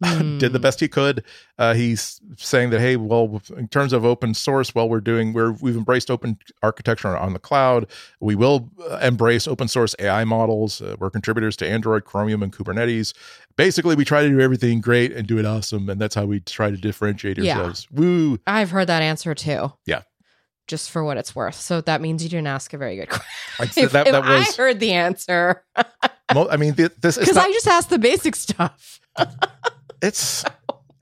did 0.38 0.40
the 0.40 0.58
Hmm. 0.58 0.62
best 0.62 0.78
he 0.80 0.86
could. 0.88 1.24
Uh, 1.58 1.74
he's 1.74 2.20
saying 2.36 2.70
that 2.70 2.80
hey, 2.80 2.96
well, 2.96 3.42
in 3.56 3.66
terms 3.66 3.92
of 3.92 4.04
open 4.04 4.32
source, 4.32 4.72
well, 4.74 4.88
we're 4.88 5.00
doing 5.00 5.32
we're 5.32 5.52
we've 5.52 5.76
embraced 5.76 6.08
open 6.10 6.38
architecture 6.62 7.16
on 7.16 7.32
the 7.32 7.38
cloud. 7.40 7.86
We 8.20 8.36
will 8.36 8.70
uh, 8.88 8.98
embrace 9.02 9.48
open 9.48 9.66
source 9.66 9.96
AI 9.98 10.24
models. 10.24 10.80
Uh, 10.80 10.94
we're 11.00 11.10
contributors 11.10 11.56
to 11.56 11.68
Android, 11.68 12.04
Chromium, 12.04 12.42
and 12.44 12.52
Kubernetes. 12.52 13.12
Basically, 13.56 13.96
we 13.96 14.04
try 14.04 14.22
to 14.22 14.28
do 14.28 14.40
everything 14.40 14.80
great 14.80 15.10
and 15.12 15.26
do 15.26 15.36
it 15.38 15.44
awesome, 15.44 15.88
and 15.90 16.00
that's 16.00 16.14
how 16.14 16.26
we 16.26 16.38
try 16.40 16.70
to 16.70 16.76
differentiate 16.76 17.38
Yeah. 17.38 17.56
ourselves. 17.58 17.88
Woo! 17.90 18.38
I've 18.46 18.70
heard 18.70 18.86
that 18.86 19.02
answer 19.02 19.34
too. 19.34 19.72
Yeah. 19.84 20.02
Just 20.68 20.90
for 20.92 21.02
what 21.02 21.16
it's 21.16 21.34
worth. 21.34 21.54
So 21.56 21.80
that 21.80 22.00
means 22.00 22.22
you 22.22 22.28
didn't 22.28 22.46
ask 22.46 22.72
a 22.74 22.78
very 22.78 22.94
good 22.96 23.08
question. 23.56 23.84
If 23.84 23.92
that, 23.92 24.06
if 24.06 24.12
was. 24.12 24.24
I 24.24 24.62
heard 24.62 24.78
the 24.78 24.92
answer, 24.92 25.64
I 26.28 26.56
mean, 26.56 26.74
this 26.74 27.16
is 27.16 27.18
because. 27.18 27.36
I 27.36 27.50
just 27.50 27.66
asked 27.66 27.90
the 27.90 27.98
basic 27.98 28.36
stuff. 28.36 29.00
It's 30.02 30.44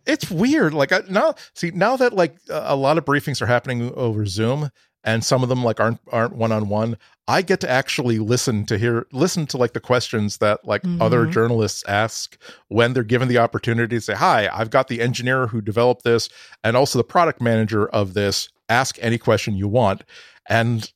it's 0.07 0.30
weird. 0.30 0.72
Like 0.74 0.92
I, 0.92 1.03
now 1.09 1.34
see 1.55 1.70
now 1.72 1.97
that 1.97 2.12
like 2.12 2.36
a 2.49 2.76
lot 2.76 2.99
of 2.99 3.05
briefings 3.05 3.40
are 3.42 3.47
happening 3.47 3.92
over 3.94 4.26
zoom 4.26 4.70
and 5.05 5.24
some 5.24 5.42
of 5.42 5.49
them 5.49 5.62
like 5.62 5.78
aren't 5.80 6.01
aren't 6.11 6.34
one-on-one 6.34 6.97
i 7.28 7.40
get 7.40 7.61
to 7.61 7.70
actually 7.70 8.18
listen 8.18 8.66
to 8.66 8.76
hear 8.76 9.07
listen 9.12 9.47
to 9.47 9.57
like 9.57 9.72
the 9.72 9.78
questions 9.80 10.38
that 10.38 10.64
like 10.64 10.82
other 11.01 11.26
Mhm. 11.26 11.32
journalists 11.32 11.84
ask 11.86 12.36
when 12.68 12.92
they're 12.92 13.05
given 13.05 13.28
the 13.28 13.38
opportunity 13.38 13.97
to 13.97 14.01
say 14.01 14.14
hi 14.14 14.49
i've 14.53 14.70
got 14.70 14.88
the 14.88 15.01
engineer 15.01 15.47
who 15.49 15.61
developed 15.61 16.03
this 16.03 16.28
and 16.64 16.76
also 16.76 16.99
the 16.99 17.05
product 17.05 17.40
manager 17.40 17.86
of 17.88 18.14
this. 18.14 18.49
Ask 18.68 18.99
any 19.01 19.16
question 19.18 19.55
you 19.55 19.68
want. 19.68 20.03
And 20.49 20.90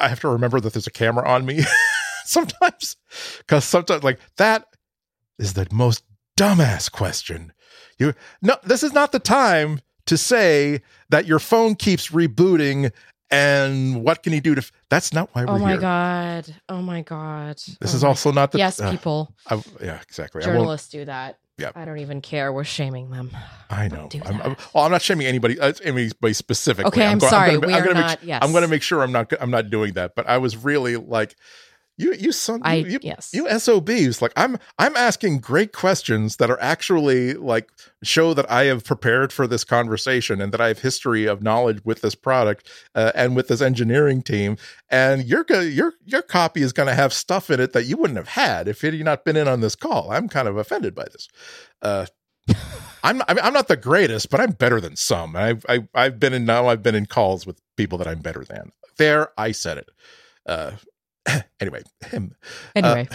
i 0.00 0.08
have 0.08 0.20
to 0.20 0.28
remember 0.28 0.58
that 0.58 0.72
there's 0.72 0.86
a 0.88 0.90
camera 0.90 1.28
on 1.28 1.44
me 1.46 1.62
sometimes 2.24 2.96
because 3.38 3.64
sometimes 3.64 4.02
like 4.02 4.18
that 4.38 4.66
is 5.38 5.52
the 5.54 5.68
most 5.70 6.02
dumbass 6.36 6.90
question. 6.90 7.52
You 7.98 8.14
no, 8.40 8.56
this 8.64 8.82
is 8.82 8.92
not 8.92 9.12
the 9.12 9.18
time 9.18 9.80
to 10.06 10.16
say 10.18 10.80
that 11.10 11.26
your 11.26 11.38
phone 11.38 11.74
keeps 11.74 12.08
rebooting 12.10 12.90
and 13.30 14.02
what 14.02 14.22
can 14.22 14.32
you 14.32 14.40
do 14.40 14.54
to 14.54 14.60
f- 14.60 14.72
that's 14.90 15.12
not 15.12 15.30
why 15.34 15.44
we're 15.44 15.52
Oh 15.52 15.58
my 15.58 15.70
here. 15.72 15.80
god. 15.80 16.54
Oh 16.68 16.82
my 16.82 17.02
god. 17.02 17.56
This 17.80 17.94
Oh 17.94 17.96
is 17.96 18.04
also 18.04 18.32
not 18.32 18.52
the 18.52 18.58
yes, 18.58 18.80
uh, 18.80 18.90
people, 18.90 19.34
I, 19.48 19.62
yeah, 19.82 20.00
exactly. 20.02 20.42
Journalists 20.42 20.88
do 20.88 21.04
that. 21.04 21.38
Yeah. 21.58 21.70
I 21.76 21.84
don't 21.84 21.98
even 21.98 22.20
care. 22.22 22.52
We're 22.52 22.64
shaming 22.64 23.10
them. 23.10 23.30
I 23.70 23.86
know. 23.88 24.08
do 24.10 24.20
I'm. 24.24 24.40
I'm, 24.42 24.56
well, 24.74 24.84
I'm 24.84 24.90
not 24.90 25.02
shaming 25.02 25.26
anybody, 25.26 25.60
uh, 25.60 25.72
anybody 25.84 26.32
specifically. 26.32 26.88
Okay, 26.88 27.06
I'm, 27.06 27.18
go- 27.18 27.28
sorry. 27.28 27.54
gonna, 27.54 27.66
we 27.66 27.74
I'm 27.74 27.82
are 27.82 27.86
gonna 27.86 27.98
make, 28.00 28.06
not. 28.06 28.24
yes, 28.24 28.42
I'm 28.42 28.50
going 28.52 28.62
to 28.62 28.68
make 28.68 28.82
sure 28.82 29.02
I'm 29.02 29.12
not. 29.12 29.32
I'm 29.40 29.50
not 29.50 29.70
doing 29.70 29.92
that. 29.92 30.14
But 30.16 30.26
I 30.28 30.38
was 30.38 30.56
really 30.56 30.96
like, 30.96 31.36
you, 31.98 32.14
you 32.14 32.32
son, 32.32 32.60
I 32.64 32.76
you, 32.76 32.98
yes. 33.02 33.30
you 33.34 33.46
SOBs. 33.58 34.22
Like 34.22 34.32
I'm, 34.36 34.58
I'm 34.78 34.96
asking 34.96 35.40
great 35.40 35.72
questions 35.72 36.36
that 36.36 36.50
are 36.50 36.60
actually 36.60 37.34
like 37.34 37.70
show 38.02 38.32
that 38.34 38.50
I 38.50 38.64
have 38.64 38.84
prepared 38.84 39.32
for 39.32 39.46
this 39.46 39.62
conversation 39.62 40.40
and 40.40 40.52
that 40.52 40.60
I 40.60 40.68
have 40.68 40.80
history 40.80 41.26
of 41.26 41.42
knowledge 41.42 41.84
with 41.84 42.00
this 42.00 42.14
product 42.14 42.68
uh, 42.94 43.12
and 43.14 43.36
with 43.36 43.48
this 43.48 43.60
engineering 43.60 44.22
team. 44.22 44.56
And 44.88 45.24
your 45.24 45.44
your 45.50 45.92
your 46.04 46.22
copy 46.22 46.62
is 46.62 46.72
going 46.72 46.88
to 46.88 46.94
have 46.94 47.12
stuff 47.12 47.50
in 47.50 47.60
it 47.60 47.72
that 47.74 47.84
you 47.84 47.96
wouldn't 47.96 48.18
have 48.18 48.28
had 48.28 48.68
if 48.68 48.80
had 48.80 48.94
you 48.94 49.04
not 49.04 49.24
been 49.24 49.36
in 49.36 49.46
on 49.46 49.60
this 49.60 49.76
call. 49.76 50.10
I'm 50.10 50.28
kind 50.28 50.48
of 50.48 50.56
offended 50.56 50.94
by 50.94 51.04
this. 51.04 51.28
Uh, 51.82 52.06
I'm 53.02 53.22
I 53.28 53.34
mean, 53.34 53.44
I'm 53.44 53.52
not 53.52 53.68
the 53.68 53.76
greatest, 53.76 54.30
but 54.30 54.40
I'm 54.40 54.52
better 54.52 54.80
than 54.80 54.96
some. 54.96 55.36
I've 55.36 55.64
I, 55.68 55.86
I've 55.94 56.18
been 56.18 56.32
in 56.32 56.44
now. 56.44 56.68
I've 56.68 56.82
been 56.82 56.94
in 56.94 57.06
calls 57.06 57.46
with 57.46 57.60
people 57.76 57.98
that 57.98 58.08
I'm 58.08 58.20
better 58.20 58.44
than. 58.44 58.72
There, 58.96 59.28
I 59.36 59.52
said 59.52 59.78
it. 59.78 59.88
Uh, 60.46 60.72
anyway, 61.60 61.82
him. 62.06 62.34
anyway, 62.74 63.08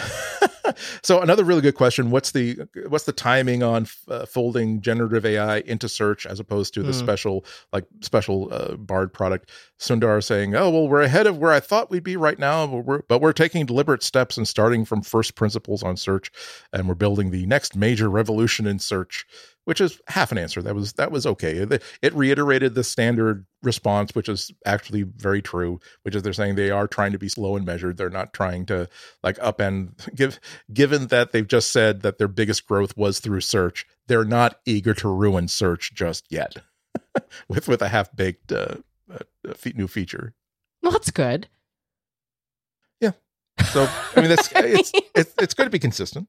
Uh, 0.64 0.72
so 1.02 1.20
another 1.20 1.44
really 1.44 1.60
good 1.60 1.74
question: 1.74 2.10
What's 2.10 2.32
the 2.32 2.58
what's 2.88 3.04
the 3.04 3.12
timing 3.12 3.62
on 3.62 3.86
uh, 4.08 4.24
folding 4.26 4.80
generative 4.80 5.26
AI 5.26 5.58
into 5.58 5.88
search 5.88 6.24
as 6.26 6.40
opposed 6.40 6.74
to 6.74 6.82
the 6.82 6.92
Hmm. 6.92 6.98
special 6.98 7.44
like 7.72 7.84
special 8.00 8.48
uh, 8.52 8.76
Bard 8.76 9.12
product? 9.12 9.50
Sundar 9.78 10.22
saying, 10.24 10.54
"Oh 10.54 10.70
well, 10.70 10.88
we're 10.88 11.02
ahead 11.02 11.26
of 11.26 11.38
where 11.38 11.52
I 11.52 11.60
thought 11.60 11.90
we'd 11.90 12.02
be 12.02 12.16
right 12.16 12.38
now, 12.38 12.66
but 12.66 12.78
we're 12.78 13.02
but 13.08 13.20
we're 13.20 13.32
taking 13.32 13.66
deliberate 13.66 14.02
steps 14.02 14.36
and 14.36 14.48
starting 14.48 14.84
from 14.84 15.02
first 15.02 15.34
principles 15.34 15.82
on 15.82 15.96
search, 15.96 16.30
and 16.72 16.88
we're 16.88 16.94
building 16.94 17.30
the 17.30 17.46
next 17.46 17.76
major 17.76 18.08
revolution 18.10 18.66
in 18.66 18.78
search." 18.78 19.26
Which 19.68 19.80
is 19.80 20.00
half 20.08 20.32
an 20.32 20.38
answer. 20.38 20.62
That 20.62 20.74
was 20.74 20.94
that 20.94 21.12
was 21.12 21.26
okay. 21.26 21.58
It, 21.58 21.82
it 22.00 22.14
reiterated 22.14 22.74
the 22.74 22.82
standard 22.82 23.46
response, 23.62 24.14
which 24.14 24.28
is 24.28 24.50
actually 24.64 25.02
very 25.02 25.42
true. 25.42 25.78
Which 26.02 26.14
is 26.14 26.22
they're 26.22 26.32
saying 26.32 26.54
they 26.54 26.70
are 26.70 26.88
trying 26.88 27.12
to 27.12 27.18
be 27.18 27.28
slow 27.28 27.54
and 27.54 27.66
measured. 27.66 27.96
They're 27.96 28.08
not 28.08 28.32
trying 28.32 28.64
to 28.66 28.88
like 29.22 29.36
upend 29.38 30.14
give 30.14 30.40
given 30.72 31.08
that 31.08 31.32
they've 31.32 31.46
just 31.46 31.70
said 31.70 32.02
that 32.02 32.18
their 32.18 32.28
biggest 32.28 32.66
growth 32.66 32.96
was 32.96 33.20
through 33.20 33.40
search 33.40 33.86
they're 34.06 34.24
not 34.24 34.58
eager 34.64 34.94
to 34.94 35.08
ruin 35.08 35.48
search 35.48 35.94
just 35.94 36.24
yet 36.30 36.56
with 37.48 37.68
with 37.68 37.82
a 37.82 37.88
half 37.88 38.14
baked 38.16 38.50
uh, 38.52 38.76
uh, 39.12 39.54
new 39.74 39.86
feature 39.86 40.34
well, 40.82 40.92
that's 40.92 41.10
good. 41.10 41.48
Yeah. 43.00 43.12
So 43.72 43.88
i 44.16 44.20
mean 44.20 44.30
that's 44.30 44.50
it's 44.54 44.92
it's 45.14 45.34
it's 45.38 45.54
going 45.54 45.66
to 45.66 45.70
be 45.70 45.78
consistent. 45.78 46.28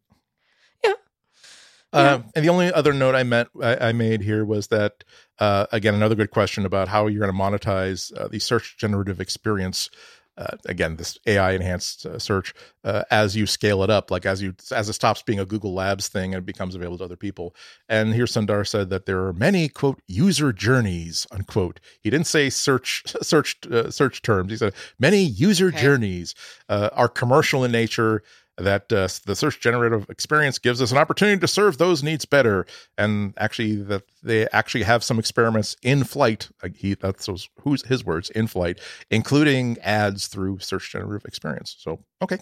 Um, 1.94 2.26
and 2.36 2.46
the 2.46 2.50
only 2.50 2.72
other 2.72 2.94
note 2.94 3.16
I 3.16 3.24
meant 3.24 3.50
I, 3.62 3.90
I 3.90 3.92
made 3.94 4.22
here 4.22 4.46
was 4.46 4.68
that 4.68 5.04
uh, 5.40 5.66
again 5.72 5.96
another 5.96 6.16
good 6.16 6.32
question 6.32 6.66
about 6.66 6.88
how 6.88 7.08
you're 7.08 7.20
going 7.26 7.34
to 7.34 7.38
monetize 7.38 8.16
uh, 8.18 8.28
the 8.28 8.40
search 8.40 8.78
generative 8.78 9.20
experience. 9.22 9.90
Uh, 10.38 10.56
again, 10.68 10.96
this 10.96 11.18
AI 11.28 11.52
enhanced 11.52 12.06
uh, 12.06 12.18
search 12.18 12.54
uh, 12.86 13.04
as 13.12 13.36
you 13.36 13.46
scale 13.46 13.84
it 13.84 13.90
up, 13.90 14.10
like 14.10 14.26
as 14.26 14.42
you 14.42 14.54
as 14.72 14.88
it 14.88 14.94
stops 14.94 15.22
being 15.22 15.40
a 15.40 15.46
Google 15.46 15.74
Labs 15.74 16.08
thing 16.08 16.34
and 16.34 16.42
it 16.42 16.46
becomes 16.46 16.76
available 16.76 17.00
to 17.00 17.06
other 17.06 17.18
people. 17.18 17.56
And 17.90 18.14
here 18.14 18.26
Sundar 18.26 18.66
said 18.66 18.90
that 18.90 19.06
there 19.06 19.26
are 19.26 19.34
many 19.34 19.68
quote 19.68 20.02
user 20.08 20.54
journeys 20.54 21.28
unquote. 21.32 21.82
He 22.02 22.10
didn't 22.10 22.28
say 22.28 22.50
search 22.50 23.04
search 23.22 23.58
uh, 23.70 23.92
search 23.92 24.22
terms. 24.22 24.52
He 24.52 24.58
said 24.58 24.74
many 25.00 25.24
user 25.24 25.72
Okay. 25.72 25.78
journeys 25.78 26.36
uh, 26.70 26.90
are 26.94 27.10
commercial 27.10 27.66
in 27.66 27.72
nature 27.74 28.24
that 28.60 28.92
uh, 28.92 29.08
the 29.26 29.36
search 29.36 29.60
generative 29.60 30.10
experience 30.10 30.60
gives 30.60 30.82
us 30.82 30.92
an 30.92 30.98
opportunity 30.98 31.40
to 31.40 31.48
serve 31.48 31.78
those 31.78 32.04
needs 32.04 32.26
better. 32.26 32.66
And 32.98 33.34
actually 33.38 33.76
that 33.84 34.04
they 34.22 34.48
actually 34.50 34.84
have 34.84 35.04
some 35.04 35.18
experiments 35.20 35.76
in 35.82 36.04
flight. 36.04 36.50
Like 36.62 36.76
he 36.76 36.94
that's 36.94 37.26
those 37.26 37.50
who's 37.62 37.86
his 37.86 38.06
words 38.06 38.30
in 38.32 38.48
flight 38.48 38.80
including 39.10 39.78
ads 39.80 40.28
through 40.28 40.60
search 40.60 40.92
generative 40.92 41.26
experience. 41.26 41.76
So 41.80 42.00
okay. 42.22 42.40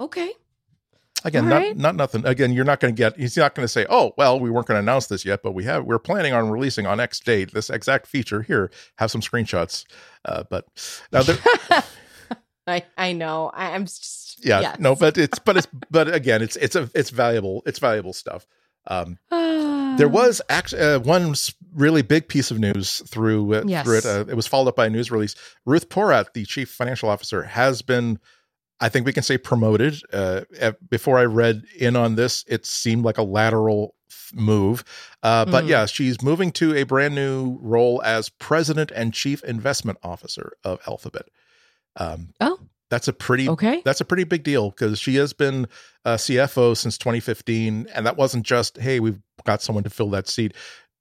Okay. 0.00 0.32
again 1.24 1.44
All 1.44 1.50
not 1.50 1.62
right. 1.62 1.76
not 1.76 1.96
nothing. 1.96 2.26
Again 2.26 2.52
you're 2.52 2.64
not 2.64 2.80
going 2.80 2.94
to 2.94 2.98
get 2.98 3.16
he's 3.16 3.36
not 3.36 3.54
going 3.54 3.64
to 3.64 3.68
say 3.68 3.86
oh 3.88 4.12
well 4.16 4.38
we 4.40 4.50
weren't 4.50 4.66
going 4.66 4.76
to 4.76 4.82
announce 4.82 5.06
this 5.06 5.24
yet 5.24 5.42
but 5.42 5.52
we 5.52 5.64
have 5.64 5.84
we're 5.84 5.98
planning 5.98 6.32
on 6.32 6.50
releasing 6.50 6.86
on 6.86 7.00
x 7.00 7.20
date 7.20 7.52
this 7.52 7.70
exact 7.70 8.06
feature 8.06 8.42
here. 8.42 8.70
Have 8.98 9.10
some 9.10 9.20
screenshots. 9.20 9.84
Uh, 10.24 10.42
but 10.50 10.66
now 11.12 11.22
there, 11.22 11.38
I 12.68 12.84
I 12.96 13.12
know. 13.12 13.50
I, 13.54 13.74
I'm 13.74 13.84
just 13.86 14.44
yeah 14.44 14.60
yes. 14.60 14.78
no 14.78 14.94
but 14.94 15.18
it's 15.18 15.38
but 15.40 15.56
it's 15.56 15.66
but 15.90 16.12
again 16.14 16.42
it's 16.42 16.56
it's 16.56 16.76
a 16.76 16.88
it's 16.94 17.10
valuable 17.10 17.62
it's 17.66 17.78
valuable 17.80 18.12
stuff 18.12 18.46
um 18.86 19.18
There 19.98 20.08
was 20.08 20.40
actually 20.48 20.82
uh, 20.82 21.00
one 21.00 21.34
really 21.74 22.02
big 22.02 22.28
piece 22.28 22.52
of 22.52 22.58
news 22.60 23.02
through 23.08 23.52
uh, 23.54 23.62
Yes. 23.66 23.84
through 23.84 23.98
it. 23.98 24.06
Uh, 24.06 24.24
it 24.28 24.36
was 24.36 24.46
followed 24.46 24.68
up 24.68 24.76
by 24.76 24.86
a 24.86 24.90
news 24.90 25.10
release. 25.10 25.34
Ruth 25.66 25.88
Porat, 25.88 26.34
the 26.34 26.44
chief 26.44 26.70
financial 26.70 27.08
officer, 27.08 27.42
has 27.42 27.82
been, 27.82 28.20
I 28.78 28.88
think 28.90 29.06
we 29.06 29.12
can 29.12 29.24
say, 29.24 29.38
promoted. 29.38 30.00
Uh, 30.12 30.42
uh, 30.62 30.72
before 30.88 31.18
I 31.18 31.24
read 31.24 31.64
in 31.76 31.96
on 31.96 32.14
this, 32.14 32.44
it 32.46 32.64
seemed 32.64 33.04
like 33.04 33.18
a 33.18 33.24
lateral 33.24 33.96
move, 34.32 34.84
uh, 35.24 35.44
but 35.46 35.64
Mm. 35.64 35.68
yeah, 35.68 35.86
she's 35.86 36.22
moving 36.22 36.52
to 36.52 36.76
a 36.76 36.84
brand 36.84 37.16
new 37.16 37.58
role 37.60 38.00
as 38.04 38.28
president 38.28 38.92
and 38.94 39.12
chief 39.12 39.42
investment 39.42 39.98
officer 40.04 40.52
of 40.62 40.78
Alphabet. 40.86 41.26
Um, 41.96 42.28
Oh. 42.40 42.58
that's 42.90 43.08
a 43.08 43.12
pretty 43.12 43.48
okay. 43.48 43.82
that's 43.84 44.00
a 44.00 44.04
pretty 44.04 44.24
big 44.24 44.42
deal 44.44 44.70
because 44.70 44.98
she 44.98 45.16
has 45.16 45.32
been 45.32 45.66
a 46.04 46.14
CFO 46.14 46.76
since 46.76 46.96
2015, 46.98 47.88
and 47.94 48.06
that 48.06 48.16
wasn't 48.16 48.44
just 48.46 48.78
hey 48.78 49.00
we've 49.00 49.20
got 49.44 49.62
someone 49.62 49.84
to 49.84 49.90
fill 49.90 50.10
that 50.10 50.28
seat. 50.28 50.54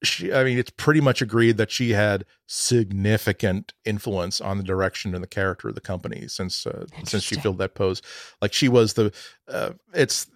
She, 0.04 0.32
I 0.32 0.44
mean, 0.44 0.60
it's 0.60 0.70
pretty 0.70 1.02
much 1.02 1.24
agreed 1.24 1.58
that 1.58 1.72
she 1.72 1.90
had 1.92 2.24
significant 2.48 3.74
influence 3.84 4.40
on 4.40 4.58
the 4.58 4.64
direction 4.64 5.16
and 5.16 5.24
the 5.24 5.28
character 5.28 5.70
of 5.70 5.76
the 5.76 5.82
company 5.82 6.28
since 6.28 6.68
uh, 6.68 6.86
since 7.04 7.24
she 7.24 7.36
filled 7.36 7.58
that 7.58 7.74
pose. 7.76 8.02
Like 8.42 8.54
she 8.54 8.70
was 8.70 8.94
the 8.94 9.12
uh, 9.48 9.72
it's 9.94 10.28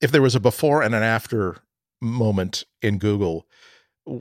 if 0.00 0.10
there 0.12 0.22
was 0.22 0.34
a 0.34 0.40
before 0.40 0.82
and 0.82 0.94
an 0.94 1.02
after 1.02 1.58
moment 2.02 2.64
in 2.82 2.98
Google, 2.98 3.46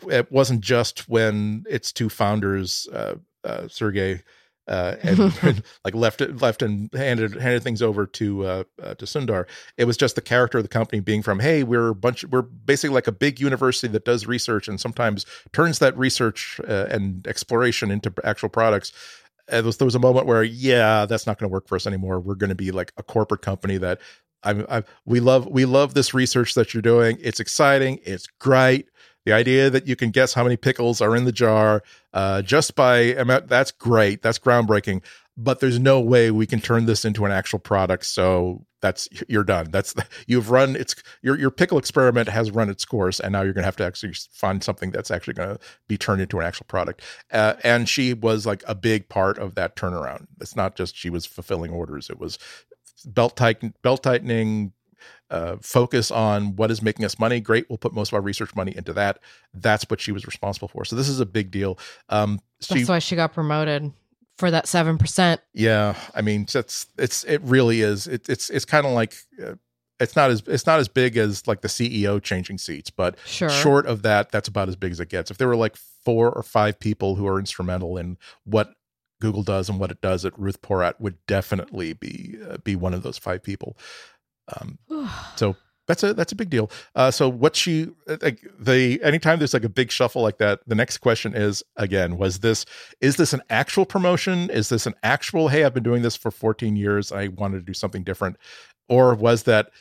it 0.10 0.32
wasn't 0.32 0.62
just 0.62 1.10
when 1.10 1.64
its 1.70 1.92
two 1.92 2.10
founders, 2.10 2.88
uh, 2.94 3.16
uh, 3.44 3.68
Sergey 3.68 4.22
uh, 4.70 4.96
and 5.04 5.64
like 5.84 5.96
left 5.96 6.22
it 6.22 6.42
left 6.42 6.62
and 6.62 6.90
handed 6.94 7.34
handed 7.34 7.64
things 7.64 7.82
over 7.82 8.06
to 8.06 8.46
uh, 8.46 8.64
uh, 8.82 8.94
to 8.94 9.06
Sundar. 9.06 9.46
It 9.78 9.86
was 9.86 9.98
just 9.98 10.16
the 10.16 10.22
character 10.22 10.60
of 10.60 10.64
the 10.64 10.70
company 10.70 11.02
being 11.02 11.24
from, 11.24 11.40
hey, 11.40 11.64
we're 11.64 11.90
a 11.90 11.96
bunch, 11.96 12.24
we're 12.26 12.44
basically 12.44 12.94
like 12.94 13.08
a 13.08 13.12
big 13.12 13.40
university 13.40 13.88
that 13.90 14.06
does 14.06 14.28
research 14.28 14.68
and 14.68 14.80
sometimes 14.80 15.26
turns 15.52 15.80
that 15.80 15.98
research 15.98 16.62
uh, 16.68 16.86
and 16.90 17.28
exploration 17.28 17.92
into 17.92 18.14
actual 18.24 18.50
products. 18.50 18.94
And 19.48 19.58
there 19.58 19.66
was, 19.66 19.78
there 19.78 19.86
was 19.86 19.96
a 19.96 20.00
moment 20.00 20.28
where, 20.28 20.44
yeah, 20.44 21.08
that's 21.08 21.26
not 21.26 21.40
going 21.40 21.50
to 21.50 21.54
work 21.54 21.68
for 21.68 21.76
us 21.76 21.88
anymore. 21.88 22.20
We're 22.20 22.36
going 22.36 22.50
to 22.50 22.56
be 22.56 22.72
like 22.72 22.94
a 22.98 23.04
corporate 23.04 23.42
company 23.42 23.78
that 23.78 24.00
I'm, 24.44 24.66
I, 24.70 24.84
we 25.06 25.20
love, 25.20 25.48
we 25.48 25.66
love 25.66 25.96
this 25.96 26.14
research 26.14 26.54
that 26.54 26.74
you're 26.74 26.84
doing. 26.84 27.18
It's 27.20 27.40
exciting. 27.40 28.00
It's 28.04 28.28
great 28.40 28.88
the 29.26 29.34
idea 29.34 29.70
that 29.70 29.88
you 29.88 29.96
can 29.96 30.12
guess 30.12 30.34
how 30.34 30.44
many 30.44 30.58
pickles 30.58 31.02
are 31.02 31.16
in 31.16 31.26
the 31.26 31.32
jar 31.32 31.84
uh, 32.14 32.42
just 32.42 32.76
by 32.76 33.14
that's 33.48 33.72
great. 33.72 34.22
That's 34.22 34.40
groundbreaking. 34.40 35.04
But 35.38 35.62
there's 35.62 35.80
no 35.80 36.02
way 36.02 36.32
we 36.32 36.46
can 36.46 36.60
turn 36.60 36.86
this 36.86 37.06
into 37.06 37.26
an 37.26 37.32
actual 37.32 37.60
product. 37.60 38.06
So 38.06 38.66
that's 38.82 39.08
you're 39.28 39.44
done. 39.44 39.72
That's 39.72 39.94
you've 40.28 40.52
run 40.52 40.76
it's 40.76 40.96
your 41.22 41.38
your 41.38 41.52
pickle 41.52 41.78
experiment 41.78 42.28
has 42.30 42.52
run 42.52 42.70
its 42.70 42.86
course, 42.86 43.20
and 43.20 43.32
now 43.32 43.42
you're 43.42 43.54
gonna 43.54 43.66
have 43.66 43.76
to 43.78 43.86
actually 43.86 44.14
find 44.32 44.64
something 44.64 44.92
that's 44.92 45.12
actually 45.12 45.36
gonna 45.36 45.60
be 45.88 45.98
turned 45.98 46.22
into 46.22 46.40
an 46.40 46.46
actual 46.46 46.66
product. 46.68 47.02
Uh, 47.32 47.54
and 47.64 47.88
she 47.88 48.14
was 48.14 48.46
like 48.46 48.64
a 48.68 48.76
big 48.76 49.10
part 49.10 49.38
of 49.38 49.56
that 49.56 49.76
turnaround. 49.76 50.28
It's 50.42 50.56
not 50.56 50.76
just 50.76 50.96
she 50.96 51.10
was 51.10 51.26
fulfilling 51.26 51.72
orders; 51.72 52.10
it 52.10 52.20
was 52.20 52.38
belt 53.06 53.38
tighten 53.38 53.74
belt 53.82 54.04
tightening 54.04 54.74
uh, 55.30 55.58
focus 55.62 56.12
on 56.12 56.56
what 56.56 56.72
is 56.72 56.82
making 56.82 57.06
us 57.06 57.20
money. 57.20 57.40
Great, 57.40 57.70
we'll 57.70 57.78
put 57.78 57.94
most 57.94 58.10
of 58.10 58.14
our 58.16 58.22
research 58.22 58.56
money 58.56 58.76
into 58.76 58.94
that. 58.94 59.20
That's 59.54 59.86
what 59.90 60.02
she 60.02 60.12
was 60.12 60.26
responsible 60.26 60.68
for. 60.68 60.86
So 60.86 60.96
this 60.96 61.10
is 61.10 61.20
a 61.20 61.26
big 61.26 61.52
deal. 61.52 61.78
Um, 62.10 62.40
she, 62.62 62.76
That's 62.76 62.90
why 62.90 63.00
she 63.00 63.16
got 63.16 63.34
promoted 63.34 63.92
for 64.38 64.50
that 64.52 64.68
seven 64.68 64.98
percent. 64.98 65.42
Yeah, 65.54 65.96
I 66.16 66.22
mean, 66.22 66.48
it's 66.54 66.88
it's 66.98 67.24
it 67.26 67.42
really 67.44 67.82
is. 67.82 68.08
It, 68.08 68.28
it's 68.30 68.50
it's 68.50 68.66
kind 68.66 68.86
of 68.86 68.94
like. 68.94 69.14
Uh, 69.44 69.56
it's 70.00 70.16
not 70.16 70.30
as 70.32 70.42
it's 70.48 70.66
not 70.66 70.80
as 70.80 70.88
big 70.88 71.18
as 71.18 71.46
like 71.46 71.60
the 71.60 71.68
CEO 71.68 72.24
changing 72.24 72.58
seats, 72.58 72.90
but 72.90 73.18
sure. 73.26 73.50
short 73.50 73.86
of 73.86 74.02
that, 74.04 74.32
that's 74.32 74.48
about 74.48 74.70
as 74.70 74.78
big 74.78 74.94
as 74.94 75.02
it 75.02 75.10
gets. 75.10 75.30
If 75.30 75.38
there 75.38 75.48
were 75.50 75.58
like 75.58 75.76
four 75.76 76.32
or 76.32 76.42
five 76.42 76.80
people 76.80 77.16
who 77.16 77.28
are 77.28 77.38
instrumental 77.38 77.98
in 77.98 78.18
what 78.46 78.74
Google 79.20 79.44
does 79.44 79.68
and 79.68 79.80
what 79.80 79.92
it 79.92 80.02
does, 80.02 80.24
at 80.24 80.38
Ruth 80.40 80.62
Porat 80.62 81.00
would 81.00 81.18
definitely 81.28 81.94
be 81.94 82.38
uh, 82.50 82.58
be 82.58 82.76
one 82.76 82.94
of 82.94 83.04
those 83.04 83.18
five 83.18 83.44
people. 83.44 83.78
Um, 84.58 84.80
so 85.36 85.56
that's 85.90 86.04
a 86.04 86.14
that's 86.14 86.32
a 86.32 86.36
big 86.36 86.52
deal. 86.52 86.70
Uh, 86.96 87.10
so 87.10 87.28
what 87.28 87.56
she 87.56 87.90
like 88.22 88.46
the 88.60 89.02
anytime 89.04 89.40
there's 89.40 89.56
like 89.56 89.64
a 89.64 89.70
big 89.70 89.92
shuffle 89.92 90.22
like 90.22 90.38
that, 90.38 90.60
the 90.68 90.76
next 90.76 91.00
question 91.00 91.34
is 91.34 91.64
again, 91.78 92.18
was 92.18 92.40
this 92.40 92.66
is 93.02 93.16
this 93.16 93.34
an 93.34 93.42
actual 93.50 93.86
promotion? 93.86 94.52
Is 94.52 94.70
this 94.70 94.86
an 94.86 94.94
actual 95.02 95.48
hey, 95.48 95.64
I've 95.64 95.74
been 95.74 95.84
doing 95.84 96.04
this 96.04 96.16
for 96.16 96.30
14 96.30 96.76
years, 96.76 97.12
I 97.12 97.30
wanted 97.30 97.58
to 97.58 97.64
do 97.64 97.74
something 97.74 98.04
different, 98.04 98.38
or 98.88 99.16
was 99.16 99.44
that 99.44 99.72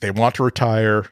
they 0.00 0.10
want 0.10 0.34
to 0.34 0.44
retire 0.44 1.06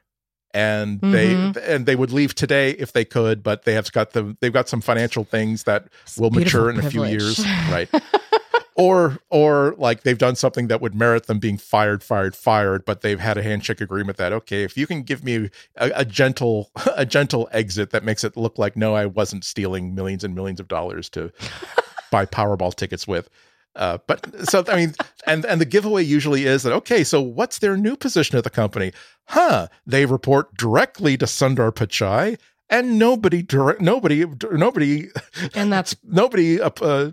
and 0.52 1.00
mm-hmm. 1.00 1.12
they 1.12 1.74
and 1.74 1.86
they 1.86 1.96
would 1.96 2.12
leave 2.12 2.34
today 2.34 2.72
if 2.72 2.92
they 2.92 3.06
could, 3.06 3.42
but 3.42 3.64
they 3.64 3.72
have 3.72 3.90
got 3.92 4.10
the 4.10 4.36
they've 4.40 4.52
got 4.52 4.68
some 4.68 4.82
financial 4.82 5.24
things 5.24 5.64
that 5.64 5.88
will 6.18 6.30
mature 6.30 6.68
in 6.68 6.76
privilege. 6.76 6.86
a 6.86 6.90
few 6.90 7.04
years, 7.04 7.46
right? 7.70 7.88
or 8.74 9.18
or 9.30 9.74
like 9.78 10.02
they've 10.02 10.18
done 10.18 10.36
something 10.36 10.68
that 10.68 10.80
would 10.80 10.94
merit 10.94 11.26
them 11.26 11.38
being 11.38 11.58
fired 11.58 12.02
fired 12.02 12.34
fired 12.34 12.84
but 12.84 13.00
they've 13.02 13.20
had 13.20 13.36
a 13.36 13.42
handshake 13.42 13.80
agreement 13.80 14.16
that 14.16 14.32
okay 14.32 14.62
if 14.62 14.76
you 14.76 14.86
can 14.86 15.02
give 15.02 15.22
me 15.22 15.50
a, 15.76 15.90
a, 15.94 16.04
gentle 16.04 16.70
a 16.96 17.04
gentle 17.04 17.48
exit 17.52 17.90
that 17.90 18.04
makes 18.04 18.24
it 18.24 18.36
look 18.36 18.58
like 18.58 18.76
no 18.76 18.94
i 18.94 19.06
wasn't 19.06 19.44
stealing 19.44 19.94
millions 19.94 20.24
and 20.24 20.34
millions 20.34 20.60
of 20.60 20.68
dollars 20.68 21.08
to 21.08 21.30
buy 22.10 22.26
powerball 22.26 22.74
tickets 22.74 23.08
with. 23.08 23.28
Uh, 23.74 23.96
but 24.06 24.28
so 24.46 24.62
i 24.68 24.76
mean 24.76 24.94
and 25.26 25.46
and 25.46 25.58
the 25.58 25.64
giveaway 25.64 26.02
usually 26.02 26.44
is 26.44 26.62
that 26.62 26.74
okay 26.74 27.02
so 27.02 27.22
what's 27.22 27.58
their 27.58 27.74
new 27.74 27.96
position 27.96 28.36
at 28.36 28.44
the 28.44 28.50
company? 28.50 28.92
Huh 29.28 29.68
they 29.86 30.04
report 30.04 30.54
directly 30.58 31.16
to 31.16 31.24
sundar 31.24 31.72
pichai 31.72 32.38
and 32.68 32.98
nobody 32.98 33.42
direct 33.42 33.80
nobody 33.80 34.26
nobody 34.50 35.08
and 35.54 35.72
that's 35.72 35.96
nobody 36.04 36.60
uh, 36.60 37.10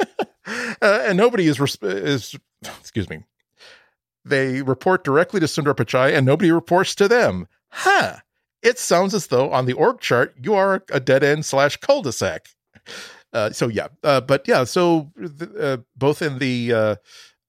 uh 0.00 0.06
uh, 0.82 1.04
and 1.06 1.16
nobody 1.16 1.46
is 1.46 1.60
is 1.82 2.36
excuse 2.78 3.08
me. 3.08 3.24
They 4.24 4.62
report 4.62 5.04
directly 5.04 5.40
to 5.40 5.46
Sundar 5.46 5.74
Pichai, 5.74 6.14
and 6.14 6.26
nobody 6.26 6.50
reports 6.50 6.94
to 6.96 7.08
them. 7.08 7.48
Huh? 7.70 8.16
It 8.62 8.78
sounds 8.78 9.14
as 9.14 9.28
though 9.28 9.50
on 9.50 9.64
the 9.64 9.72
org 9.72 10.00
chart 10.00 10.34
you 10.40 10.54
are 10.54 10.84
a 10.90 11.00
dead 11.00 11.24
end 11.24 11.46
slash 11.46 11.78
cul-de-sac. 11.78 12.48
Uh, 13.32 13.50
so 13.50 13.68
yeah, 13.68 13.88
uh, 14.02 14.20
but 14.20 14.46
yeah, 14.46 14.64
so 14.64 15.10
uh, 15.58 15.78
both 15.96 16.20
in 16.20 16.38
the 16.38 16.72
uh, 16.72 16.96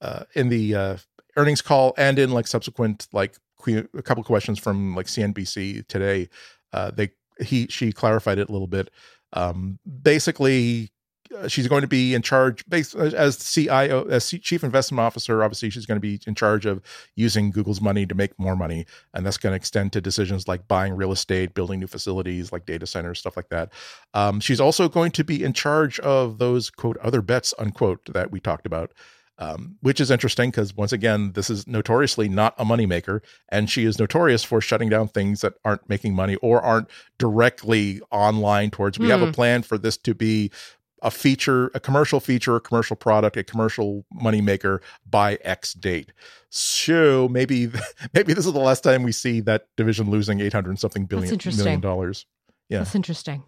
uh, 0.02 0.24
in 0.36 0.50
the 0.50 1.00
earnings 1.36 1.62
call 1.62 1.94
and 1.98 2.20
in 2.20 2.32
like 2.32 2.48
subsequent 2.48 3.08
like 3.14 3.36
a 3.68 4.02
couple 4.04 4.24
questions 4.24 4.60
from 4.60 4.96
like 4.96 5.08
CNBC 5.08 5.88
today, 5.88 6.30
they 6.94 7.12
he 7.42 7.68
she 7.68 7.92
clarified 7.92 8.38
it 8.38 8.50
a 8.50 8.52
little 8.52 8.68
bit. 8.68 8.90
Um, 9.34 9.80
basically, 10.04 10.84
uh, 10.84 11.01
she's 11.48 11.68
going 11.68 11.82
to 11.82 11.88
be 11.88 12.14
in 12.14 12.22
charge 12.22 12.64
uh, 12.72 12.78
as 13.00 13.38
CIO, 13.38 14.06
as 14.06 14.30
chief 14.30 14.64
investment 14.64 15.00
officer. 15.00 15.44
Obviously, 15.44 15.70
she's 15.70 15.86
going 15.86 15.98
to 15.98 16.02
be 16.02 16.20
in 16.28 16.36
charge 16.36 16.66
of 16.66 16.82
using 17.16 17.52
Google's 17.52 17.82
money 17.82 18.06
to 18.06 18.16
make 18.16 18.38
more 18.40 18.56
money, 18.56 18.86
and 19.14 19.26
that's 19.26 19.38
going 19.38 19.52
to 19.52 19.58
extend 19.58 19.94
to 19.94 20.02
decisions 20.02 20.48
like 20.48 20.68
buying 20.68 20.94
real 20.94 21.12
estate, 21.12 21.54
building 21.54 21.80
new 21.80 21.88
facilities 21.88 22.52
like 22.52 22.66
data 22.66 22.86
centers, 22.86 23.20
stuff 23.20 23.38
like 23.38 23.50
that. 23.50 23.72
Um, 24.14 24.40
she's 24.40 24.62
also 24.62 24.90
going 24.90 25.12
to 25.12 25.24
be 25.24 25.44
in 25.44 25.54
charge 25.54 26.00
of 26.00 26.38
those 26.38 26.70
quote 26.70 26.98
other 26.98 27.22
bets 27.22 27.54
unquote 27.58 28.14
that 28.14 28.32
we 28.32 28.40
talked 28.40 28.66
about. 28.66 28.92
Um, 29.38 29.78
which 29.82 30.00
is 30.00 30.12
interesting 30.12 30.52
because 30.52 30.76
once 30.76 30.94
again, 30.94 31.32
this 31.32 31.50
is 31.50 31.66
notoriously 31.66 32.30
not 32.30 32.54
a 32.60 32.66
moneymaker, 32.66 33.22
and 33.50 33.68
she 33.68 33.86
is 33.86 33.98
notorious 33.98 34.44
for 34.44 34.62
shutting 34.62 34.88
down 34.88 35.08
things 35.08 35.42
that 35.42 35.54
aren't 35.66 35.90
making 35.90 36.14
money 36.14 36.36
or 36.44 36.62
aren't 36.62 36.88
directly 37.18 38.02
online 38.12 38.70
towards. 38.70 39.00
We 39.00 39.08
mm. 39.08 39.10
have 39.10 39.24
a 39.24 39.28
hmm. 39.28 39.32
plan 39.32 39.64
for 39.64 39.80
this 39.80 39.98
to 39.98 40.14
be 40.14 40.52
a 41.02 41.12
feature, 41.12 41.72
a 41.74 41.80
commercial 41.80 42.20
feature, 42.20 42.56
a 42.56 42.60
commercial 42.60 42.96
product, 42.96 43.38
a 43.38 43.44
commercial 43.44 44.06
moneymaker 44.14 44.80
by 45.10 45.38
X 45.42 45.74
date. 45.74 46.12
So 46.50 47.28
maybe 47.30 47.72
maybe 48.14 48.34
this 48.34 48.46
is 48.46 48.54
the 48.54 48.60
last 48.60 48.82
time 48.82 49.04
we 49.04 49.12
see 49.12 49.42
that 49.42 49.68
division 49.78 50.10
losing 50.10 50.40
eight 50.40 50.54
hundred 50.54 50.80
something 50.80 51.06
billion 51.06 51.38
million 51.58 51.80
dollars. 51.80 52.26
Yeah, 52.70 52.80
that's 52.80 52.96
interesting. 52.96 53.44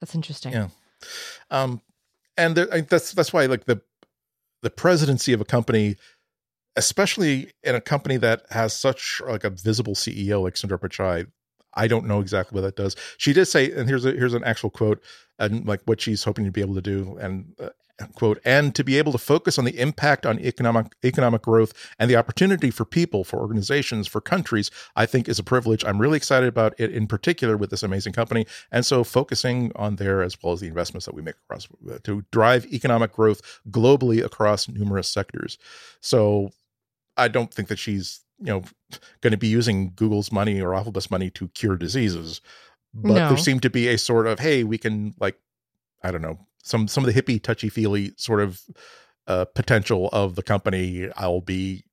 That's 0.00 0.14
interesting. 0.14 0.52
Yeah, 0.52 0.68
um, 1.50 1.82
and 2.36 2.56
there, 2.56 2.66
that's 2.82 3.12
that's 3.12 3.32
why 3.32 3.46
like 3.46 3.64
the 3.64 3.80
the 4.62 4.70
presidency 4.70 5.32
of 5.32 5.40
a 5.40 5.44
company, 5.44 5.96
especially 6.76 7.52
in 7.62 7.74
a 7.74 7.80
company 7.80 8.16
that 8.16 8.42
has 8.50 8.72
such 8.72 9.20
like 9.26 9.44
a 9.44 9.50
visible 9.50 9.94
CEO 9.94 10.42
like 10.42 10.54
Sundar 10.54 10.78
Pichai, 10.78 11.26
I 11.78 11.86
don't 11.86 12.06
know 12.06 12.20
exactly 12.20 12.56
what 12.56 12.66
that 12.66 12.76
does. 12.76 12.96
She 13.16 13.32
did 13.32 13.46
say, 13.46 13.70
and 13.72 13.88
here's 13.88 14.04
a, 14.04 14.12
here's 14.12 14.34
an 14.34 14.44
actual 14.44 14.68
quote, 14.68 15.00
and 15.38 15.64
like 15.64 15.80
what 15.84 16.00
she's 16.00 16.24
hoping 16.24 16.44
to 16.44 16.50
be 16.50 16.60
able 16.60 16.74
to 16.74 16.82
do, 16.82 17.16
and 17.20 17.54
uh, 17.60 17.70
quote, 18.14 18.40
and 18.44 18.74
to 18.74 18.82
be 18.84 18.98
able 18.98 19.12
to 19.12 19.18
focus 19.18 19.58
on 19.58 19.64
the 19.64 19.78
impact 19.78 20.26
on 20.26 20.38
economic 20.40 20.94
economic 21.04 21.42
growth 21.42 21.72
and 21.98 22.10
the 22.10 22.16
opportunity 22.16 22.70
for 22.70 22.84
people, 22.84 23.22
for 23.22 23.40
organizations, 23.40 24.08
for 24.08 24.20
countries, 24.20 24.70
I 24.96 25.06
think 25.06 25.28
is 25.28 25.38
a 25.38 25.44
privilege. 25.44 25.84
I'm 25.84 26.00
really 26.00 26.16
excited 26.16 26.48
about 26.48 26.74
it 26.78 26.90
in 26.92 27.06
particular 27.06 27.56
with 27.56 27.70
this 27.70 27.84
amazing 27.84 28.12
company, 28.12 28.44
and 28.72 28.84
so 28.84 29.04
focusing 29.04 29.70
on 29.76 29.96
there 29.96 30.22
as 30.22 30.36
well 30.42 30.52
as 30.52 30.60
the 30.60 30.66
investments 30.66 31.06
that 31.06 31.14
we 31.14 31.22
make 31.22 31.36
across 31.44 31.68
uh, 31.90 31.98
to 32.04 32.24
drive 32.32 32.66
economic 32.66 33.12
growth 33.12 33.60
globally 33.70 34.24
across 34.24 34.68
numerous 34.68 35.08
sectors. 35.08 35.58
So 36.00 36.50
I 37.16 37.28
don't 37.28 37.54
think 37.54 37.68
that 37.68 37.78
she's 37.78 38.20
you 38.38 38.46
know 38.46 38.62
going 39.20 39.32
to 39.32 39.36
be 39.36 39.48
using 39.48 39.92
Google's 39.94 40.32
money 40.32 40.60
or 40.60 40.74
Alphabet's 40.74 41.10
money 41.10 41.30
to 41.30 41.48
cure 41.48 41.76
diseases, 41.76 42.40
but 42.94 43.14
no. 43.14 43.28
there 43.28 43.36
seemed 43.38 43.62
to 43.62 43.70
be 43.70 43.88
a 43.88 43.98
sort 43.98 44.26
of 44.26 44.38
hey, 44.38 44.64
we 44.64 44.78
can 44.78 45.14
like 45.18 45.38
I 46.02 46.10
don't 46.10 46.22
know 46.22 46.38
some 46.62 46.88
some 46.88 47.04
of 47.04 47.12
the 47.12 47.20
hippie 47.20 47.42
touchy 47.42 47.68
feely 47.68 48.12
sort 48.16 48.40
of 48.40 48.60
uh, 49.26 49.44
potential 49.46 50.08
of 50.12 50.34
the 50.34 50.42
company. 50.42 51.08
I'll 51.16 51.40
be 51.40 51.84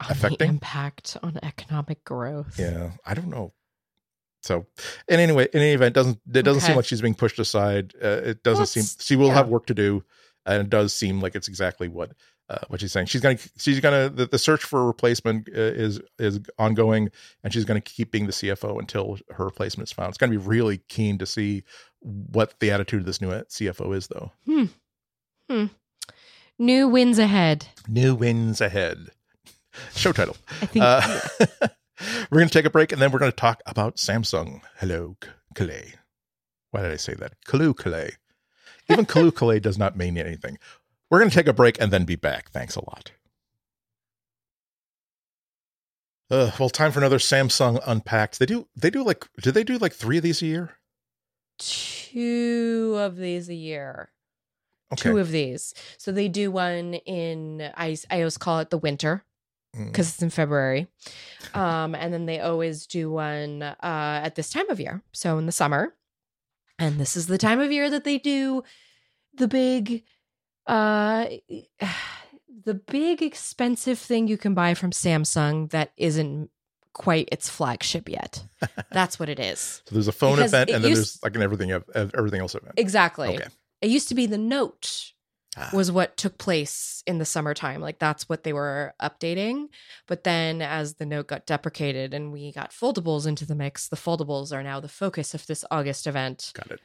on 0.00 0.10
affecting 0.10 0.48
impact 0.48 1.16
on 1.22 1.38
economic 1.42 2.04
growth. 2.04 2.58
Yeah, 2.58 2.92
I 3.04 3.14
don't 3.14 3.28
know. 3.28 3.52
So, 4.42 4.66
in 5.08 5.20
any 5.20 5.32
way, 5.32 5.48
in 5.54 5.60
any 5.60 5.72
event, 5.72 5.94
doesn't 5.94 6.18
it 6.26 6.42
doesn't 6.42 6.62
okay. 6.62 6.66
seem 6.66 6.76
like 6.76 6.84
she's 6.84 7.00
being 7.00 7.14
pushed 7.14 7.38
aside. 7.38 7.94
Uh, 8.02 8.20
it 8.24 8.42
doesn't 8.42 8.66
seem 8.66 8.84
she 8.98 9.16
will 9.16 9.28
yeah. 9.28 9.34
have 9.34 9.48
work 9.48 9.66
to 9.66 9.74
do, 9.74 10.04
and 10.44 10.62
it 10.62 10.70
does 10.70 10.92
seem 10.92 11.20
like 11.20 11.34
it's 11.34 11.48
exactly 11.48 11.88
what 11.88 12.12
uh, 12.48 12.58
what 12.68 12.80
she's 12.80 12.92
saying. 12.92 13.06
She's 13.06 13.20
gonna 13.20 13.38
she's 13.56 13.80
gonna 13.80 14.08
the, 14.08 14.26
the 14.26 14.38
search 14.38 14.64
for 14.64 14.80
a 14.80 14.84
replacement 14.84 15.48
uh, 15.48 15.52
is 15.60 16.00
is 16.18 16.40
ongoing, 16.58 17.10
and 17.42 17.52
she's 17.52 17.64
gonna 17.64 17.80
keep 17.80 18.10
being 18.10 18.26
the 18.26 18.32
CFO 18.32 18.78
until 18.78 19.18
her 19.30 19.44
replacement 19.44 19.88
is 19.88 19.92
found. 19.92 20.10
It's 20.10 20.18
gonna 20.18 20.30
be 20.30 20.36
really 20.36 20.78
keen 20.88 21.18
to 21.18 21.26
see 21.26 21.64
what 22.00 22.54
the 22.60 22.70
attitude 22.70 23.00
of 23.00 23.06
this 23.06 23.20
new 23.20 23.30
CFO 23.30 23.96
is, 23.96 24.08
though. 24.08 24.30
Hmm. 24.46 24.64
Hmm. 25.50 25.66
New 26.58 26.88
winds 26.88 27.18
ahead. 27.18 27.66
New 27.88 28.14
winds 28.14 28.60
ahead. 28.60 29.08
Show 29.94 30.12
title. 30.12 30.36
I 30.62 30.66
think. 30.66 30.84
Uh, 30.84 31.18
we're 32.30 32.38
gonna 32.38 32.50
take 32.50 32.66
a 32.66 32.70
break, 32.70 32.92
and 32.92 33.00
then 33.00 33.10
we're 33.10 33.18
gonna 33.18 33.32
talk 33.32 33.62
about 33.66 33.96
Samsung. 33.96 34.60
Hello, 34.76 35.16
Calais. 35.54 35.94
Why 36.70 36.82
did 36.82 36.92
I 36.92 36.96
say 36.96 37.14
that? 37.14 37.34
Hello, 37.48 37.72
Calais. 37.72 38.12
Even 38.90 39.06
Kalu 39.06 39.30
Kalei 39.30 39.62
does 39.62 39.78
not 39.78 39.96
mean 39.96 40.18
anything. 40.18 40.58
We're 41.14 41.20
going 41.20 41.30
to 41.30 41.36
take 41.36 41.46
a 41.46 41.52
break 41.52 41.80
and 41.80 41.92
then 41.92 42.04
be 42.04 42.16
back. 42.16 42.50
Thanks 42.50 42.74
a 42.74 42.80
lot. 42.80 43.12
Uh, 46.28 46.50
well, 46.58 46.68
time 46.68 46.90
for 46.90 46.98
another 46.98 47.18
Samsung 47.18 47.80
Unpacked. 47.86 48.40
They 48.40 48.46
do. 48.46 48.66
They 48.74 48.90
do 48.90 49.04
like. 49.04 49.24
Do 49.40 49.52
they 49.52 49.62
do 49.62 49.78
like 49.78 49.92
three 49.92 50.16
of 50.16 50.24
these 50.24 50.42
a 50.42 50.46
year? 50.46 50.70
Two 51.60 52.96
of 52.98 53.14
these 53.14 53.48
a 53.48 53.54
year. 53.54 54.10
Okay. 54.92 55.08
Two 55.10 55.18
of 55.18 55.30
these. 55.30 55.72
So 55.98 56.10
they 56.10 56.26
do 56.26 56.50
one 56.50 56.94
in 56.94 57.62
I 57.76 57.96
I 58.10 58.18
always 58.18 58.36
call 58.36 58.58
it 58.58 58.70
the 58.70 58.78
winter 58.78 59.24
Mm. 59.76 59.86
because 59.86 60.08
it's 60.08 60.22
in 60.22 60.30
February. 60.30 60.88
Um, 61.54 61.94
and 61.94 62.12
then 62.12 62.26
they 62.26 62.40
always 62.40 62.88
do 62.88 63.08
one 63.08 63.62
uh, 63.62 63.76
at 63.80 64.34
this 64.34 64.50
time 64.50 64.68
of 64.68 64.80
year. 64.80 65.00
So 65.12 65.38
in 65.38 65.46
the 65.46 65.52
summer. 65.52 65.94
And 66.76 66.98
this 66.98 67.16
is 67.16 67.28
the 67.28 67.38
time 67.38 67.60
of 67.60 67.70
year 67.70 67.88
that 67.88 68.02
they 68.02 68.18
do 68.18 68.64
the 69.32 69.46
big 69.46 70.02
uh 70.66 71.26
the 72.64 72.74
big 72.74 73.22
expensive 73.22 73.98
thing 73.98 74.26
you 74.28 74.36
can 74.38 74.54
buy 74.54 74.74
from 74.74 74.90
Samsung 74.90 75.70
that 75.70 75.92
isn't 75.96 76.50
quite 76.94 77.28
its 77.32 77.48
flagship 77.48 78.08
yet. 78.08 78.44
That's 78.92 79.18
what 79.18 79.28
it 79.28 79.38
is. 79.40 79.82
So 79.86 79.94
there's 79.94 80.08
a 80.08 80.12
phone 80.12 80.36
Because 80.36 80.52
event, 80.52 80.70
and 80.70 80.82
then 80.84 80.90
used- 80.90 81.00
there's 81.00 81.22
like 81.22 81.36
an 81.36 81.42
everything 81.42 81.72
ev- 81.72 81.84
everything 82.14 82.40
else 82.40 82.54
event. 82.54 82.74
Exactly. 82.76 83.34
Okay. 83.34 83.48
It 83.82 83.90
used 83.90 84.08
to 84.08 84.14
be 84.14 84.26
the 84.26 84.38
Note 84.38 85.10
Ah. 85.56 85.70
was 85.72 85.92
what 85.92 86.16
took 86.16 86.36
place 86.36 87.02
in 87.06 87.18
the 87.18 87.24
summertime. 87.24 87.80
Like 87.80 88.00
that's 88.00 88.28
what 88.28 88.42
they 88.42 88.52
were 88.52 88.92
updating. 89.00 89.66
But 90.08 90.24
then 90.24 90.60
as 90.62 90.94
the 90.94 91.06
Note 91.06 91.28
got 91.28 91.46
deprecated 91.46 92.12
and 92.12 92.32
we 92.32 92.50
got 92.50 92.72
foldables 92.72 93.24
into 93.24 93.46
the 93.46 93.54
mix, 93.54 93.86
the 93.88 93.94
foldables 93.96 94.52
are 94.52 94.64
now 94.64 94.80
the 94.80 94.88
focus 94.88 95.32
of 95.34 95.46
this 95.46 95.64
August 95.70 96.08
event. 96.08 96.50
Got 96.54 96.72
it. 96.72 96.80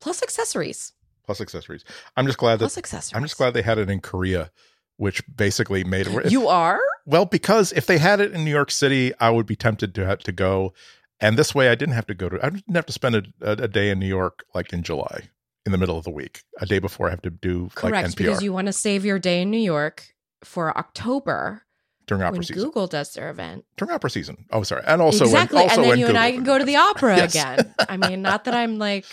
Plus 0.00 0.22
accessories. 0.22 0.92
Plus 1.24 1.40
accessories. 1.40 1.84
I'm 2.16 2.26
just 2.26 2.38
glad 2.38 2.56
that 2.56 2.64
Plus 2.64 2.78
accessories. 2.78 3.16
I'm 3.16 3.22
just 3.22 3.36
glad 3.36 3.54
they 3.54 3.62
had 3.62 3.78
it 3.78 3.88
in 3.88 4.00
Korea, 4.00 4.50
which 4.96 5.22
basically 5.34 5.84
made 5.84 6.06
it. 6.06 6.32
You 6.32 6.48
are? 6.48 6.80
Well, 7.06 7.24
because 7.26 7.72
if 7.72 7.86
they 7.86 7.98
had 7.98 8.20
it 8.20 8.32
in 8.32 8.44
New 8.44 8.50
York 8.50 8.70
City, 8.70 9.12
I 9.20 9.30
would 9.30 9.46
be 9.46 9.56
tempted 9.56 9.94
to 9.94 10.06
have 10.06 10.18
to 10.20 10.32
go, 10.32 10.72
and 11.20 11.38
this 11.38 11.54
way 11.54 11.68
I 11.68 11.74
didn't 11.76 11.94
have 11.94 12.06
to 12.06 12.14
go 12.14 12.28
to. 12.28 12.44
I 12.44 12.50
didn't 12.50 12.74
have 12.74 12.86
to 12.86 12.92
spend 12.92 13.14
a, 13.16 13.22
a, 13.40 13.50
a 13.64 13.68
day 13.68 13.90
in 13.90 13.98
New 14.00 14.06
York 14.08 14.44
like 14.54 14.72
in 14.72 14.82
July, 14.82 15.28
in 15.64 15.72
the 15.72 15.78
middle 15.78 15.96
of 15.96 16.04
the 16.04 16.10
week, 16.10 16.42
a 16.60 16.66
day 16.66 16.78
before 16.80 17.06
I 17.06 17.10
have 17.10 17.22
to 17.22 17.30
do 17.30 17.70
Correct. 17.74 17.94
like 17.94 18.06
NPR 18.06 18.16
because 18.16 18.42
you 18.42 18.52
want 18.52 18.66
to 18.66 18.72
save 18.72 19.04
your 19.04 19.18
day 19.20 19.42
in 19.42 19.50
New 19.50 19.58
York 19.58 20.08
for 20.44 20.76
October 20.76 21.62
during 22.08 22.22
opera 22.24 22.38
when 22.38 22.42
season. 22.42 22.64
Google 22.64 22.88
does 22.88 23.14
their 23.14 23.30
event. 23.30 23.64
During 23.76 23.94
opera 23.94 24.10
season. 24.10 24.44
Oh, 24.50 24.64
sorry, 24.64 24.82
and 24.86 25.00
also 25.00 25.24
exactly. 25.24 25.56
when, 25.58 25.70
also 25.70 25.82
and 25.82 25.90
then 25.92 25.98
you 26.00 26.06
and 26.08 26.18
I 26.18 26.32
can 26.32 26.42
go 26.42 26.58
to 26.58 26.64
the 26.64 26.76
opera 26.88 27.16
Yes. 27.16 27.34
again. 27.34 27.74
I 27.88 27.96
mean, 27.96 28.22
not 28.22 28.44
that 28.44 28.54
I'm 28.54 28.78
like 28.78 29.06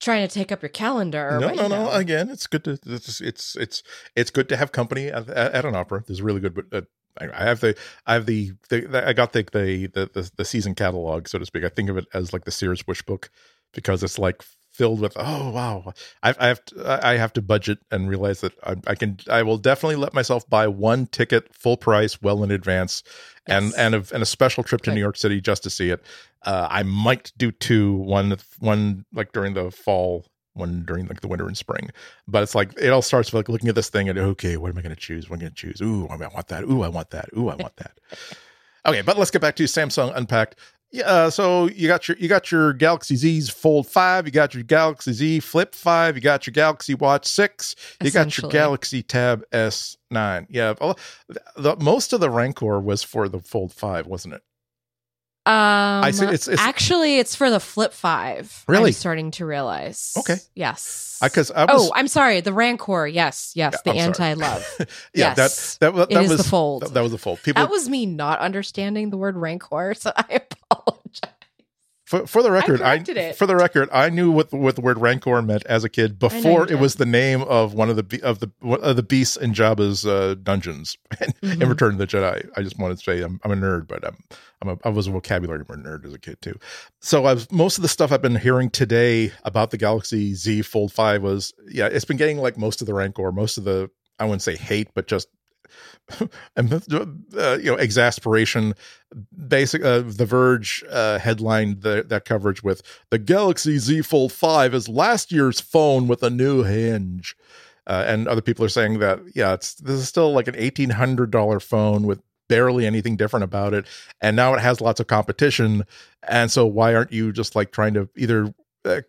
trying 0.00 0.26
to 0.26 0.32
take 0.32 0.50
up 0.50 0.62
your 0.62 0.70
calendar. 0.70 1.38
No, 1.40 1.48
but, 1.48 1.56
no, 1.56 1.68
no. 1.68 1.84
know. 1.84 1.90
Again, 1.92 2.30
it's 2.30 2.46
good 2.46 2.64
to 2.64 2.78
it's 2.86 3.20
it's 3.20 3.56
it's 3.56 3.82
it's 4.16 4.30
good 4.30 4.48
to 4.48 4.56
have 4.56 4.72
company 4.72 5.08
at, 5.08 5.28
at, 5.28 5.52
at 5.52 5.64
an 5.64 5.76
opera. 5.76 6.02
There's 6.06 6.22
really 6.22 6.40
good. 6.40 6.66
Uh, 6.72 6.82
I 7.20 7.28
I 7.32 7.44
have 7.44 7.60
the 7.60 7.76
I 8.06 8.14
have 8.14 8.26
the, 8.26 8.52
the 8.68 9.06
I 9.06 9.12
got 9.12 9.32
the, 9.32 9.42
the 9.52 9.86
the 9.86 10.10
the 10.12 10.30
the 10.36 10.44
season 10.44 10.74
catalog, 10.74 11.28
so 11.28 11.38
to 11.38 11.46
speak. 11.46 11.64
I 11.64 11.68
think 11.68 11.90
of 11.90 11.96
it 11.96 12.06
as 12.12 12.32
like 12.32 12.44
the 12.44 12.50
Sears 12.50 12.86
Wish 12.86 13.02
book 13.02 13.30
because 13.72 14.02
it's 14.02 14.18
like 14.18 14.42
filled 14.80 15.00
with 15.00 15.12
oh 15.16 15.50
wow 15.50 15.92
I, 16.22 16.34
I 16.38 16.46
have 16.48 16.64
to, 16.66 17.06
I 17.06 17.16
have 17.18 17.32
to 17.34 17.42
budget 17.42 17.78
and 17.90 18.08
realize 18.08 18.40
that 18.40 18.52
I, 18.64 18.76
I 18.86 18.94
can 18.94 19.18
I 19.28 19.42
will 19.42 19.58
definitely 19.58 19.96
let 19.96 20.14
myself 20.14 20.48
buy 20.48 20.66
one 20.68 21.06
ticket 21.06 21.54
full 21.54 21.76
price 21.76 22.22
well 22.22 22.42
in 22.44 22.50
advance 22.50 23.02
and 23.46 23.66
Yes. 23.66 23.74
and 23.74 23.94
a, 23.94 24.04
and 24.14 24.22
a 24.22 24.26
special 24.26 24.62
trip 24.64 24.80
to. 24.82 24.90
New 24.94 25.00
York 25.00 25.16
City 25.16 25.40
just 25.40 25.62
to 25.64 25.70
see 25.70 25.90
it. 25.90 26.00
Uh, 26.44 26.66
I 26.70 26.82
might 26.82 27.32
do 27.36 27.50
two 27.52 27.94
one 27.96 28.36
one 28.58 29.04
like 29.12 29.32
during 29.32 29.54
the 29.54 29.70
fall, 29.70 30.24
one 30.54 30.84
during 30.86 31.06
like 31.06 31.20
the 31.20 31.28
winter 31.28 31.46
and 31.46 31.56
spring. 31.56 31.90
But 32.28 32.42
it's 32.42 32.54
like 32.54 32.72
it 32.78 32.90
all 32.90 33.02
starts 33.02 33.32
with 33.32 33.40
like 33.40 33.48
looking 33.48 33.68
at 33.68 33.74
this 33.74 33.90
thing 33.90 34.08
and 34.08 34.18
okay, 34.18 34.56
what 34.56 34.70
am 34.70 34.78
I 34.78 34.82
going 34.82 34.94
to 34.94 35.00
choose? 35.00 35.28
What 35.28 35.36
am 35.36 35.40
I 35.40 35.42
going 35.44 35.54
to 35.54 35.56
choose? 35.56 35.80
Ooh, 35.82 36.06
I 36.08 36.16
want 36.16 36.48
that. 36.48 36.64
Ooh, 36.64 36.82
I 36.82 36.88
want 36.88 37.10
that. 37.10 37.28
Ooh, 37.36 37.48
I 37.48 37.56
want 37.56 37.76
that. 37.76 37.92
okay, 38.86 39.02
but 39.02 39.18
let's 39.18 39.30
get 39.30 39.42
back 39.42 39.56
to 39.56 39.64
Samsung 39.64 40.14
Unpacked. 40.16 40.56
Yeah, 40.92 41.04
uh, 41.04 41.30
so 41.30 41.68
you 41.68 41.86
got 41.86 42.08
your 42.08 42.16
you 42.16 42.28
got 42.28 42.50
your 42.50 42.72
Galaxy 42.72 43.14
Z's 43.14 43.48
Fold 43.48 43.86
Five, 43.86 44.26
you 44.26 44.32
got 44.32 44.54
your 44.54 44.64
Galaxy 44.64 45.12
Z 45.12 45.40
Flip 45.40 45.72
Five, 45.72 46.16
you 46.16 46.20
got 46.20 46.46
your 46.46 46.52
Galaxy 46.52 46.94
Watch 46.94 47.26
Six, 47.26 47.76
you 48.02 48.10
got 48.10 48.36
your 48.36 48.50
Galaxy 48.50 49.02
Tab 49.02 49.44
S 49.52 49.96
Nine. 50.10 50.48
Yeah, 50.50 50.74
the, 51.56 51.76
most 51.80 52.12
of 52.12 52.18
the 52.18 52.28
Rancor 52.28 52.80
was 52.80 53.04
for 53.04 53.28
the 53.28 53.38
Fold 53.38 53.72
Five, 53.72 54.08
wasn't 54.08 54.34
it? 54.34 54.42
Um, 55.46 56.12
see, 56.12 56.24
it's- 56.24 56.48
it's- 56.48 56.58
actually 56.60 57.18
it's 57.18 57.34
for 57.34 57.50
the 57.50 57.60
Flip 57.60 57.92
Five. 57.92 58.64
Really? 58.68 58.88
I'm 58.88 58.92
starting 58.92 59.30
to 59.32 59.46
realize. 59.46 60.14
Okay. 60.18 60.36
Yes. 60.54 61.18
Because 61.22 61.50
I, 61.50 61.64
was 61.64 61.88
oh, 61.88 61.92
I'm 61.94 62.08
sorry. 62.08 62.40
The 62.40 62.52
Rancor. 62.52 63.06
Yes, 63.06 63.52
yes. 63.54 63.76
Yeah, 63.84 63.92
the 63.92 63.98
anti-love. 63.98 64.66
yeah 64.78 65.34
yes. 65.36 65.76
that 65.76 65.94
that, 65.94 66.08
that, 66.10 66.22
is 66.22 66.30
was 66.30 66.38
the 66.38 66.48
fold. 66.48 66.82
That, 66.82 66.94
that 66.94 67.02
was 67.02 67.12
the 67.12 67.18
fold. 67.18 67.42
People 67.42 67.62
that 67.62 67.70
was 67.70 67.88
me 67.88 68.06
not 68.06 68.38
understanding 68.38 69.10
the 69.10 69.16
word 69.16 69.36
Rancor, 69.36 69.94
so 69.98 70.12
I 70.16 70.40
apologize. 70.70 70.99
For, 72.10 72.26
for 72.26 72.42
the 72.42 72.50
record, 72.50 72.82
I, 72.82 72.96
it. 73.06 73.36
for 73.36 73.46
the 73.46 73.54
record, 73.54 73.88
I 73.92 74.10
knew 74.10 74.32
what 74.32 74.50
the, 74.50 74.56
what 74.56 74.74
the 74.74 74.80
word 74.80 74.98
rancor 74.98 75.40
meant 75.42 75.64
as 75.66 75.84
a 75.84 75.88
kid 75.88 76.18
before 76.18 76.68
it 76.68 76.80
was 76.80 76.96
the 76.96 77.06
name 77.06 77.42
of 77.42 77.72
one 77.74 77.88
of 77.88 77.94
the 77.94 78.20
of 78.24 78.40
the 78.40 78.50
of 78.82 78.96
the 78.96 79.02
beasts 79.04 79.36
in 79.36 79.54
Jabba's 79.54 80.04
uh, 80.04 80.34
dungeons 80.42 80.98
in 81.20 81.28
Mhm. 81.60 81.68
Return 81.68 81.92
of 81.92 81.98
the 81.98 82.08
Jedi. 82.08 82.48
I 82.56 82.62
just 82.62 82.76
wanted 82.80 82.98
to 82.98 83.04
say 83.04 83.22
I'm, 83.22 83.38
I'm 83.44 83.52
a 83.52 83.54
nerd, 83.54 83.86
but 83.86 84.04
I'm, 84.04 84.16
I'm 84.60 84.70
a, 84.70 84.78
I 84.84 84.88
was 84.88 85.06
a 85.06 85.12
vocabulary 85.12 85.64
nerd 85.64 86.04
as 86.04 86.12
a 86.12 86.18
kid 86.18 86.42
too. 86.42 86.58
So 87.00 87.26
I've 87.26 87.50
most 87.52 87.78
of 87.78 87.82
the 87.82 87.88
stuff 87.88 88.10
I've 88.10 88.22
been 88.22 88.34
hearing 88.34 88.70
today 88.70 89.30
about 89.44 89.70
the 89.70 89.78
Galaxy 89.78 90.34
Z 90.34 90.62
Fold 90.62 90.92
Five 90.92 91.22
was 91.22 91.54
yeah, 91.68 91.86
it's 91.86 92.04
been 92.04 92.16
getting 92.16 92.38
like 92.38 92.58
most 92.58 92.80
of 92.80 92.88
the 92.88 92.94
rancor, 92.94 93.30
most 93.30 93.56
of 93.56 93.62
the 93.62 93.88
I 94.18 94.24
wouldn't 94.24 94.42
say 94.42 94.56
hate, 94.56 94.88
but 94.94 95.06
just 95.06 95.28
uh, 96.56 97.58
you 97.60 97.70
know 97.70 97.76
exasperation 97.76 98.74
basic 99.48 99.84
uh, 99.84 100.00
the 100.00 100.26
verge 100.26 100.84
uh, 100.90 101.18
headlined 101.18 101.82
the, 101.82 102.04
that 102.06 102.24
coverage 102.24 102.62
with 102.62 102.82
the 103.10 103.18
galaxy 103.18 103.78
z 103.78 104.02
fold 104.02 104.32
5 104.32 104.74
is 104.74 104.88
last 104.88 105.32
year's 105.32 105.60
phone 105.60 106.08
with 106.08 106.22
a 106.22 106.30
new 106.30 106.62
hinge. 106.62 107.36
Uh, 107.86 108.04
and 108.06 108.28
other 108.28 108.42
people 108.42 108.64
are 108.64 108.68
saying 108.68 108.98
that 108.98 109.18
yeah 109.34 109.54
it's 109.54 109.74
this 109.74 109.96
is 109.96 110.08
still 110.08 110.32
like 110.32 110.46
an 110.46 110.54
$1800 110.54 111.62
phone 111.62 112.06
with 112.06 112.20
barely 112.48 112.86
anything 112.86 113.16
different 113.16 113.44
about 113.44 113.72
it 113.72 113.86
and 114.20 114.36
now 114.36 114.52
it 114.54 114.60
has 114.60 114.80
lots 114.80 115.00
of 115.00 115.06
competition 115.06 115.84
and 116.26 116.50
so 116.50 116.66
why 116.66 116.94
aren't 116.94 117.12
you 117.12 117.32
just 117.32 117.56
like 117.56 117.72
trying 117.72 117.94
to 117.94 118.08
either 118.16 118.52
uh, 118.84 119.00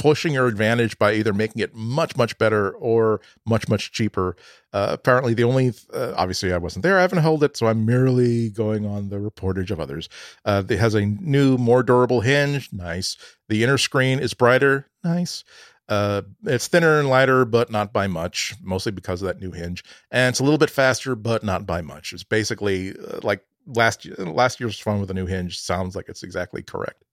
pushing 0.00 0.32
your 0.32 0.46
advantage 0.46 0.98
by 0.98 1.12
either 1.12 1.34
making 1.34 1.60
it 1.60 1.74
much 1.74 2.16
much 2.16 2.36
better 2.38 2.70
or 2.70 3.20
much 3.44 3.68
much 3.68 3.92
cheaper. 3.92 4.34
Uh, 4.72 4.88
apparently 4.92 5.34
the 5.34 5.44
only 5.44 5.74
uh, 5.92 6.14
obviously 6.16 6.52
i 6.52 6.56
wasn't 6.56 6.82
there. 6.82 6.98
I 6.98 7.02
haven't 7.02 7.18
held 7.18 7.44
it 7.44 7.54
so 7.56 7.66
i'm 7.66 7.84
merely 7.84 8.48
going 8.48 8.86
on 8.86 9.10
the 9.10 9.16
reportage 9.16 9.70
of 9.70 9.78
others. 9.78 10.08
Uh, 10.46 10.62
it 10.68 10.78
has 10.78 10.94
a 10.94 11.04
new 11.04 11.58
more 11.58 11.82
durable 11.82 12.22
hinge. 12.22 12.70
Nice. 12.72 13.18
The 13.50 13.62
inner 13.62 13.76
screen 13.76 14.20
is 14.20 14.32
brighter. 14.32 14.86
Nice. 15.04 15.44
Uh, 15.86 16.22
it's 16.44 16.66
thinner 16.66 16.98
and 16.98 17.10
lighter 17.10 17.44
but 17.44 17.70
not 17.70 17.92
by 17.92 18.06
much 18.06 18.54
mostly 18.62 18.92
because 18.92 19.20
of 19.20 19.26
that 19.28 19.40
new 19.40 19.50
hinge. 19.50 19.84
And 20.10 20.32
it's 20.32 20.40
a 20.40 20.44
little 20.44 20.58
bit 20.58 20.70
faster 20.70 21.14
but 21.14 21.44
not 21.44 21.66
by 21.66 21.82
much. 21.82 22.14
It's 22.14 22.24
basically 22.24 22.92
uh, 22.96 23.20
like 23.22 23.44
last 23.66 24.06
last 24.18 24.60
year's 24.60 24.78
phone 24.78 24.98
with 25.00 25.10
a 25.10 25.14
new 25.14 25.26
hinge 25.26 25.60
sounds 25.60 25.94
like 25.94 26.08
it's 26.08 26.22
exactly 26.22 26.62
correct 26.62 27.04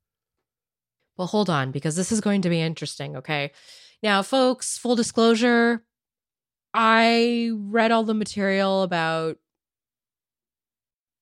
Well, 1.17 1.27
hold 1.27 1.49
on, 1.49 1.71
because 1.71 1.95
this 1.95 2.11
is 2.11 2.21
going 2.21 2.41
to 2.43 2.49
be 2.49 2.61
interesting. 2.61 3.17
Okay. 3.17 3.51
Now, 4.03 4.21
folks, 4.21 4.77
full 4.77 4.95
disclosure, 4.95 5.83
I 6.73 7.51
read 7.55 7.91
all 7.91 8.03
the 8.03 8.13
material 8.13 8.83
about, 8.83 9.37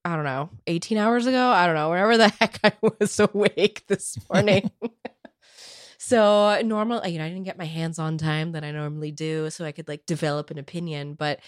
I 0.03 0.15
don't 0.15 0.25
know, 0.25 0.49
18 0.67 0.97
hours 0.97 1.25
ago. 1.25 1.49
I 1.49 1.65
don't 1.65 1.75
know, 1.75 1.89
whenever 1.89 2.17
the 2.17 2.27
heck 2.39 2.59
I 2.63 2.73
was 2.81 3.19
awake 3.19 3.85
this 3.87 4.17
morning. 4.31 4.69
so, 5.97 6.61
normal, 6.61 7.07
you 7.07 7.17
know, 7.17 7.25
I 7.25 7.29
didn't 7.29 7.43
get 7.43 7.57
my 7.57 7.65
hands 7.65 7.97
on 7.97 8.17
time 8.17 8.51
that 8.51 8.65
I 8.65 8.71
normally 8.71 9.11
do, 9.11 9.49
so 9.49 9.63
I 9.63 9.71
could 9.71 9.87
like 9.87 10.05
develop 10.05 10.51
an 10.51 10.57
opinion. 10.57 11.13
But 11.13 11.39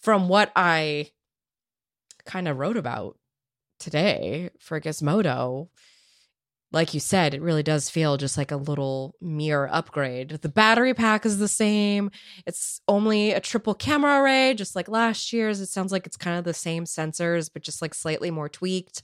from 0.00 0.28
what 0.28 0.50
I 0.56 1.10
kind 2.26 2.48
of 2.48 2.58
wrote 2.58 2.76
about 2.76 3.16
today 3.78 4.50
for 4.58 4.80
Gizmodo, 4.80 5.68
like 6.72 6.94
you 6.94 7.00
said, 7.00 7.34
it 7.34 7.42
really 7.42 7.62
does 7.62 7.90
feel 7.90 8.16
just 8.16 8.38
like 8.38 8.50
a 8.50 8.56
little 8.56 9.14
mirror 9.20 9.68
upgrade. 9.70 10.30
The 10.30 10.48
battery 10.48 10.94
pack 10.94 11.26
is 11.26 11.38
the 11.38 11.48
same. 11.48 12.10
It's 12.46 12.80
only 12.88 13.32
a 13.32 13.40
triple 13.40 13.74
camera 13.74 14.22
array, 14.22 14.54
just 14.54 14.74
like 14.74 14.88
last 14.88 15.32
year's. 15.32 15.60
It 15.60 15.66
sounds 15.68 15.92
like 15.92 16.06
it's 16.06 16.16
kind 16.16 16.38
of 16.38 16.44
the 16.44 16.54
same 16.54 16.84
sensors, 16.84 17.50
but 17.52 17.62
just 17.62 17.82
like 17.82 17.94
slightly 17.94 18.30
more 18.30 18.48
tweaked. 18.48 19.02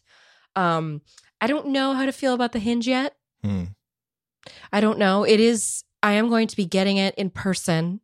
Um, 0.57 1.03
I 1.41 1.47
don't 1.47 1.69
know 1.69 1.93
how 1.93 2.07
to 2.07 2.13
feel 2.13 2.35
about 2.35 2.53
the 2.53 2.59
hinge 2.59 2.89
yet. 2.89 3.15
Hmm. 3.45 3.65
I 4.73 4.81
don't 4.81 4.99
know. 4.99 5.25
It 5.25 5.39
is, 5.41 5.85
I 6.03 6.13
am 6.15 6.29
going 6.31 6.49
to 6.49 6.57
be 6.57 6.65
getting 6.65 6.97
it 6.97 7.15
in 7.17 7.31
person. 7.31 8.01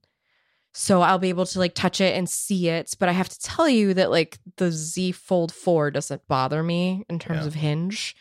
So 0.76 1.02
I'll 1.02 1.18
be 1.20 1.28
able 1.28 1.46
to 1.46 1.58
like 1.58 1.74
touch 1.74 2.00
it 2.00 2.16
and 2.16 2.28
see 2.28 2.68
it. 2.68 2.94
But 2.98 3.08
I 3.08 3.12
have 3.12 3.28
to 3.28 3.38
tell 3.40 3.68
you 3.68 3.94
that 3.94 4.10
like 4.10 4.38
the 4.56 4.70
Z 4.72 5.12
Fold 5.12 5.52
4 5.52 5.90
doesn't 5.92 6.26
bother 6.28 6.62
me 6.62 7.04
in 7.08 7.18
terms 7.18 7.42
Yeah. 7.42 7.46
of 7.46 7.54
hinge. 7.54 8.14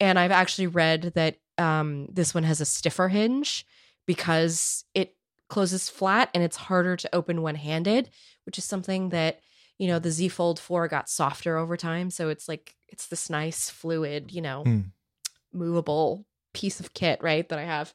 And 0.00 0.18
I've 0.18 0.30
actually 0.30 0.66
read 0.66 1.12
that 1.14 1.36
um, 1.58 2.08
this 2.12 2.34
one 2.34 2.42
has 2.44 2.60
a 2.60 2.64
stiffer 2.64 3.08
hinge 3.08 3.64
because 4.06 4.84
it 4.94 5.16
closes 5.48 5.88
flat 5.88 6.30
and 6.34 6.42
it's 6.42 6.56
harder 6.56 6.96
to 6.96 7.14
open 7.14 7.42
one 7.42 7.54
handed, 7.54 8.10
which 8.44 8.58
is 8.58 8.64
something 8.64 9.10
that, 9.10 9.40
you 9.78 9.86
know, 9.86 9.98
the 9.98 10.10
Z 10.10 10.28
Fold 10.28 10.58
4 10.58 10.88
got 10.88 11.08
softer 11.08 11.56
over 11.56 11.76
time. 11.76 12.10
So 12.10 12.28
it's 12.28 12.48
like, 12.48 12.74
it's 12.88 13.06
this 13.06 13.30
nice, 13.30 13.70
fluid, 13.70 14.32
you 14.32 14.42
know, 14.42 14.62
Hmm. 14.64 14.80
movable 15.52 16.26
piece 16.52 16.80
of 16.80 16.94
kit, 16.94 17.22
right? 17.22 17.48
That 17.48 17.58
I 17.58 17.64
have. 17.64 17.94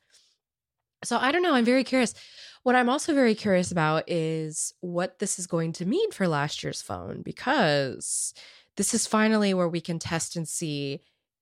So 1.03 1.17
I 1.17 1.31
don't 1.31 1.43
know. 1.43 1.53
I'm 1.53 1.65
very 1.65 1.83
curious. 1.83 2.13
What 2.63 2.75
I'm 2.75 2.89
also 2.89 3.13
very 3.13 3.35
curious 3.35 3.71
about 3.71 4.03
is 4.07 4.73
what 4.81 5.19
this 5.19 5.39
is 5.39 5.47
going 5.47 5.73
to 5.73 5.85
mean 5.85 6.11
for 6.11 6.27
last 6.27 6.61
year's 6.63 6.81
phone 6.81 7.21
because 7.21 8.33
this 8.75 8.93
is 8.93 9.07
finally 9.07 9.53
where 9.53 9.69
we 9.69 9.79
can 9.79 9.97
test 9.97 10.35
and 10.35 10.47
see 10.47 10.99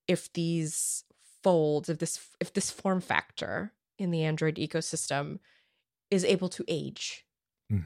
if 0.08 0.32
these 0.34 1.04
folds, 1.44 1.90
if 1.90 2.00
this 2.00 2.20
if 2.40 2.54
this 2.54 2.72
form 2.72 3.02
factor 3.02 3.74
in 4.00 4.12
the 4.12 4.24
Android 4.24 4.56
ecosystem 4.56 5.40
is 6.12 6.24
able 6.24 6.50
to 6.50 6.64
age. 6.68 7.26
Hmm. 7.70 7.80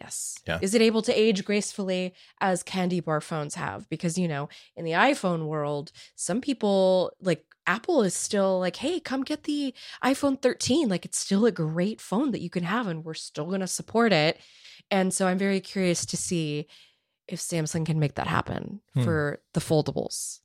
Yes. 0.00 0.36
Yeah. 0.46 0.58
Is 0.62 0.74
it 0.74 0.80
able 0.82 1.02
to 1.02 1.12
age 1.12 1.44
gracefully 1.44 2.14
as 2.40 2.62
candy 2.62 3.00
bar 3.00 3.20
phones 3.20 3.54
have? 3.56 3.88
Because, 3.90 4.16
you 4.16 4.28
know, 4.28 4.48
in 4.76 4.84
the 4.84 4.92
iPhone 4.92 5.46
world, 5.46 5.92
some 6.14 6.40
people 6.40 7.12
like 7.20 7.44
Apple 7.66 8.02
is 8.02 8.14
still 8.14 8.58
like, 8.58 8.76
hey, 8.76 8.98
come 8.98 9.22
get 9.24 9.42
the 9.44 9.74
iPhone 10.02 10.40
13. 10.40 10.88
Like, 10.88 11.04
it's 11.04 11.18
still 11.18 11.44
a 11.44 11.52
great 11.52 12.00
phone 12.00 12.30
that 12.30 12.40
you 12.40 12.48
can 12.48 12.62
have, 12.64 12.86
and 12.86 13.04
we're 13.04 13.14
still 13.14 13.46
going 13.46 13.60
to 13.60 13.66
support 13.66 14.12
it. 14.12 14.40
And 14.90 15.12
so 15.12 15.26
I'm 15.26 15.38
very 15.38 15.60
curious 15.60 16.06
to 16.06 16.16
see 16.16 16.66
if 17.28 17.38
Samsung 17.38 17.84
can 17.84 17.98
make 18.00 18.14
that 18.14 18.26
happen 18.26 18.80
Hmm. 18.94 19.04
for 19.04 19.42
the 19.52 19.60
foldables. 19.60 20.40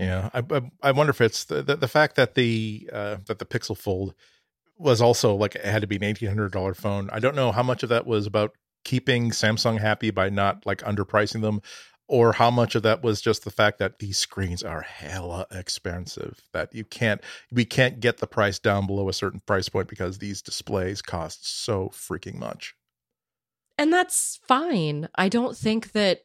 Yeah, 0.00 0.30
I, 0.34 0.42
I 0.50 0.62
I 0.82 0.92
wonder 0.92 1.10
if 1.10 1.20
it's 1.20 1.44
the 1.44 1.62
the, 1.62 1.76
the 1.76 1.88
fact 1.88 2.16
that 2.16 2.34
the 2.34 2.90
uh, 2.92 3.18
that 3.26 3.38
the 3.38 3.44
Pixel 3.46 3.76
Fold 3.76 4.14
was 4.78 5.02
also 5.02 5.34
like 5.36 5.54
it 5.56 5.64
had 5.64 5.82
to 5.82 5.88
be 5.88 5.96
an 5.96 6.04
eighteen 6.04 6.28
hundred 6.30 6.52
dollar 6.52 6.74
phone. 6.74 7.10
I 7.12 7.20
don't 7.20 7.36
know 7.36 7.52
how 7.52 7.62
much 7.62 7.82
of 7.82 7.90
that 7.90 8.06
was 8.06 8.26
about 8.26 8.52
keeping 8.84 9.30
Samsung 9.30 9.78
happy 9.78 10.10
by 10.10 10.30
not 10.30 10.64
like 10.66 10.78
underpricing 10.84 11.42
them, 11.42 11.60
or 12.08 12.32
how 12.32 12.50
much 12.50 12.74
of 12.74 12.82
that 12.84 13.02
was 13.02 13.20
just 13.20 13.44
the 13.44 13.50
fact 13.50 13.78
that 13.78 13.98
these 13.98 14.16
screens 14.16 14.62
are 14.62 14.80
hella 14.80 15.46
expensive. 15.50 16.40
That 16.54 16.74
you 16.74 16.84
can't 16.86 17.20
we 17.52 17.66
can't 17.66 18.00
get 18.00 18.18
the 18.18 18.26
price 18.26 18.58
down 18.58 18.86
below 18.86 19.08
a 19.10 19.12
certain 19.12 19.40
price 19.40 19.68
point 19.68 19.88
because 19.88 20.18
these 20.18 20.40
displays 20.42 21.02
cost 21.02 21.46
so 21.46 21.90
freaking 21.90 22.36
much. 22.38 22.74
and 23.78 23.92
that's 23.92 24.40
fine. 24.48 25.08
I 25.14 25.28
don't 25.28 25.56
think 25.56 25.92
that. 25.92 26.24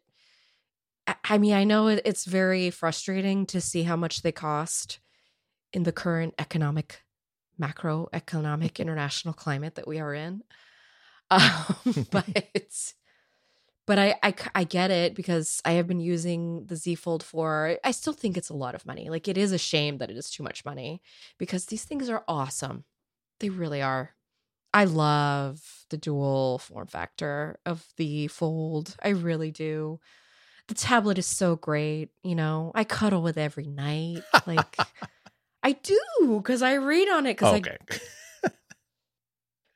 I- 1.08 1.38
mean, 1.38 1.54
I 1.54 1.64
know 1.64 1.88
it's 1.88 2.26
very 2.26 2.70
frustrating 2.70 3.46
to 3.48 3.62
see 3.62 3.84
how 3.84 3.96
much 3.96 4.22
they 4.22 4.32
cost 4.32 5.00
in 5.74 5.84
the 5.84 5.92
current 5.92 6.34
economic, 6.40 7.04
macroeconomic 7.62 8.80
international 8.80 9.34
climate 9.34 9.76
that 9.76 9.88
we 9.88 10.00
are 10.00 10.14
in. 10.14 10.44
Um, 11.32 11.76
but 12.12 12.28
but 13.88 14.00
I, 14.00 14.16
I, 14.24 14.34
I 14.56 14.64
get 14.64 14.90
it 14.90 15.14
because 15.16 15.62
I 15.64 15.74
have 15.74 15.88
been 15.88 16.00
using 16.00 16.66
the 16.66 16.76
Z 16.76 16.96
Fold 16.96 17.22
4. 17.24 17.78
I 17.84 17.92
still 17.92 18.14
think 18.14 18.36
it's 18.38 18.50
a 18.50 18.56
lot 18.56 18.74
of 18.74 18.86
money. 18.86 19.10
Like, 19.10 19.28
it 19.28 19.38
is 19.38 19.52
a 19.52 19.58
shame 19.60 19.98
that 20.00 20.10
it 20.10 20.18
is 20.18 20.30
too 20.32 20.44
much 20.44 20.66
money 20.66 21.02
because 21.38 21.66
these 21.66 21.84
things 21.84 22.10
are 22.10 22.24
awesome. 22.28 22.86
They 23.40 23.50
really 23.50 23.82
are. 23.82 24.12
I 24.74 24.86
love 24.86 25.62
the 25.90 25.98
dual 25.98 26.60
form 26.60 26.88
factor 26.88 27.60
of 27.66 27.86
the 27.98 28.28
fold. 28.28 28.96
I 29.04 29.10
really 29.10 29.52
do. 29.52 30.00
The 30.68 30.74
tablet 30.74 31.18
is 31.20 31.26
so 31.28 31.56
great. 31.56 32.10
You 32.24 32.36
know, 32.36 32.72
I 32.74 32.84
cuddle 32.84 33.22
with 33.22 33.38
every 33.38 33.68
night. 33.68 34.24
Like, 34.48 34.78
I 35.64 35.74
do 35.74 36.00
because 36.38 36.62
I 36.62 36.74
read 36.76 37.08
on 37.10 37.26
it 37.26 37.38
because 37.38 37.54
I 37.54 37.62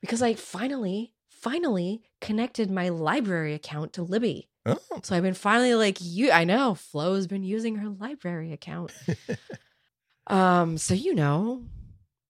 because 0.01 0.21
I 0.21 0.33
finally 0.33 1.13
finally 1.29 2.01
connected 2.21 2.69
my 2.69 2.89
library 2.89 3.53
account 3.53 3.93
to 3.93 4.03
Libby. 4.03 4.49
oh, 4.65 4.77
So 5.03 5.15
I've 5.15 5.23
been 5.23 5.33
finally 5.33 5.73
like 5.75 5.97
you. 6.01 6.31
I 6.31 6.43
know 6.43 6.75
Flo's 6.75 7.27
been 7.27 7.43
using 7.43 7.75
her 7.77 7.89
library 7.89 8.51
account. 8.51 8.91
um, 10.27 10.77
so 10.77 10.93
you 10.93 11.15
know, 11.15 11.63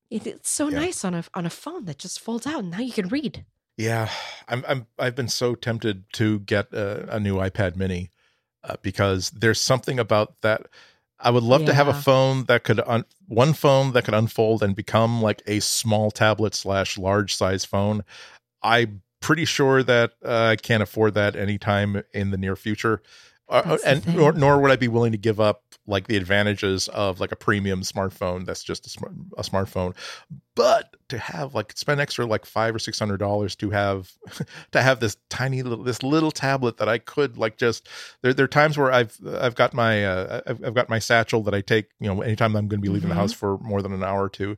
it, 0.09 0.27
it's 0.27 0.49
so 0.49 0.67
Yeah. 0.69 0.79
nice 0.79 1.03
on 1.03 1.13
a 1.13 1.23
on 1.33 1.45
a 1.45 1.49
phone 1.49 1.85
that 1.85 1.97
just 1.97 2.19
folds 2.19 2.45
out, 2.47 2.59
and 2.59 2.71
now 2.71 2.79
you 2.79 2.91
can 2.93 3.07
read. 3.07 3.45
Yeah, 3.77 4.09
I'm 4.47 4.63
I'm 4.67 4.87
I've 4.97 5.15
been 5.15 5.29
so 5.29 5.55
tempted 5.55 6.03
to 6.13 6.39
get 6.39 6.73
a, 6.73 7.15
a 7.15 7.19
new 7.19 7.35
iPad 7.37 7.75
Mini 7.75 8.09
uh, 8.69 8.75
because 8.81 9.31
there's 9.31 9.59
something 9.59 9.99
about 9.99 10.41
that. 10.41 10.67
I 11.19 11.31
would 11.31 11.43
love 11.43 11.65
to 11.65 11.73
have 11.73 11.89
a 11.89 11.93
phone 11.93 12.45
that 12.45 12.63
could 12.63 12.79
un- 12.85 13.03
one 13.27 13.51
phone 13.51 13.91
that 13.91 14.05
could 14.05 14.13
unfold 14.13 14.63
and 14.63 14.73
become 14.73 15.21
like 15.21 15.41
a 15.47 15.59
small 15.59 16.11
tablet 16.11 16.55
slash 16.55 16.97
large 16.97 17.35
size 17.35 17.65
phone. 17.65 18.05
I'm 18.63 19.01
pretty 19.19 19.43
sure 19.43 19.83
that 19.83 20.13
uh, 20.23 20.51
I 20.51 20.55
can't 20.55 20.81
afford 20.81 21.15
that 21.15 21.35
anytime 21.35 22.03
in 22.13 22.31
the 22.31 22.37
near 22.37 22.55
future. 22.55 23.01
Uh, 23.49 23.77
and 23.85 24.05
nor, 24.15 24.31
nor 24.31 24.59
would 24.61 24.69
I 24.71 24.75
be 24.75 24.87
willing 24.87 25.11
to 25.11 25.17
give 25.17 25.39
up 25.39 25.63
like 25.87 26.07
the 26.07 26.17
advantages 26.17 26.87
of 26.89 27.19
like 27.19 27.31
a 27.31 27.35
premium 27.35 27.81
smartphone 27.81 28.45
that's 28.45 28.63
just 28.63 28.85
a, 28.85 28.89
smart, 28.89 29.13
a 29.37 29.41
smartphone 29.41 29.95
but 30.55 30.95
to 31.07 31.17
have 31.17 31.55
like 31.55 31.75
spend 31.77 31.99
extra 32.01 32.25
like 32.25 32.45
five 32.45 32.75
or 32.75 32.79
six 32.79 32.99
hundred 32.99 33.17
dollars 33.17 33.55
to 33.55 33.69
have 33.71 34.11
to 34.71 34.81
have 34.81 34.99
this 34.99 35.17
tiny 35.29 35.63
little 35.63 35.83
this 35.83 36.03
little 36.03 36.31
tablet 36.31 36.77
that 36.77 36.89
I 36.89 36.97
could 36.99 37.37
like 37.37 37.57
just 37.57 37.87
there 38.21 38.33
there 38.33 38.43
are 38.43 38.47
times 38.47 38.77
where 38.77 38.91
I've 38.91 39.17
I've 39.25 39.55
got 39.55 39.73
my 39.73 40.05
uh, 40.05 40.41
I've, 40.45 40.63
I've 40.65 40.73
got 40.75 40.89
my 40.89 40.99
satchel 40.99 41.41
that 41.43 41.53
I 41.55 41.61
take 41.61 41.87
you 41.99 42.13
know 42.13 42.21
anytime 42.21 42.55
I'm 42.55 42.67
going 42.67 42.81
to 42.81 42.85
be 42.85 42.89
leaving 42.89 43.07
Mhm. 43.09 43.13
the 43.13 43.19
house 43.19 43.33
for 43.33 43.57
more 43.59 43.81
than 43.81 43.93
an 43.93 44.03
hour 44.03 44.23
or 44.25 44.29
two 44.29 44.57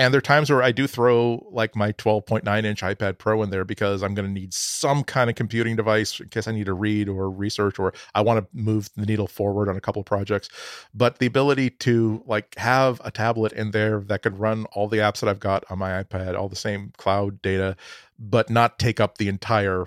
and 0.00 0.14
there 0.14 0.18
are 0.18 0.22
times 0.22 0.48
where 0.48 0.62
I 0.62 0.72
do 0.72 0.86
throw 0.86 1.46
like 1.50 1.76
my 1.76 1.92
12.9 1.92 2.64
inch 2.64 2.80
iPad 2.80 3.18
Pro 3.18 3.42
in 3.42 3.50
there 3.50 3.66
because 3.66 4.02
I'm 4.02 4.14
going 4.14 4.26
to 4.26 4.32
need 4.32 4.54
some 4.54 5.04
kind 5.04 5.28
of 5.28 5.36
computing 5.36 5.76
device 5.76 6.18
in 6.18 6.30
case 6.30 6.48
I 6.48 6.52
need 6.52 6.64
to 6.64 6.72
read 6.72 7.06
or 7.06 7.28
research 7.28 7.78
or 7.78 7.92
I 8.14 8.22
want 8.22 8.40
to 8.40 8.48
move 8.58 8.88
the 8.96 9.04
needle 9.04 9.26
forward 9.26 9.68
on 9.68 9.76
a 9.76 9.80
couple 9.80 10.00
of 10.00 10.06
projects. 10.06 10.48
But 10.94 11.18
the 11.18 11.26
ability 11.26 11.68
to 11.80 12.22
like 12.24 12.54
have 12.56 13.02
a 13.04 13.10
tablet 13.10 13.52
in 13.52 13.72
there 13.72 14.00
that 14.00 14.22
could 14.22 14.38
run 14.38 14.64
all 14.72 14.88
the 14.88 14.96
apps 14.96 15.20
that 15.20 15.28
I've 15.28 15.38
got 15.38 15.64
on 15.68 15.78
my 15.78 16.02
iPad, 16.02 16.34
all 16.34 16.48
the 16.48 16.56
same 16.56 16.94
cloud 16.96 17.42
data, 17.42 17.76
but 18.18 18.48
not 18.48 18.78
take 18.78 19.00
up 19.00 19.18
the 19.18 19.28
entire 19.28 19.84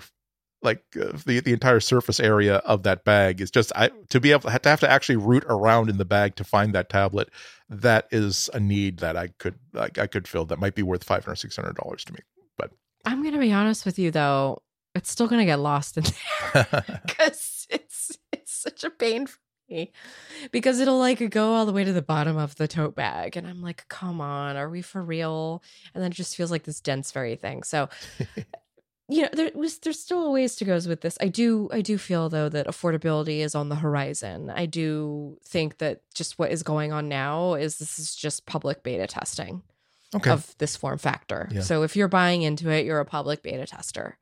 like 0.64 0.82
uh, 1.00 1.12
the 1.26 1.40
the 1.40 1.52
entire 1.52 1.78
surface 1.78 2.18
area 2.18 2.56
of 2.58 2.82
that 2.84 3.04
bag 3.04 3.40
is 3.40 3.50
just 3.50 3.70
I 3.76 3.90
to 4.08 4.18
be 4.18 4.32
able 4.32 4.42
to 4.42 4.50
have 4.50 4.62
to, 4.62 4.68
have 4.70 4.80
to 4.80 4.90
actually 4.90 5.16
root 5.16 5.44
around 5.48 5.90
in 5.90 5.98
the 5.98 6.04
bag 6.04 6.36
to 6.36 6.44
find 6.44 6.72
that 6.74 6.88
tablet. 6.88 7.28
That 7.80 8.08
is 8.10 8.50
a 8.54 8.60
need 8.60 8.98
that 8.98 9.16
I 9.16 9.28
could 9.38 9.58
like 9.72 9.98
I 9.98 10.06
could 10.06 10.28
fill. 10.28 10.44
That 10.46 10.58
might 10.58 10.74
be 10.74 10.82
worth 10.82 11.04
five 11.04 11.24
hundred 11.24 11.36
six 11.36 11.56
hundred 11.56 11.76
dollars 11.76 12.04
to 12.04 12.12
me. 12.12 12.20
But 12.56 12.70
I'm 13.04 13.22
gonna 13.22 13.38
be 13.38 13.52
honest 13.52 13.84
with 13.84 13.98
you 13.98 14.10
though, 14.10 14.62
it's 14.94 15.10
still 15.10 15.28
gonna 15.28 15.44
get 15.44 15.58
lost 15.58 15.96
in 15.96 16.04
there 16.54 17.00
because 17.06 17.66
it's 17.70 18.16
it's 18.32 18.52
such 18.52 18.84
a 18.84 18.90
pain 18.90 19.26
for 19.26 19.38
me 19.68 19.92
because 20.52 20.78
it'll 20.80 20.98
like 20.98 21.30
go 21.30 21.54
all 21.54 21.66
the 21.66 21.72
way 21.72 21.84
to 21.84 21.92
the 21.92 22.02
bottom 22.02 22.36
of 22.36 22.54
the 22.56 22.68
tote 22.68 22.94
bag, 22.94 23.36
and 23.36 23.46
I'm 23.46 23.62
like, 23.62 23.86
come 23.88 24.20
on, 24.20 24.56
are 24.56 24.68
we 24.68 24.82
for 24.82 25.02
real? 25.02 25.62
And 25.94 26.02
then 26.02 26.10
it 26.12 26.14
just 26.14 26.36
feels 26.36 26.50
like 26.50 26.64
this 26.64 26.80
dense 26.80 27.12
very 27.12 27.36
thing. 27.36 27.62
So. 27.62 27.88
You 29.08 29.22
know, 29.22 29.28
there 29.32 29.50
was 29.54 29.78
there's 29.78 30.00
still 30.00 30.24
a 30.24 30.30
ways 30.30 30.56
to 30.56 30.64
go 30.64 30.78
with 30.86 31.02
this. 31.02 31.18
I 31.20 31.28
do 31.28 31.68
I 31.70 31.82
do 31.82 31.98
feel 31.98 32.28
though 32.30 32.48
that 32.48 32.66
affordability 32.66 33.40
is 33.40 33.54
on 33.54 33.68
the 33.68 33.74
horizon. 33.76 34.50
I 34.50 34.64
do 34.64 35.36
think 35.44 35.78
that 35.78 36.00
just 36.14 36.38
what 36.38 36.50
is 36.50 36.62
going 36.62 36.92
on 36.92 37.08
now 37.08 37.54
is 37.54 37.76
this 37.76 37.98
is 37.98 38.14
just 38.14 38.46
public 38.46 38.82
beta 38.82 39.06
testing 39.06 39.62
okay. 40.14 40.30
of 40.30 40.56
this 40.56 40.74
form 40.74 40.96
factor. 40.96 41.48
Yeah. 41.50 41.60
So 41.60 41.82
if 41.82 41.96
you're 41.96 42.08
buying 42.08 42.42
into 42.42 42.70
it, 42.70 42.86
you're 42.86 43.00
a 43.00 43.04
public 43.04 43.42
beta 43.42 43.66
tester. 43.66 44.16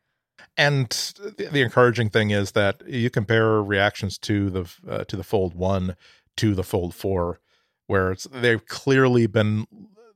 and 0.57 0.91
the, 0.91 1.49
the 1.51 1.63
encouraging 1.63 2.11
thing 2.11 2.31
is 2.31 2.53
that 2.53 2.83
you 2.87 3.11
compare 3.11 3.63
reactions 3.63 4.19
to 4.19 4.51
the 4.51 4.75
uh, 4.89 5.05
to 5.05 5.17
the 5.17 5.25
Fold 5.25 5.55
One 5.55 5.97
to 6.37 6.55
the 6.55 6.65
Fold 6.65 6.95
Four, 6.95 7.41
where 7.87 8.13
it's 8.13 8.25
they've 8.25 8.65
clearly 8.67 9.27
been 9.27 9.67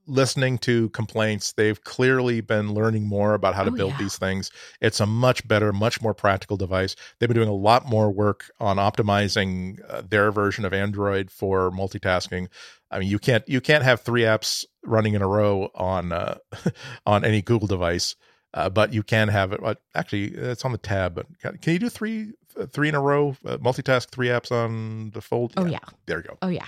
listening 0.07 0.59
to 0.59 0.89
complaints. 0.91 1.53
They've 1.53 1.83
clearly 1.83 2.41
been 2.41 2.73
learning 2.75 3.07
more 3.07 3.35
about 3.35 3.55
how 3.55 3.65
to 3.65 3.71
Oh, 3.71 3.75
build 3.77 3.93
yeah. 3.93 3.99
these 3.99 4.19
things. 4.19 4.51
It's 4.81 5.01
a 5.01 5.07
much 5.07 5.47
better, 5.49 5.73
much 5.73 6.01
more 6.01 6.15
practical 6.15 6.57
device. 6.57 6.95
They've 7.19 7.29
been 7.29 7.37
doing 7.37 7.49
a 7.49 7.55
lot 7.55 7.87
more 7.87 8.11
work 8.11 8.51
on 8.61 8.77
optimizing 8.77 9.81
uh, 9.89 10.03
their 10.09 10.31
version 10.31 10.65
of 10.65 10.73
Android 10.73 11.31
for 11.31 11.71
multitasking. 11.71 12.49
I 12.91 12.99
mean, 13.01 13.09
you 13.09 13.19
can't 13.19 13.43
you 13.49 13.61
can't 13.61 13.83
have 13.85 14.01
three 14.03 14.23
apps 14.23 14.65
running 14.85 15.15
in 15.15 15.23
a 15.23 15.29
row 15.29 15.71
on 15.75 16.13
uh, 16.13 16.39
on 17.07 17.25
any 17.25 17.43
Google 17.43 17.67
device. 17.69 18.15
Uh, 18.55 18.71
but 18.71 18.95
you 18.95 19.03
can 19.03 19.29
have 19.29 19.53
it. 19.53 19.61
Uh, 19.63 19.75
actually, 19.95 20.29
it's 20.29 20.65
on 20.65 20.73
the 20.73 20.79
tab. 20.79 21.15
But 21.17 21.27
can, 21.43 21.59
can 21.59 21.73
you 21.75 21.79
do 21.79 21.89
three 21.91 22.33
uh, 22.59 22.65
three 22.67 22.89
in 22.89 22.95
a 22.95 23.01
row? 23.01 23.37
Uh, 23.45 23.59
multitask 23.59 24.09
three 24.11 24.29
apps 24.29 24.51
on 24.53 25.11
the 25.11 25.21
fold. 25.21 25.53
Oh 25.57 25.67
yeah. 25.67 25.81
there 26.07 26.19
you 26.19 26.23
go. 26.25 26.39
Oh 26.41 26.49
yeah. 26.49 26.65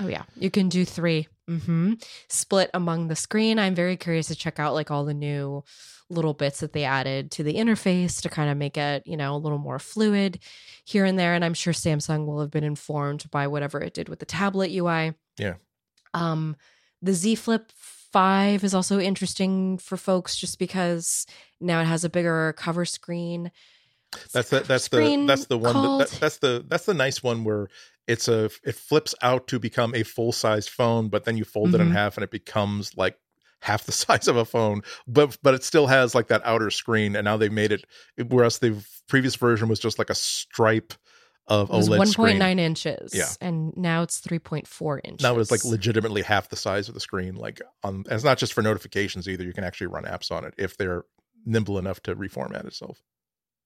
Oh 0.00 0.08
yeah. 0.08 0.24
You 0.36 0.50
can 0.50 0.68
do 0.68 0.84
3 0.84 1.28
Mm-hmm. 1.48 1.94
Split 2.28 2.70
among 2.72 3.08
the 3.08 3.16
screen. 3.16 3.58
I'm 3.58 3.74
very 3.74 3.96
curious 3.96 4.28
to 4.28 4.34
check 4.34 4.58
out 4.58 4.74
like 4.74 4.90
all 4.90 5.04
the 5.04 5.14
new 5.14 5.62
little 6.10 6.34
bits 6.34 6.60
that 6.60 6.72
they 6.72 6.84
added 6.84 7.30
to 7.32 7.42
the 7.42 7.54
interface 7.54 8.20
to 8.22 8.28
kind 8.28 8.50
of 8.50 8.56
make 8.56 8.76
it, 8.76 9.06
you 9.06 9.16
know, 9.16 9.34
a 9.34 9.38
little 9.38 9.58
more 9.58 9.78
fluid 9.78 10.38
here 10.84 11.04
and 11.04 11.18
there. 11.18 11.34
And 11.34 11.44
I'm 11.44 11.54
sure 11.54 11.72
Samsung 11.72 12.26
will 12.26 12.40
have 12.40 12.50
been 12.50 12.64
informed 12.64 13.30
by 13.30 13.46
whatever 13.46 13.80
it 13.80 13.94
did 13.94 14.08
with 14.08 14.20
the 14.20 14.26
tablet 14.26 14.70
UI. 14.70 15.14
Yeah. 15.38 15.54
Um, 16.12 16.56
the 17.02 17.14
Z 17.14 17.34
Flip 17.36 17.70
5 17.76 18.64
is 18.64 18.74
also 18.74 18.98
interesting 18.98 19.78
for 19.78 19.96
folks 19.96 20.36
just 20.36 20.58
because 20.58 21.26
now 21.60 21.80
it 21.80 21.86
has 21.86 22.04
a 22.04 22.10
bigger 22.10 22.54
cover 22.56 22.84
screen. 22.84 23.50
That's 24.32 24.50
the, 24.50 24.60
that's 24.60 24.88
the 24.88 25.24
that's 25.26 25.46
the 25.46 25.58
one 25.58 25.98
that, 25.98 26.08
that, 26.10 26.20
that's 26.20 26.36
the 26.38 26.64
that's 26.68 26.86
the 26.86 26.94
nice 26.94 27.20
one 27.20 27.42
where 27.42 27.68
it's 28.06 28.28
a 28.28 28.50
it 28.64 28.74
flips 28.74 29.14
out 29.22 29.46
to 29.48 29.58
become 29.58 29.94
a 29.94 30.02
full 30.02 30.32
size 30.32 30.68
phone, 30.68 31.08
but 31.08 31.24
then 31.24 31.36
you 31.36 31.44
fold 31.44 31.68
mm-hmm. 31.68 31.76
it 31.76 31.80
in 31.80 31.86
mm-hmm. 31.88 31.96
half 31.96 32.16
and 32.16 32.24
it 32.24 32.30
becomes 32.30 32.96
like 32.96 33.18
half 33.60 33.84
the 33.84 33.92
size 33.92 34.28
of 34.28 34.36
a 34.36 34.44
phone, 34.44 34.82
but 35.06 35.36
but 35.42 35.54
it 35.54 35.64
still 35.64 35.86
has 35.86 36.14
like 36.14 36.28
that 36.28 36.42
outer 36.44 36.70
screen. 36.70 37.16
And 37.16 37.24
now 37.24 37.36
they've 37.36 37.52
made 37.52 37.72
it 37.72 37.84
whereas 38.28 38.58
the 38.58 38.84
previous 39.08 39.36
version 39.36 39.68
was 39.68 39.78
just 39.78 39.98
like 39.98 40.10
a 40.10 40.14
stripe 40.14 40.94
of 41.46 41.68
it 41.68 41.76
was 41.76 41.88
OLED 41.88 42.14
1.9 42.14 42.58
inches. 42.58 43.14
Yeah. 43.14 43.28
And 43.40 43.76
now 43.76 44.02
it's 44.02 44.20
3.4 44.20 45.00
inches. 45.04 45.22
Now 45.22 45.38
it's 45.38 45.50
like 45.50 45.64
legitimately 45.64 46.22
half 46.22 46.48
the 46.48 46.56
size 46.56 46.88
of 46.88 46.94
the 46.94 47.00
screen. 47.00 47.34
Like 47.34 47.60
on 47.82 48.04
it's 48.10 48.24
not 48.24 48.38
just 48.38 48.52
for 48.52 48.62
notifications 48.62 49.28
either. 49.28 49.44
You 49.44 49.52
can 49.52 49.64
actually 49.64 49.88
run 49.88 50.04
apps 50.04 50.30
on 50.30 50.44
it 50.44 50.54
if 50.58 50.76
they're 50.76 51.04
nimble 51.46 51.78
enough 51.78 52.00
to 52.04 52.16
reformat 52.16 52.66
itself. 52.66 53.02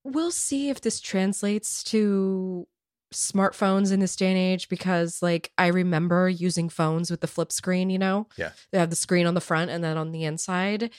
We'll 0.03 0.31
see 0.31 0.69
if 0.69 0.81
this 0.81 1.01
translates 1.01 1.83
to 1.85 2.67
smartphones 3.13 3.91
in 3.91 3.99
this 3.99 4.15
day 4.15 4.27
and 4.27 4.37
age 4.37 4.69
because 4.69 5.21
like 5.21 5.51
I 5.57 5.67
remember 5.67 6.29
using 6.29 6.69
phones 6.69 7.09
with 7.09 7.21
the 7.21 7.27
flip 7.27 7.51
screen, 7.51 7.89
you 7.89 7.97
know? 7.97 8.27
Yeah. 8.37 8.51
They 8.71 8.79
have 8.79 8.89
the 8.89 8.95
screen 8.95 9.25
on 9.25 9.33
the 9.33 9.41
front 9.41 9.71
and 9.71 9.83
then 9.83 9.97
on 9.97 10.11
the 10.11 10.25
inside. 10.25 10.91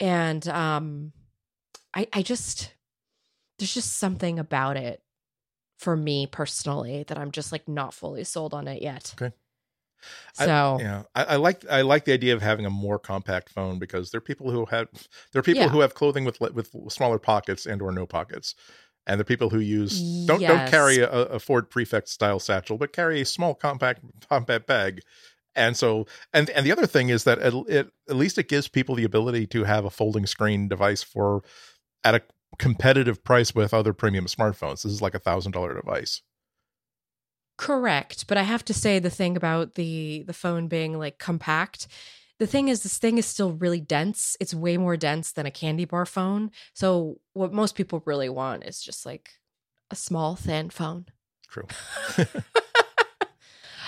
And 0.00 0.46
um 0.48 1.12
I 1.94 2.08
I 2.12 2.22
just 2.22 2.74
there's 3.58 3.74
just 3.74 3.98
something 3.98 4.38
about 4.38 4.76
it 4.76 5.02
for 5.78 5.96
me 5.96 6.26
personally 6.26 7.04
that 7.08 7.18
I'm 7.18 7.30
just 7.30 7.52
like 7.52 7.68
not 7.68 7.94
fully 7.94 8.24
sold 8.24 8.54
on 8.54 8.66
it 8.66 8.82
yet. 8.82 9.14
Okay. 9.20 9.34
So 10.34 10.78
I, 10.80 10.82
yeah, 10.82 11.02
I, 11.14 11.24
I, 11.24 11.36
like 11.36 11.64
I 11.70 11.82
like 11.82 12.04
the 12.04 12.12
idea 12.12 12.34
of 12.34 12.42
having 12.42 12.66
a 12.66 12.70
more 12.70 12.98
compact 12.98 13.50
phone 13.50 13.78
because 13.78 14.10
there 14.10 14.18
are 14.18 14.22
people 14.22 14.50
who 14.50 14.64
have 14.66 14.88
there 15.32 15.40
are 15.40 15.44
people 15.44 15.62
yeah. 15.62 15.68
who 15.68 15.80
have 15.80 15.94
clothing 15.94 16.24
with 16.24 16.40
with 16.40 16.74
smaller 16.88 17.18
pockets 17.18 17.66
and 17.66 17.80
or 17.80 17.92
no 17.92 18.06
pockets, 18.06 18.54
and 19.06 19.18
the 19.18 19.24
people 19.24 19.50
who 19.50 19.58
use 19.58 20.00
don't 20.26 20.40
yes. 20.40 20.48
don't 20.48 20.70
carry 20.70 20.98
a, 20.98 21.10
a, 21.10 21.38
Ford 21.38 21.70
Prefect 21.70 22.08
style 22.08 22.38
satchel, 22.38 22.78
but 22.78 22.92
carry 22.92 23.20
a 23.20 23.26
small 23.26 23.54
compact 23.54 24.00
compact 24.28 24.66
bag. 24.66 25.00
And 25.54 25.76
so, 25.76 26.06
and 26.32 26.48
and 26.50 26.64
the 26.64 26.72
other 26.72 26.86
thing 26.86 27.08
is 27.08 27.24
that 27.24 27.38
it, 27.38 27.54
it, 27.68 27.90
at 28.08 28.16
least 28.16 28.38
it 28.38 28.48
gives 28.48 28.68
people 28.68 28.94
the 28.94 29.04
ability 29.04 29.46
to 29.48 29.64
have 29.64 29.84
a 29.84 29.90
folding 29.90 30.26
screen 30.26 30.68
device 30.68 31.02
for 31.02 31.42
at 32.04 32.14
a 32.14 32.22
competitive 32.58 33.22
price 33.24 33.54
with 33.54 33.74
other 33.74 33.92
premium 33.92 34.26
smartphones. 34.26 34.82
This 34.82 34.92
is 34.92 35.02
like 35.02 35.14
a 35.14 35.18
thousand 35.18 35.52
dollar 35.52 35.74
device. 35.74 36.22
Correct, 37.58 38.26
but 38.26 38.38
I 38.38 38.42
have 38.42 38.64
to 38.66 38.74
say 38.74 38.98
the 38.98 39.10
thing 39.10 39.36
about 39.36 39.74
the 39.74 40.24
the 40.26 40.32
phone 40.32 40.68
being 40.68 40.98
like 40.98 41.18
compact 41.18 41.86
the 42.42 42.46
thing 42.48 42.66
is 42.66 42.82
this 42.82 42.98
thing 42.98 43.18
is 43.18 43.26
still 43.26 43.52
really 43.52 43.80
dense. 43.80 44.36
It's 44.40 44.52
way 44.52 44.76
more 44.76 44.96
dense 44.96 45.30
than 45.30 45.46
a 45.46 45.50
candy 45.52 45.84
bar 45.84 46.04
phone. 46.04 46.50
So 46.74 47.20
what 47.34 47.52
most 47.52 47.76
people 47.76 48.02
really 48.04 48.28
want 48.28 48.64
is 48.64 48.82
just 48.82 49.06
like 49.06 49.30
a 49.92 49.94
small 49.94 50.34
thin 50.34 50.68
phone. 50.70 51.06
True. 51.48 51.66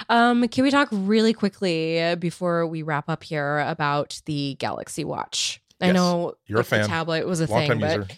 Um 0.08 0.48
can 0.48 0.64
we 0.64 0.72
talk 0.72 0.88
really 0.90 1.32
quickly 1.32 2.16
before 2.16 2.66
we 2.66 2.82
wrap 2.82 3.08
up 3.08 3.22
here 3.22 3.60
about 3.60 4.20
the 4.26 4.56
galaxy 4.58 5.04
watch? 5.04 5.62
Yes, 5.80 5.90
i 5.90 5.92
know 5.92 6.34
you're 6.46 6.60
a 6.60 6.64
fan. 6.64 6.86
tablet 6.88 7.26
was 7.26 7.40
a 7.40 7.46
Long 7.46 7.68
thing 7.68 7.78
but 7.78 7.90
user. 7.90 8.08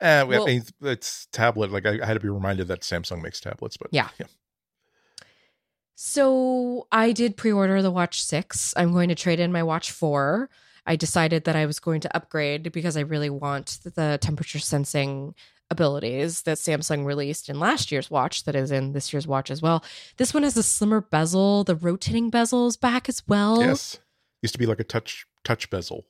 Uh, 0.00 0.26
well, 0.28 0.46
it's 0.82 1.26
tablet 1.30 1.70
like 1.70 1.86
I, 1.86 2.00
I, 2.02 2.04
had 2.04 2.14
to 2.14 2.20
be 2.20 2.28
reminded 2.28 2.66
that 2.68 2.80
samsung 2.80 3.22
makes 3.22 3.40
tablets 3.40 3.76
but 3.76 3.88
yeah. 3.92 4.08
yeah. 4.18 4.26
So 5.94 6.86
I 6.90 7.12
did 7.12 7.36
pre 7.36 7.52
order 7.52 7.80
the 7.82 7.90
Watch 7.90 8.22
6. 8.22 8.74
I'm 8.76 8.92
going 8.92 9.08
to 9.08 9.14
trade 9.14 9.40
in 9.40 9.52
my 9.52 9.62
Watch 9.62 9.90
4. 9.90 10.48
I 10.86 10.96
decided 10.96 11.44
that 11.44 11.56
I 11.56 11.66
was 11.66 11.80
going 11.80 12.00
to 12.02 12.16
upgrade 12.16 12.70
because 12.72 12.96
I 12.96 13.00
really 13.00 13.30
want 13.30 13.78
the 13.84 14.18
temperature 14.20 14.58
sensing 14.58 15.34
abilities 15.70 16.42
that 16.42 16.58
Samsung 16.58 17.04
released 17.04 17.48
in 17.48 17.58
last 17.58 17.90
year's 17.90 18.10
watch, 18.10 18.44
that 18.44 18.54
is 18.54 18.70
in 18.70 18.92
this 18.92 19.12
year's 19.12 19.26
watch 19.26 19.50
as 19.50 19.62
well. 19.62 19.82
This 20.18 20.34
one 20.34 20.42
has 20.42 20.56
a 20.56 20.62
slimmer 20.62 21.00
bezel, 21.00 21.64
the 21.64 21.74
rotating 21.74 22.30
bezel's 22.30 22.76
back 22.76 23.08
as 23.08 23.22
well. 23.26 23.62
Yes. 23.62 23.98
Used 24.42 24.54
to 24.54 24.58
be 24.58 24.66
like 24.66 24.80
a 24.80 24.84
touch 24.84 25.26
touch 25.42 25.70
bezel. 25.70 26.04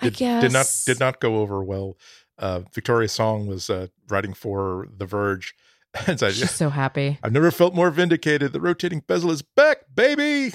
Did, 0.00 0.14
I 0.14 0.16
guess. 0.16 0.42
Did 0.42 0.52
not 0.52 0.82
did 0.86 1.00
not 1.00 1.20
go 1.20 1.36
over 1.36 1.62
well. 1.62 1.98
Uh, 2.38 2.60
Victoria 2.72 3.08
Song 3.08 3.46
was 3.46 3.68
uh, 3.68 3.88
writing 4.08 4.32
for 4.32 4.88
The 4.96 5.04
Verge 5.04 5.54
And 6.06 6.18
so 6.18 6.30
She's 6.30 6.50
so 6.50 6.70
happy. 6.70 7.18
I've 7.22 7.32
never 7.32 7.50
felt 7.50 7.74
more 7.74 7.90
vindicated. 7.90 8.52
The 8.52 8.60
rotating 8.60 9.00
bezel 9.00 9.30
is 9.30 9.42
back, 9.42 9.84
baby. 9.94 10.54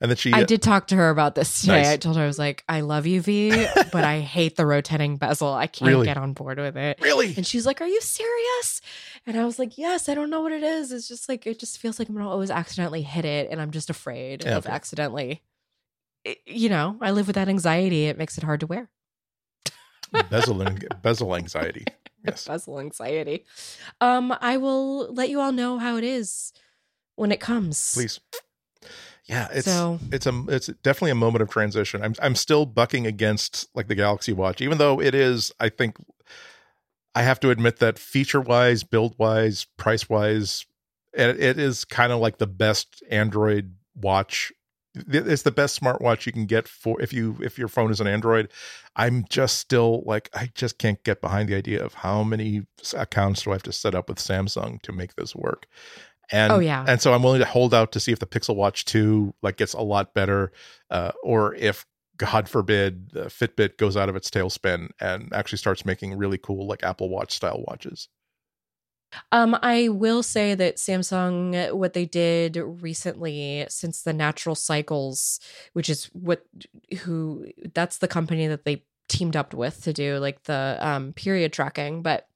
And 0.00 0.10
then 0.10 0.16
she. 0.16 0.32
I 0.32 0.42
uh, 0.42 0.44
did 0.44 0.62
talk 0.62 0.86
to 0.88 0.96
her 0.96 1.10
about 1.10 1.34
this 1.34 1.60
today. 1.60 1.82
Nice. 1.82 1.88
I 1.88 1.96
told 1.96 2.16
her 2.16 2.22
I 2.22 2.26
was 2.26 2.38
like, 2.38 2.64
"I 2.68 2.80
love 2.80 3.06
you, 3.06 3.20
V, 3.20 3.50
but 3.92 4.04
I 4.04 4.20
hate 4.20 4.56
the 4.56 4.64
rotating 4.64 5.16
bezel. 5.16 5.52
I 5.52 5.66
can't 5.66 5.88
really? 5.88 6.06
get 6.06 6.16
on 6.16 6.32
board 6.32 6.58
with 6.58 6.76
it." 6.76 7.00
Really? 7.02 7.34
And 7.36 7.46
she's 7.46 7.66
like, 7.66 7.80
"Are 7.80 7.86
you 7.86 8.00
serious?" 8.00 8.80
And 9.26 9.38
I 9.38 9.44
was 9.44 9.58
like, 9.58 9.76
"Yes. 9.76 10.08
I 10.08 10.14
don't 10.14 10.30
know 10.30 10.40
what 10.40 10.52
it 10.52 10.62
is. 10.62 10.92
It's 10.92 11.08
just 11.08 11.28
like 11.28 11.46
it 11.46 11.58
just 11.58 11.78
feels 11.78 11.98
like 11.98 12.08
I'm 12.08 12.14
gonna 12.14 12.28
always 12.30 12.50
accidentally 12.50 13.02
hit 13.02 13.24
it, 13.24 13.48
and 13.50 13.60
I'm 13.60 13.72
just 13.72 13.90
afraid 13.90 14.44
yeah, 14.44 14.56
of 14.56 14.66
okay. 14.66 14.74
accidentally. 14.74 15.42
It, 16.24 16.38
you 16.46 16.68
know, 16.68 16.96
I 17.00 17.10
live 17.10 17.26
with 17.26 17.34
that 17.34 17.48
anxiety. 17.48 18.06
It 18.06 18.16
makes 18.16 18.38
it 18.38 18.44
hard 18.44 18.60
to 18.60 18.66
wear." 18.66 18.88
bezel 20.30 20.64
bezel 21.02 21.36
anxiety. 21.36 21.84
Yes. 22.32 22.46
Bezel 22.46 22.80
anxiety. 22.80 23.44
Um, 24.00 24.34
I 24.40 24.56
will 24.56 25.12
let 25.12 25.30
you 25.30 25.40
all 25.40 25.52
know 25.52 25.78
how 25.78 25.96
it 25.96 26.04
is 26.04 26.52
when 27.16 27.32
it 27.32 27.40
comes. 27.40 27.94
Please. 27.94 28.20
Yeah, 29.24 29.48
it's 29.52 29.66
so, 29.66 29.98
it's 30.10 30.26
a 30.26 30.44
it's 30.48 30.68
definitely 30.82 31.10
a 31.10 31.16
moment 31.16 31.42
of 31.42 31.50
transition. 31.50 32.02
I'm 32.02 32.14
I'm 32.20 32.34
still 32.34 32.64
bucking 32.64 33.06
against 33.06 33.68
like 33.74 33.88
the 33.88 33.94
Galaxy 33.94 34.32
Watch, 34.32 34.62
even 34.62 34.78
though 34.78 35.00
it 35.02 35.14
is. 35.14 35.52
I 35.60 35.68
think 35.68 35.96
I 37.14 37.22
have 37.22 37.38
to 37.40 37.50
admit 37.50 37.78
that 37.80 37.98
feature 37.98 38.40
wise, 38.40 38.84
build 38.84 39.16
wise, 39.18 39.66
price 39.76 40.08
wise, 40.08 40.64
it, 41.12 41.40
it 41.40 41.58
is 41.58 41.84
kind 41.84 42.12
of 42.12 42.20
like 42.20 42.38
the 42.38 42.46
best 42.46 43.02
Android 43.10 43.74
watch 43.94 44.52
it's 44.94 45.42
the 45.42 45.50
best 45.50 45.80
smartwatch 45.80 46.26
you 46.26 46.32
can 46.32 46.46
get 46.46 46.66
for 46.66 47.00
if 47.00 47.12
you 47.12 47.36
if 47.40 47.58
your 47.58 47.68
phone 47.68 47.90
is 47.90 48.00
an 48.00 48.06
android. 48.06 48.50
I'm 48.96 49.24
just 49.28 49.58
still 49.58 50.02
like 50.06 50.28
i 50.34 50.50
just 50.54 50.78
can't 50.78 51.02
get 51.04 51.20
behind 51.20 51.48
the 51.48 51.54
idea 51.54 51.84
of 51.84 51.94
how 51.94 52.22
many 52.22 52.62
accounts 52.94 53.42
do 53.42 53.50
i 53.50 53.54
have 53.54 53.62
to 53.64 53.72
set 53.72 53.94
up 53.94 54.08
with 54.08 54.18
samsung 54.18 54.80
to 54.82 54.92
make 54.92 55.14
this 55.14 55.34
work. 55.34 55.66
And 56.30 56.52
oh 56.52 56.58
yeah. 56.58 56.84
and 56.86 57.00
so 57.00 57.14
i'm 57.14 57.22
willing 57.22 57.40
to 57.40 57.46
hold 57.46 57.72
out 57.74 57.92
to 57.92 58.00
see 58.00 58.12
if 58.12 58.18
the 58.18 58.26
pixel 58.26 58.56
watch 58.56 58.84
2 58.84 59.34
like 59.42 59.56
gets 59.56 59.72
a 59.72 59.80
lot 59.80 60.14
better 60.14 60.52
uh, 60.90 61.12
or 61.22 61.54
if 61.54 61.86
god 62.16 62.48
forbid 62.48 63.10
the 63.12 63.26
fitbit 63.26 63.78
goes 63.78 63.96
out 63.96 64.08
of 64.08 64.16
its 64.16 64.28
tailspin 64.28 64.90
and 65.00 65.32
actually 65.32 65.58
starts 65.58 65.86
making 65.86 66.16
really 66.16 66.36
cool 66.38 66.66
like 66.66 66.82
apple 66.82 67.08
watch 67.08 67.32
style 67.32 67.64
watches 67.68 68.08
um, 69.32 69.56
I 69.62 69.88
will 69.88 70.22
say 70.22 70.54
that 70.54 70.76
Samsung, 70.76 71.72
what 71.72 71.94
they 71.94 72.04
did 72.04 72.56
recently, 72.56 73.66
since 73.68 74.02
the 74.02 74.12
Natural 74.12 74.54
Cycles, 74.54 75.40
which 75.72 75.88
is 75.88 76.06
what 76.12 76.44
who 77.00 77.46
that's 77.74 77.98
the 77.98 78.08
company 78.08 78.46
that 78.46 78.64
they 78.64 78.84
teamed 79.08 79.36
up 79.36 79.54
with 79.54 79.82
to 79.84 79.92
do 79.92 80.18
like 80.18 80.42
the 80.44 80.76
um, 80.80 81.12
period 81.14 81.52
tracking, 81.52 82.02
but 82.02 82.26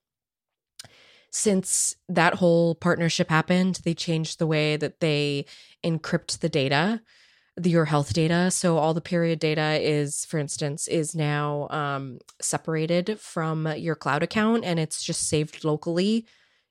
since 1.31 1.97
that 2.09 2.35
whole 2.35 2.75
partnership 2.75 3.31
happened, 3.31 3.81
they 3.85 3.95
changed 3.95 4.39
the 4.39 4.47
way 4.47 4.77
that 4.77 5.01
they 5.01 5.47
encrypt 5.83 6.41
the 6.41 6.49
data, 6.51 7.01
the, 7.57 7.71
your 7.71 7.87
health 7.87 8.13
data. 8.13 8.51
So 8.51 8.77
all 8.77 8.93
the 8.93 9.01
period 9.01 9.39
data 9.39 9.79
is, 9.81 10.27
for 10.27 10.39
instance, 10.39 10.87
is 10.89 11.15
now 11.15 11.69
um, 11.71 12.19
separated 12.41 13.19
from 13.19 13.67
your 13.79 13.95
cloud 13.95 14.23
account 14.23 14.65
and 14.65 14.79
it's 14.79 15.03
just 15.03 15.27
saved 15.27 15.65
locally 15.65 16.27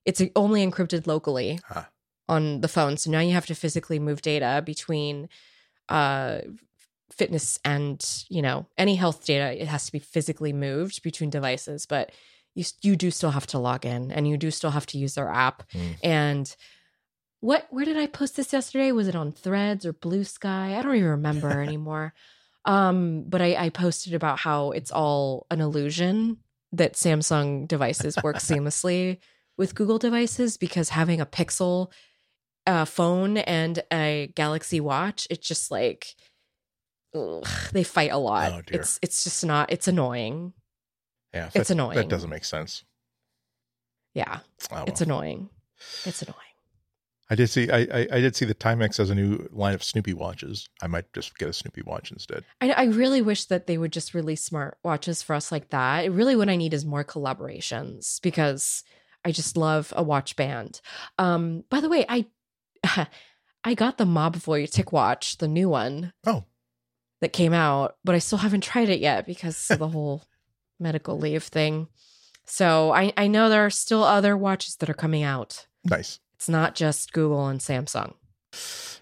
it's 0.05 0.21
only 0.35 0.65
encrypted 0.65 1.07
locally 1.07 1.59
huh. 1.67 1.83
on 2.27 2.61
the 2.61 2.67
phone. 2.67 2.97
So 2.97 3.11
now 3.11 3.19
you 3.19 3.33
have 3.33 3.45
to 3.47 3.55
physically 3.55 3.99
move 3.99 4.21
data 4.21 4.61
between 4.65 5.29
uh, 5.89 6.39
fitness 7.11 7.59
and 7.65 8.03
you 8.29 8.41
know 8.41 8.67
any 8.77 8.95
health 8.95 9.25
data. 9.25 9.61
It 9.61 9.67
has 9.67 9.85
to 9.85 9.91
be 9.91 9.99
physically 9.99 10.53
moved 10.53 11.03
between 11.03 11.29
devices, 11.29 11.85
but 11.85 12.11
you 12.55 12.65
you 12.81 12.95
do 12.95 13.11
still 13.11 13.31
have 13.31 13.47
to 13.47 13.59
log 13.59 13.85
in 13.85 14.11
and 14.11 14.27
you 14.27 14.37
do 14.37 14.51
still 14.51 14.71
have 14.71 14.85
to 14.87 14.97
use 14.97 15.15
their 15.15 15.29
app. 15.29 15.69
Mm. 15.71 15.95
And 16.03 16.55
what 17.39 17.67
where 17.69 17.85
did 17.85 17.97
I 17.97 18.07
post 18.07 18.35
this 18.35 18.53
yesterday? 18.53 18.91
Was 18.91 19.07
it 19.07 19.15
on 19.15 19.31
Threads 19.31 19.85
or 19.85 19.93
Blue 19.93 20.23
Sky? 20.23 20.77
I 20.77 20.81
don't 20.81 20.95
even 20.95 21.09
remember 21.09 21.61
anymore. 21.61 22.13
Um, 22.63 23.23
but 23.27 23.41
I, 23.41 23.55
I 23.55 23.69
posted 23.69 24.13
about 24.13 24.37
how 24.37 24.71
it's 24.71 24.91
all 24.91 25.47
an 25.49 25.61
illusion 25.61 26.37
that 26.73 26.93
Samsung 26.93 27.67
devices 27.67 28.15
work 28.23 28.35
seamlessly 28.37 29.17
with 29.61 29.75
Google 29.75 29.99
devices 29.99 30.57
because 30.57 30.89
having 30.89 31.21
a 31.21 31.25
Pixel 31.25 31.91
uh, 32.65 32.83
phone 32.83 33.37
and 33.37 33.83
a 33.93 34.33
Galaxy 34.33 34.79
Watch, 34.79 35.27
it's 35.29 35.47
just 35.47 35.69
like 35.69 36.15
ugh, 37.15 37.47
they 37.71 37.83
fight 37.83 38.11
a 38.11 38.17
lot. 38.17 38.51
Oh, 38.51 38.61
it's 38.67 38.97
it's 39.03 39.23
just 39.23 39.45
not. 39.45 39.71
It's 39.71 39.87
annoying. 39.87 40.53
Yeah, 41.31 41.51
it's 41.53 41.67
that, 41.67 41.69
annoying. 41.69 41.95
That 41.95 42.09
doesn't 42.09 42.31
make 42.31 42.43
sense. 42.43 42.83
Yeah, 44.15 44.39
oh, 44.39 44.67
well. 44.71 44.85
it's 44.87 44.99
annoying. 44.99 45.49
It's 46.05 46.23
annoying. 46.23 46.37
I 47.29 47.35
did 47.35 47.47
see 47.47 47.69
I, 47.69 47.81
I, 47.81 48.07
I 48.11 48.19
did 48.19 48.35
see 48.35 48.45
the 48.45 48.55
Timex 48.55 48.97
has 48.97 49.11
a 49.11 49.15
new 49.15 49.47
line 49.51 49.75
of 49.75 49.83
Snoopy 49.83 50.15
watches. 50.15 50.69
I 50.81 50.87
might 50.87 51.13
just 51.13 51.37
get 51.37 51.49
a 51.49 51.53
Snoopy 51.53 51.83
watch 51.83 52.11
instead. 52.11 52.45
I, 52.61 52.71
I 52.71 52.83
really 52.85 53.21
wish 53.21 53.45
that 53.45 53.67
they 53.67 53.77
would 53.77 53.93
just 53.93 54.15
release 54.15 54.43
smart 54.43 54.79
watches 54.83 55.21
for 55.21 55.35
us 55.35 55.51
like 55.51 55.69
that. 55.69 56.11
Really, 56.11 56.35
what 56.35 56.49
I 56.49 56.55
need 56.55 56.73
is 56.73 56.83
more 56.83 57.03
collaborations 57.03 58.19
because 58.23 58.83
I 59.23 59.31
just 59.31 59.57
love 59.57 59.93
a 59.95 60.03
watch 60.03 60.35
band. 60.35 60.81
Um, 61.17 61.63
by 61.69 61.79
the 61.79 61.89
way, 61.89 62.05
I 62.07 62.25
I 63.63 63.73
got 63.75 63.97
the 63.97 64.05
Mobvoi 64.05 64.69
TicWatch, 64.69 65.37
the 65.37 65.47
new 65.47 65.69
one. 65.69 66.13
Oh. 66.25 66.45
That 67.21 67.33
came 67.33 67.53
out, 67.53 67.97
but 68.03 68.15
I 68.15 68.19
still 68.19 68.39
haven't 68.39 68.63
tried 68.63 68.89
it 68.89 68.99
yet 68.99 69.27
because 69.27 69.69
of 69.69 69.77
the 69.77 69.87
whole 69.89 70.23
medical 70.79 71.19
leave 71.19 71.43
thing. 71.43 71.87
So 72.45 72.91
I, 72.91 73.13
I 73.15 73.27
know 73.27 73.47
there 73.47 73.63
are 73.63 73.69
still 73.69 74.03
other 74.03 74.35
watches 74.35 74.77
that 74.77 74.89
are 74.89 74.95
coming 74.95 75.21
out. 75.21 75.67
Nice. 75.85 76.19
It's 76.35 76.49
not 76.49 76.73
just 76.73 77.13
Google 77.13 77.47
and 77.47 77.59
Samsung. 77.59 78.15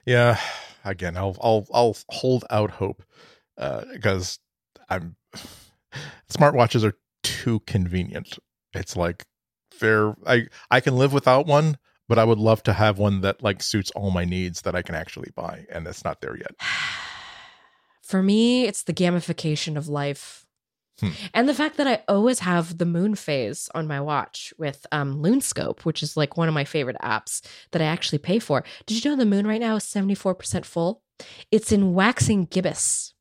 Yeah. 0.06 0.38
Again, 0.84 1.16
I'll 1.16 1.38
I'll 1.42 1.68
I'll 1.74 1.98
hold 2.10 2.46
out 2.50 2.72
hope 2.72 3.04
uh, 3.58 3.86
because 3.94 4.40
I'm 4.90 5.16
smartwatches 6.30 6.84
are 6.84 6.98
too 7.24 7.62
convenient. 7.62 8.38
It's 8.74 8.96
like 8.96 9.26
fair. 9.80 10.16
I 10.26 10.48
I 10.70 10.80
can 10.82 10.96
live 10.98 11.14
without 11.14 11.46
one, 11.48 11.78
but 12.08 12.20
I 12.20 12.24
would 12.24 12.40
love 12.40 12.62
to 12.64 12.74
have 12.74 12.98
one 12.98 13.22
that 13.22 13.42
like 13.42 13.64
suits 13.64 13.92
all 13.92 14.12
my 14.12 14.26
needs 14.26 14.62
that 14.62 14.76
I 14.76 14.82
can 14.82 14.96
actually 14.96 15.32
buy, 15.36 15.66
and 15.72 15.88
it's 15.88 16.04
not 16.04 16.22
there 16.22 16.38
yet. 16.38 16.56
For 18.04 18.24
me, 18.24 18.66
it's 18.66 18.84
the 18.84 18.94
gamification 18.94 19.78
of 19.78 19.88
life. 19.88 20.46
Hmm. 21.00 21.10
And 21.34 21.48
the 21.48 21.54
fact 21.54 21.78
that 21.78 21.88
I 21.88 22.04
always 22.08 22.40
have 22.40 22.78
the 22.78 22.86
moon 22.86 23.16
phase 23.16 23.70
on 23.76 23.88
my 23.88 24.02
watch 24.02 24.52
with 24.58 24.86
um, 24.92 25.22
Loonscope, 25.22 25.86
which 25.86 26.02
is 26.04 26.18
like 26.18 26.36
one 26.36 26.48
of 26.48 26.54
my 26.54 26.66
favorite 26.66 26.98
apps 27.04 27.42
that 27.72 27.82
I 27.82 27.86
actually 27.86 28.18
pay 28.18 28.40
for. 28.40 28.64
Did 28.86 29.04
you 29.04 29.12
know 29.12 29.16
the 29.16 29.26
moon 29.26 29.48
right 29.48 29.62
now 29.62 29.76
is 29.76 29.84
74% 29.86 30.66
full? 30.66 31.04
It's 31.52 31.72
in 31.72 31.94
waxing 31.94 32.46
gibbous. 32.46 33.14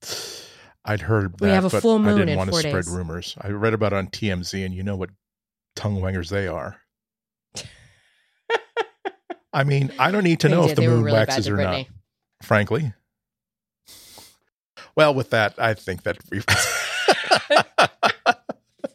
I'd 0.84 1.02
heard 1.02 1.36
that, 1.38 1.44
We 1.44 1.50
have 1.50 1.66
a 1.66 1.70
full 1.70 2.04
I 2.04 2.12
didn't 2.12 2.30
in 2.30 2.38
want 2.38 2.50
to 2.50 2.56
spread 2.59 2.74
days. 2.84 2.88
rumors. 2.88 3.36
I 3.40 3.48
read 3.50 3.74
about 3.74 3.92
it 3.92 3.96
on 3.96 4.06
TMZ, 4.09 4.64
and 4.64 4.74
you 4.74 4.82
know 4.82 4.96
what 4.96 5.11
tongue 5.79 6.01
wangers 6.01 6.29
they 6.31 6.47
are. 6.49 6.76
I 9.53 9.64
mean, 9.64 9.91
I 9.99 10.11
don't 10.11 10.24
need 10.24 10.41
to 10.41 10.49
They 10.49 10.55
know 10.55 10.62
did. 10.62 10.70
if 10.70 10.76
the 10.76 10.83
They 10.83 10.89
moon 10.89 11.05
really 11.05 11.16
waxes 11.18 11.49
or 11.49 11.57
not. 11.57 11.87
Frankly. 12.43 12.93
Well, 14.97 15.14
with 15.14 15.31
that, 15.31 15.55
I 15.59 15.74
think 15.74 16.03
that 16.03 16.18
we've. 16.31 16.45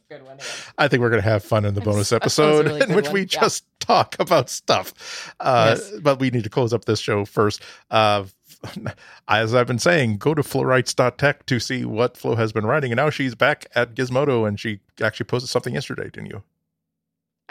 Good 0.10 0.24
one. 0.26 0.38
I 0.78 0.88
think 0.88 1.02
we're 1.02 1.10
going 1.10 1.22
to 1.22 1.28
have 1.30 1.44
fun 1.44 1.66
in 1.66 1.74
the 1.74 1.82
bonus 1.90 2.10
that 2.10 2.24
was 2.24 2.38
a 2.38 2.44
episode 2.44 2.66
really 2.68 2.82
in 2.82 2.94
which 2.96 3.06
one. 3.06 3.14
we 3.14 3.22
Yeah. 3.22 3.26
just 3.42 3.66
talk 3.80 4.16
about 4.20 4.50
stuff. 4.50 5.34
Uh, 5.40 5.76
Yes. 5.78 5.92
But 6.02 6.20
we 6.20 6.30
need 6.30 6.44
to 6.44 6.50
close 6.50 6.74
up 6.74 6.86
this 6.86 7.00
show 7.00 7.26
first. 7.26 7.62
Uh, 7.90 8.26
as 9.28 9.54
I've 9.56 9.68
been 9.68 9.80
saying, 9.80 10.18
go 10.18 10.34
to 10.34 10.42
flowrights.tech 10.42 11.46
to 11.48 11.60
see 11.60 11.84
what 11.84 12.16
Flo 12.16 12.36
has 12.36 12.54
been 12.54 12.66
writing. 12.66 12.92
And 12.92 12.98
now 12.98 13.10
she's 13.10 13.36
back 13.36 13.66
at 13.76 13.96
Gizmodo 13.96 14.48
and 14.48 14.60
she 14.60 14.80
actually 15.02 15.26
posted 15.26 15.50
something 15.50 15.74
yesterday, 15.74 16.06
didn't 16.06 16.28
you? 16.28 16.44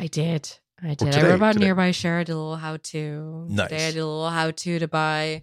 I 0.03 0.09
did. 0.09 0.51
I 0.83 0.95
did. 0.95 1.09
I 1.09 1.11
today- 1.13 1.23
wrote 1.29 1.35
about 1.37 1.53
today. 1.53 1.67
nearby 1.67 1.93
share. 1.93 2.19
I 2.19 2.25
did 2.25 2.33
a 2.33 2.37
little 2.37 2.57
how 2.57 2.77
to. 2.77 3.47
Nice. 3.49 3.69
Today 3.69 3.87
I 3.87 3.91
did 3.93 4.01
a 4.01 4.07
little 4.07 4.31
how 4.31 4.51
to 4.51 4.79
to 4.81 4.89
buy, 4.89 5.43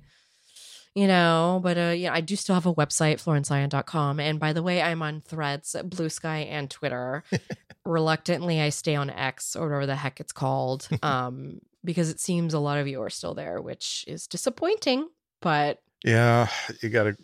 you 0.93 1.07
know, 1.07 1.62
but 1.64 1.78
uh, 1.78 1.93
yeah, 1.95 2.14
I 2.14 2.20
do 2.20 2.36
still 2.36 2.55
have 2.55 2.66
a 2.66 2.74
website, 2.76 3.24
florenceion.com. 3.24 4.20
And 4.20 4.38
by 4.38 4.51
the 4.51 4.62
way, 4.62 4.82
I'm 4.82 5.01
on 5.01 5.22
threads, 5.22 5.78
Blue 5.86 6.10
Sky, 6.10 6.39
and 6.39 6.70
Twitter. 6.70 7.24
Reluctantly, 7.86 8.60
I 8.60 8.68
stay 8.68 8.95
on 8.95 9.10
X 9.10 9.55
or 9.55 9.68
whatever 9.68 9.86
the 9.86 9.95
heck 9.95 10.20
it's 10.20 10.34
called 10.34 10.89
um, 11.03 11.62
because 11.86 12.10
it 12.10 12.20
seems 12.20 12.53
a 12.53 12.60
lot 12.60 12.80
of 12.80 12.88
you 12.89 13.01
are 13.01 13.10
still 13.10 13.34
there, 13.34 13.62
which 13.62 14.03
is 14.10 14.28
disappointing. 14.28 15.07
But 15.39 15.80
Yeah, 16.03 16.49
you 16.82 16.89
got 16.89 17.03
to. 17.03 17.16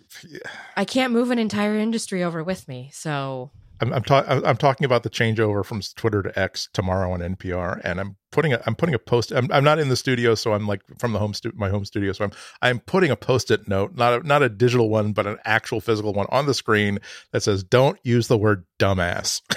I 0.77 0.86
can't 0.86 1.11
move 1.11 1.31
an 1.31 1.39
entire 1.39 1.77
industry 1.77 2.23
over 2.23 2.45
with 2.45 2.65
me. 2.69 2.91
So 2.93 3.51
I'm 3.82 3.93
I'm, 3.93 4.03
ta- 4.03 4.26
I'm 4.28 4.57
talking 4.57 4.86
about 4.86 5.03
the 5.03 5.09
changeover 5.09 5.63
from 5.65 5.82
Twitter 5.95 6.23
to 6.23 6.39
X 6.39 6.69
tomorrow 6.73 7.11
on 7.11 7.19
NPR, 7.19 7.82
and 7.84 7.99
I'm 7.99 8.15
putting 8.32 8.53
a 8.53 8.61
I'm 8.65 8.76
putting 8.76 8.95
a 8.95 8.99
post. 8.99 9.32
I'm, 9.32 9.51
I'm 9.51 9.63
not 9.63 9.80
in 9.80 9.89
the 9.89 9.95
studio, 9.95 10.36
so 10.36 10.53
I'm 10.53 10.67
like 10.67 10.82
from 10.97 11.13
the 11.13 11.19
home 11.19 11.34
stu- 11.34 11.53
my 11.55 11.69
home 11.69 11.86
studio. 11.86 12.11
So 12.13 12.26
I'm 12.26 12.32
I'm 12.61 12.80
putting 12.80 13.11
a 13.11 13.15
post-it 13.15 13.67
note, 13.67 13.95
not 13.95 14.21
a, 14.21 14.28
not 14.28 14.43
a 14.43 14.49
digital 14.49 14.89
one, 14.89 15.13
but 15.13 15.28
an 15.28 15.38
actual 15.45 15.82
physical 15.82 16.13
one 16.13 16.28
on 16.30 16.45
the 16.45 16.53
screen 16.53 16.99
that 17.32 17.43
says, 17.43 17.63
"Don't 17.63 17.99
use 18.03 18.28
the 18.28 18.38
word 18.38 18.65
dumbass." 18.80 19.41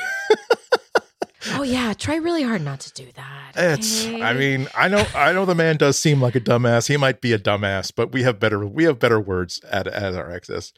Oh 1.55 1.63
yeah, 1.63 1.93
try 1.95 2.17
really 2.17 2.43
hard 2.43 2.63
not 2.63 2.81
to 2.81 2.93
do 2.93 3.07
that. 3.15 3.53
It's. 3.57 4.07
I 4.07 4.33
mean, 4.33 4.69
I 4.77 4.89
know. 4.89 5.07
I 5.15 5.33
know 5.33 5.45
the 5.45 5.55
man 5.55 5.77
does 5.77 5.99
seem 5.99 6.21
like 6.21 6.35
a 6.35 6.41
dumbass. 6.41 6.89
He 6.89 6.97
might 6.97 7.21
be 7.21 7.33
a 7.33 7.39
dumbass, 7.39 7.93
but 7.95 8.13
we 8.13 8.25
have 8.25 8.41
better. 8.41 8.67
We 8.67 8.85
have 8.85 8.99
better 8.99 9.21
words 9.21 9.61
at 9.71 9.87
at 9.87 10.15
our 10.15 10.31
access. 10.31 10.73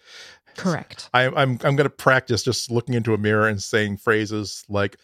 Correct. 0.60 1.10
I, 1.12 1.26
I'm 1.26 1.58
I'm 1.62 1.76
going 1.76 1.78
to 1.78 1.90
practice 1.90 2.42
just 2.42 2.70
looking 2.70 2.94
into 2.94 3.14
a 3.14 3.18
mirror 3.18 3.48
and 3.48 3.62
saying 3.62 3.98
phrases 3.98 4.64
like 4.68 4.96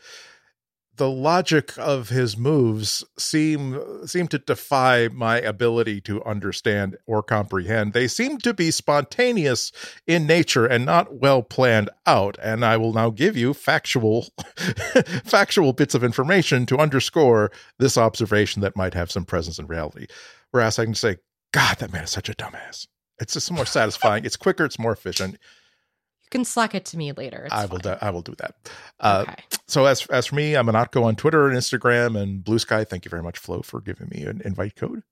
the 0.96 1.10
logic 1.10 1.76
of 1.78 2.08
his 2.08 2.36
moves 2.36 3.04
seem 3.18 4.06
seem 4.06 4.28
to 4.28 4.38
defy 4.38 5.08
my 5.12 5.38
ability 5.40 6.00
to 6.02 6.24
understand 6.24 6.96
or 7.06 7.22
comprehend. 7.22 7.92
They 7.92 8.08
seem 8.08 8.38
to 8.38 8.54
be 8.54 8.70
spontaneous 8.70 9.72
in 10.06 10.26
nature 10.26 10.66
and 10.66 10.84
not 10.86 11.14
well 11.14 11.42
planned 11.42 11.90
out. 12.06 12.36
And 12.42 12.64
I 12.64 12.76
will 12.76 12.92
now 12.92 13.10
give 13.10 13.36
you 13.36 13.52
factual 13.52 14.28
factual 15.24 15.72
bits 15.72 15.94
of 15.94 16.04
information 16.04 16.66
to 16.66 16.78
underscore 16.78 17.50
this 17.78 17.98
observation 17.98 18.62
that 18.62 18.76
might 18.76 18.94
have 18.94 19.10
some 19.10 19.24
presence 19.24 19.58
in 19.58 19.66
reality. 19.66 20.06
Whereas 20.50 20.78
I 20.78 20.84
can 20.84 20.94
say, 20.94 21.18
God, 21.52 21.78
that 21.78 21.92
man 21.92 22.04
is 22.04 22.10
such 22.10 22.28
a 22.28 22.34
dumbass. 22.34 22.86
It's 23.20 23.32
just 23.32 23.50
more 23.50 23.66
satisfying. 23.66 24.24
It's 24.24 24.36
quicker. 24.36 24.64
It's 24.64 24.78
more 24.78 24.92
efficient. 24.92 25.34
You 25.34 26.30
can 26.30 26.44
slack 26.44 26.74
it 26.74 26.84
to 26.86 26.96
me 26.96 27.12
later. 27.12 27.44
It's 27.44 27.54
I 27.54 27.66
will. 27.66 27.78
Do, 27.78 27.96
I 28.00 28.10
will 28.10 28.22
do 28.22 28.34
that. 28.38 28.54
Uh, 28.98 29.24
okay. 29.28 29.42
So 29.68 29.86
as 29.86 30.04
as 30.06 30.26
for 30.26 30.34
me, 30.34 30.54
I'm 30.54 30.66
Ihnatko 30.66 31.04
on 31.04 31.14
Twitter 31.16 31.48
and 31.48 31.56
Instagram 31.56 32.20
and 32.20 32.42
Blue 32.42 32.58
Sky. 32.58 32.82
Thank 32.84 33.04
you 33.04 33.10
very 33.10 33.22
much, 33.22 33.38
Flo, 33.38 33.62
for 33.62 33.80
giving 33.80 34.08
me 34.10 34.22
an 34.22 34.42
invite 34.44 34.74
code. 34.74 35.02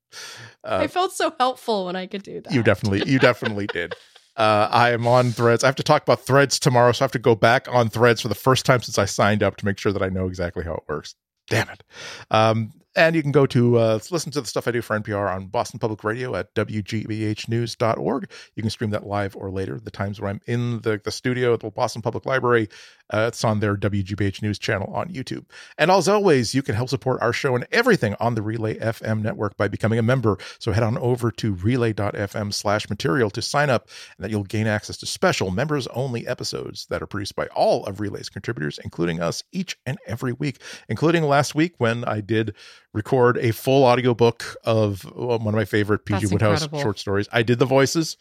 Uh, 0.63 0.79
I 0.81 0.87
felt 0.87 1.13
so 1.13 1.33
helpful 1.39 1.85
when 1.85 1.95
I 1.95 2.07
could 2.07 2.23
do 2.23 2.41
that. 2.41 2.51
you 2.53 2.63
definitely, 2.63 3.09
you 3.09 3.19
definitely 3.19 3.67
did. 3.67 3.95
Uh, 4.35 4.67
I 4.69 4.91
am 4.91 5.07
on 5.07 5.31
Threads. 5.31 5.63
I 5.63 5.67
have 5.67 5.77
to 5.77 5.83
talk 5.83 6.03
about 6.03 6.25
Threads 6.25 6.59
tomorrow, 6.59 6.91
so 6.91 7.03
I 7.03 7.05
have 7.05 7.11
to 7.13 7.19
go 7.19 7.35
back 7.35 7.67
on 7.71 7.87
Threads 7.89 8.19
for 8.19 8.27
the 8.27 8.35
first 8.35 8.65
time 8.65 8.81
since 8.81 8.97
I 8.97 9.05
signed 9.05 9.41
up 9.41 9.55
to 9.57 9.65
make 9.65 9.77
sure 9.77 9.93
that 9.93 10.01
I 10.01 10.09
know 10.09 10.27
exactly 10.27 10.65
how 10.65 10.73
it 10.73 10.83
works. 10.89 11.15
Damn 11.49 11.69
it. 11.69 11.83
Um, 12.31 12.73
and 12.95 13.15
you 13.15 13.21
can 13.21 13.31
go 13.31 13.45
to 13.47 13.77
uh, 13.77 13.99
listen 14.09 14.31
to 14.31 14.41
the 14.41 14.47
stuff 14.47 14.67
I 14.67 14.71
do 14.71 14.81
for 14.81 14.97
NPR 14.99 15.33
on 15.33 15.47
Boston 15.47 15.79
Public 15.79 16.03
Radio 16.03 16.35
at 16.35 16.53
WGBHnews.org. 16.55 18.31
You 18.55 18.63
can 18.63 18.69
stream 18.69 18.91
that 18.91 19.05
live 19.05 19.35
or 19.35 19.51
later, 19.51 19.79
the 19.79 19.91
times 19.91 20.21
where 20.21 20.29
I'm 20.29 20.41
in 20.45 20.81
the, 20.81 21.01
the 21.03 21.11
studio 21.11 21.53
at 21.53 21.59
the 21.59 21.69
Boston 21.69 22.01
Public 22.01 22.25
Library. 22.25 22.69
Uh, 23.09 23.25
it's 23.27 23.43
on 23.43 23.59
their 23.59 23.75
WGBH 23.75 24.41
News 24.41 24.57
channel 24.57 24.91
on 24.93 25.09
YouTube. 25.09 25.45
And 25.77 25.91
as 25.91 26.07
always, 26.07 26.55
you 26.55 26.63
can 26.63 26.73
help 26.73 26.89
support 26.89 27.21
our 27.21 27.33
show 27.33 27.55
and 27.55 27.67
everything 27.71 28.15
on 28.19 28.33
the 28.35 28.41
Relay 28.41 28.79
FM 28.79 29.21
network 29.21 29.57
by 29.57 29.67
becoming 29.67 29.99
a 29.99 30.03
member. 30.03 30.37
So 30.59 30.71
head 30.71 30.83
on 30.83 30.97
over 30.97 31.31
to 31.31 31.53
relay.fm 31.53 32.53
slash 32.53 32.89
material 32.89 33.29
to 33.31 33.41
sign 33.41 33.69
up, 33.69 33.89
and 34.17 34.23
that 34.23 34.31
you'll 34.31 34.43
gain 34.43 34.67
access 34.67 34.97
to 34.97 35.05
special 35.05 35.51
members 35.51 35.85
only 35.87 36.25
episodes 36.25 36.87
that 36.87 37.03
are 37.03 37.07
produced 37.07 37.35
by 37.35 37.47
all 37.47 37.85
of 37.85 37.99
Relay's 37.99 38.29
contributors, 38.29 38.79
including 38.83 39.21
us 39.21 39.43
each 39.51 39.77
and 39.85 39.99
every 40.07 40.33
week, 40.33 40.59
including 40.89 41.23
last 41.23 41.53
week 41.53 41.75
when 41.77 42.03
I 42.05 42.21
did 42.21 42.55
record 42.95 43.37
a 43.37 43.51
full 43.51 43.83
audiobook 43.83 44.55
of 44.63 45.05
uh, 45.07 45.37
one 45.37 45.49
of 45.49 45.55
my 45.55 45.65
favorite 45.65 46.05
PG 46.05 46.21
That's 46.21 46.31
Wodehouse 46.31 46.61
incredible. 46.61 46.79
short 46.79 46.99
stories. 46.99 47.27
I 47.31 47.43
did 47.43 47.59
the 47.59 47.65
voices. 47.65 48.17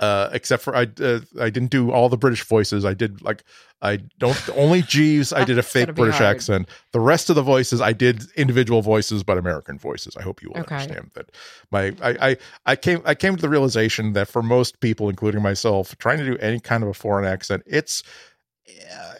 Uh, 0.00 0.30
except 0.32 0.62
for 0.62 0.76
I, 0.76 0.86
uh, 1.00 1.18
I 1.40 1.50
didn't 1.50 1.72
do 1.72 1.90
all 1.90 2.08
the 2.08 2.16
British 2.16 2.44
voices. 2.44 2.84
I 2.84 2.94
did 2.94 3.20
like 3.20 3.42
I 3.82 3.96
don't 4.20 4.38
only 4.50 4.80
Jeeves. 4.82 5.32
I 5.32 5.42
did 5.50 5.58
a 5.58 5.62
fake 5.62 5.92
British 5.96 6.18
hard. 6.18 6.36
accent. 6.36 6.68
The 6.92 7.00
rest 7.00 7.30
of 7.30 7.34
the 7.34 7.42
voices 7.42 7.80
I 7.80 7.92
did 7.94 8.22
individual 8.36 8.80
voices, 8.80 9.24
but 9.24 9.38
American 9.38 9.76
voices. 9.76 10.16
I 10.16 10.22
hope 10.22 10.40
you 10.40 10.50
will 10.50 10.58
Okay. 10.58 10.76
understand 10.76 11.10
that. 11.14 11.32
My 11.72 11.86
I, 12.00 12.30
I 12.30 12.36
I 12.64 12.76
came 12.76 13.02
I 13.04 13.16
came 13.16 13.34
to 13.34 13.42
the 13.42 13.48
realization 13.48 14.12
that 14.12 14.28
for 14.28 14.40
most 14.40 14.78
people, 14.78 15.08
including 15.08 15.42
myself, 15.42 15.98
trying 15.98 16.18
to 16.18 16.24
do 16.24 16.36
any 16.38 16.60
kind 16.60 16.84
of 16.84 16.90
a 16.90 16.94
foreign 16.94 17.24
accent, 17.24 17.64
it's 17.66 18.04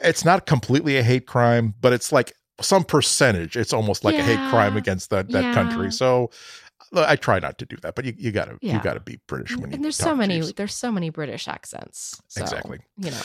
it's 0.01 0.25
not 0.25 0.47
completely 0.47 0.97
a 0.97 1.03
hate 1.03 1.27
crime, 1.27 1.75
but 1.81 1.93
it's 1.93 2.13
like 2.13 2.35
some 2.61 2.85
percentage. 2.85 3.57
It's 3.57 3.73
almost 3.73 4.05
like 4.05 4.17
a 4.19 4.23
hate 4.23 4.41
crime 4.51 4.77
against 4.77 5.11
that 5.11 5.31
that 5.31 5.43
Yeah. 5.45 5.55
country. 5.55 5.91
So 5.93 6.31
I 6.95 7.17
try 7.17 7.39
not 7.39 7.59
to 7.59 7.67
do 7.67 7.77
that, 7.83 7.95
but 7.95 8.05
you, 8.05 8.15
you 8.17 8.33
gotta 8.33 8.59
you 8.61 8.81
gotta 8.81 9.01
be 9.01 9.21
British 9.27 9.57
when 9.57 9.71
you 9.71 9.75
and 9.77 9.85
there's 9.85 9.97
so 9.97 10.15
many 10.17 10.41
there's 10.53 10.75
so 10.75 10.91
many 10.91 11.11
British 11.11 11.49
accents. 11.49 12.21
So, 12.29 12.41
Exactly. 12.43 12.81
You 12.97 13.11
know. 13.11 13.23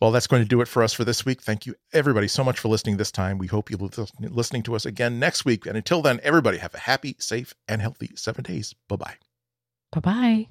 Well, 0.00 0.10
that's 0.10 0.26
going 0.26 0.42
to 0.42 0.48
do 0.48 0.60
it 0.62 0.66
for 0.68 0.82
us 0.82 0.92
for 0.92 1.04
this 1.04 1.24
week. 1.24 1.40
Thank 1.40 1.64
you, 1.64 1.76
everybody, 1.92 2.26
so 2.26 2.42
much 2.42 2.58
for 2.58 2.66
listening 2.66 2.96
this 2.96 3.12
time. 3.12 3.38
We 3.38 3.46
hope 3.46 3.70
you'll 3.70 3.88
be 3.88 4.28
listening 4.28 4.64
to 4.64 4.74
us 4.74 4.84
again 4.84 5.20
next 5.20 5.44
week. 5.44 5.64
And 5.64 5.76
until 5.76 6.02
then, 6.02 6.18
everybody 6.24 6.58
have 6.58 6.74
a 6.74 6.78
happy, 6.78 7.14
safe, 7.20 7.54
and 7.68 7.80
healthy 7.80 8.10
seven 8.16 8.42
days. 8.42 8.74
Bye 8.88 8.96
bye. 8.96 9.14
Bye 9.92 10.00
bye. 10.00 10.48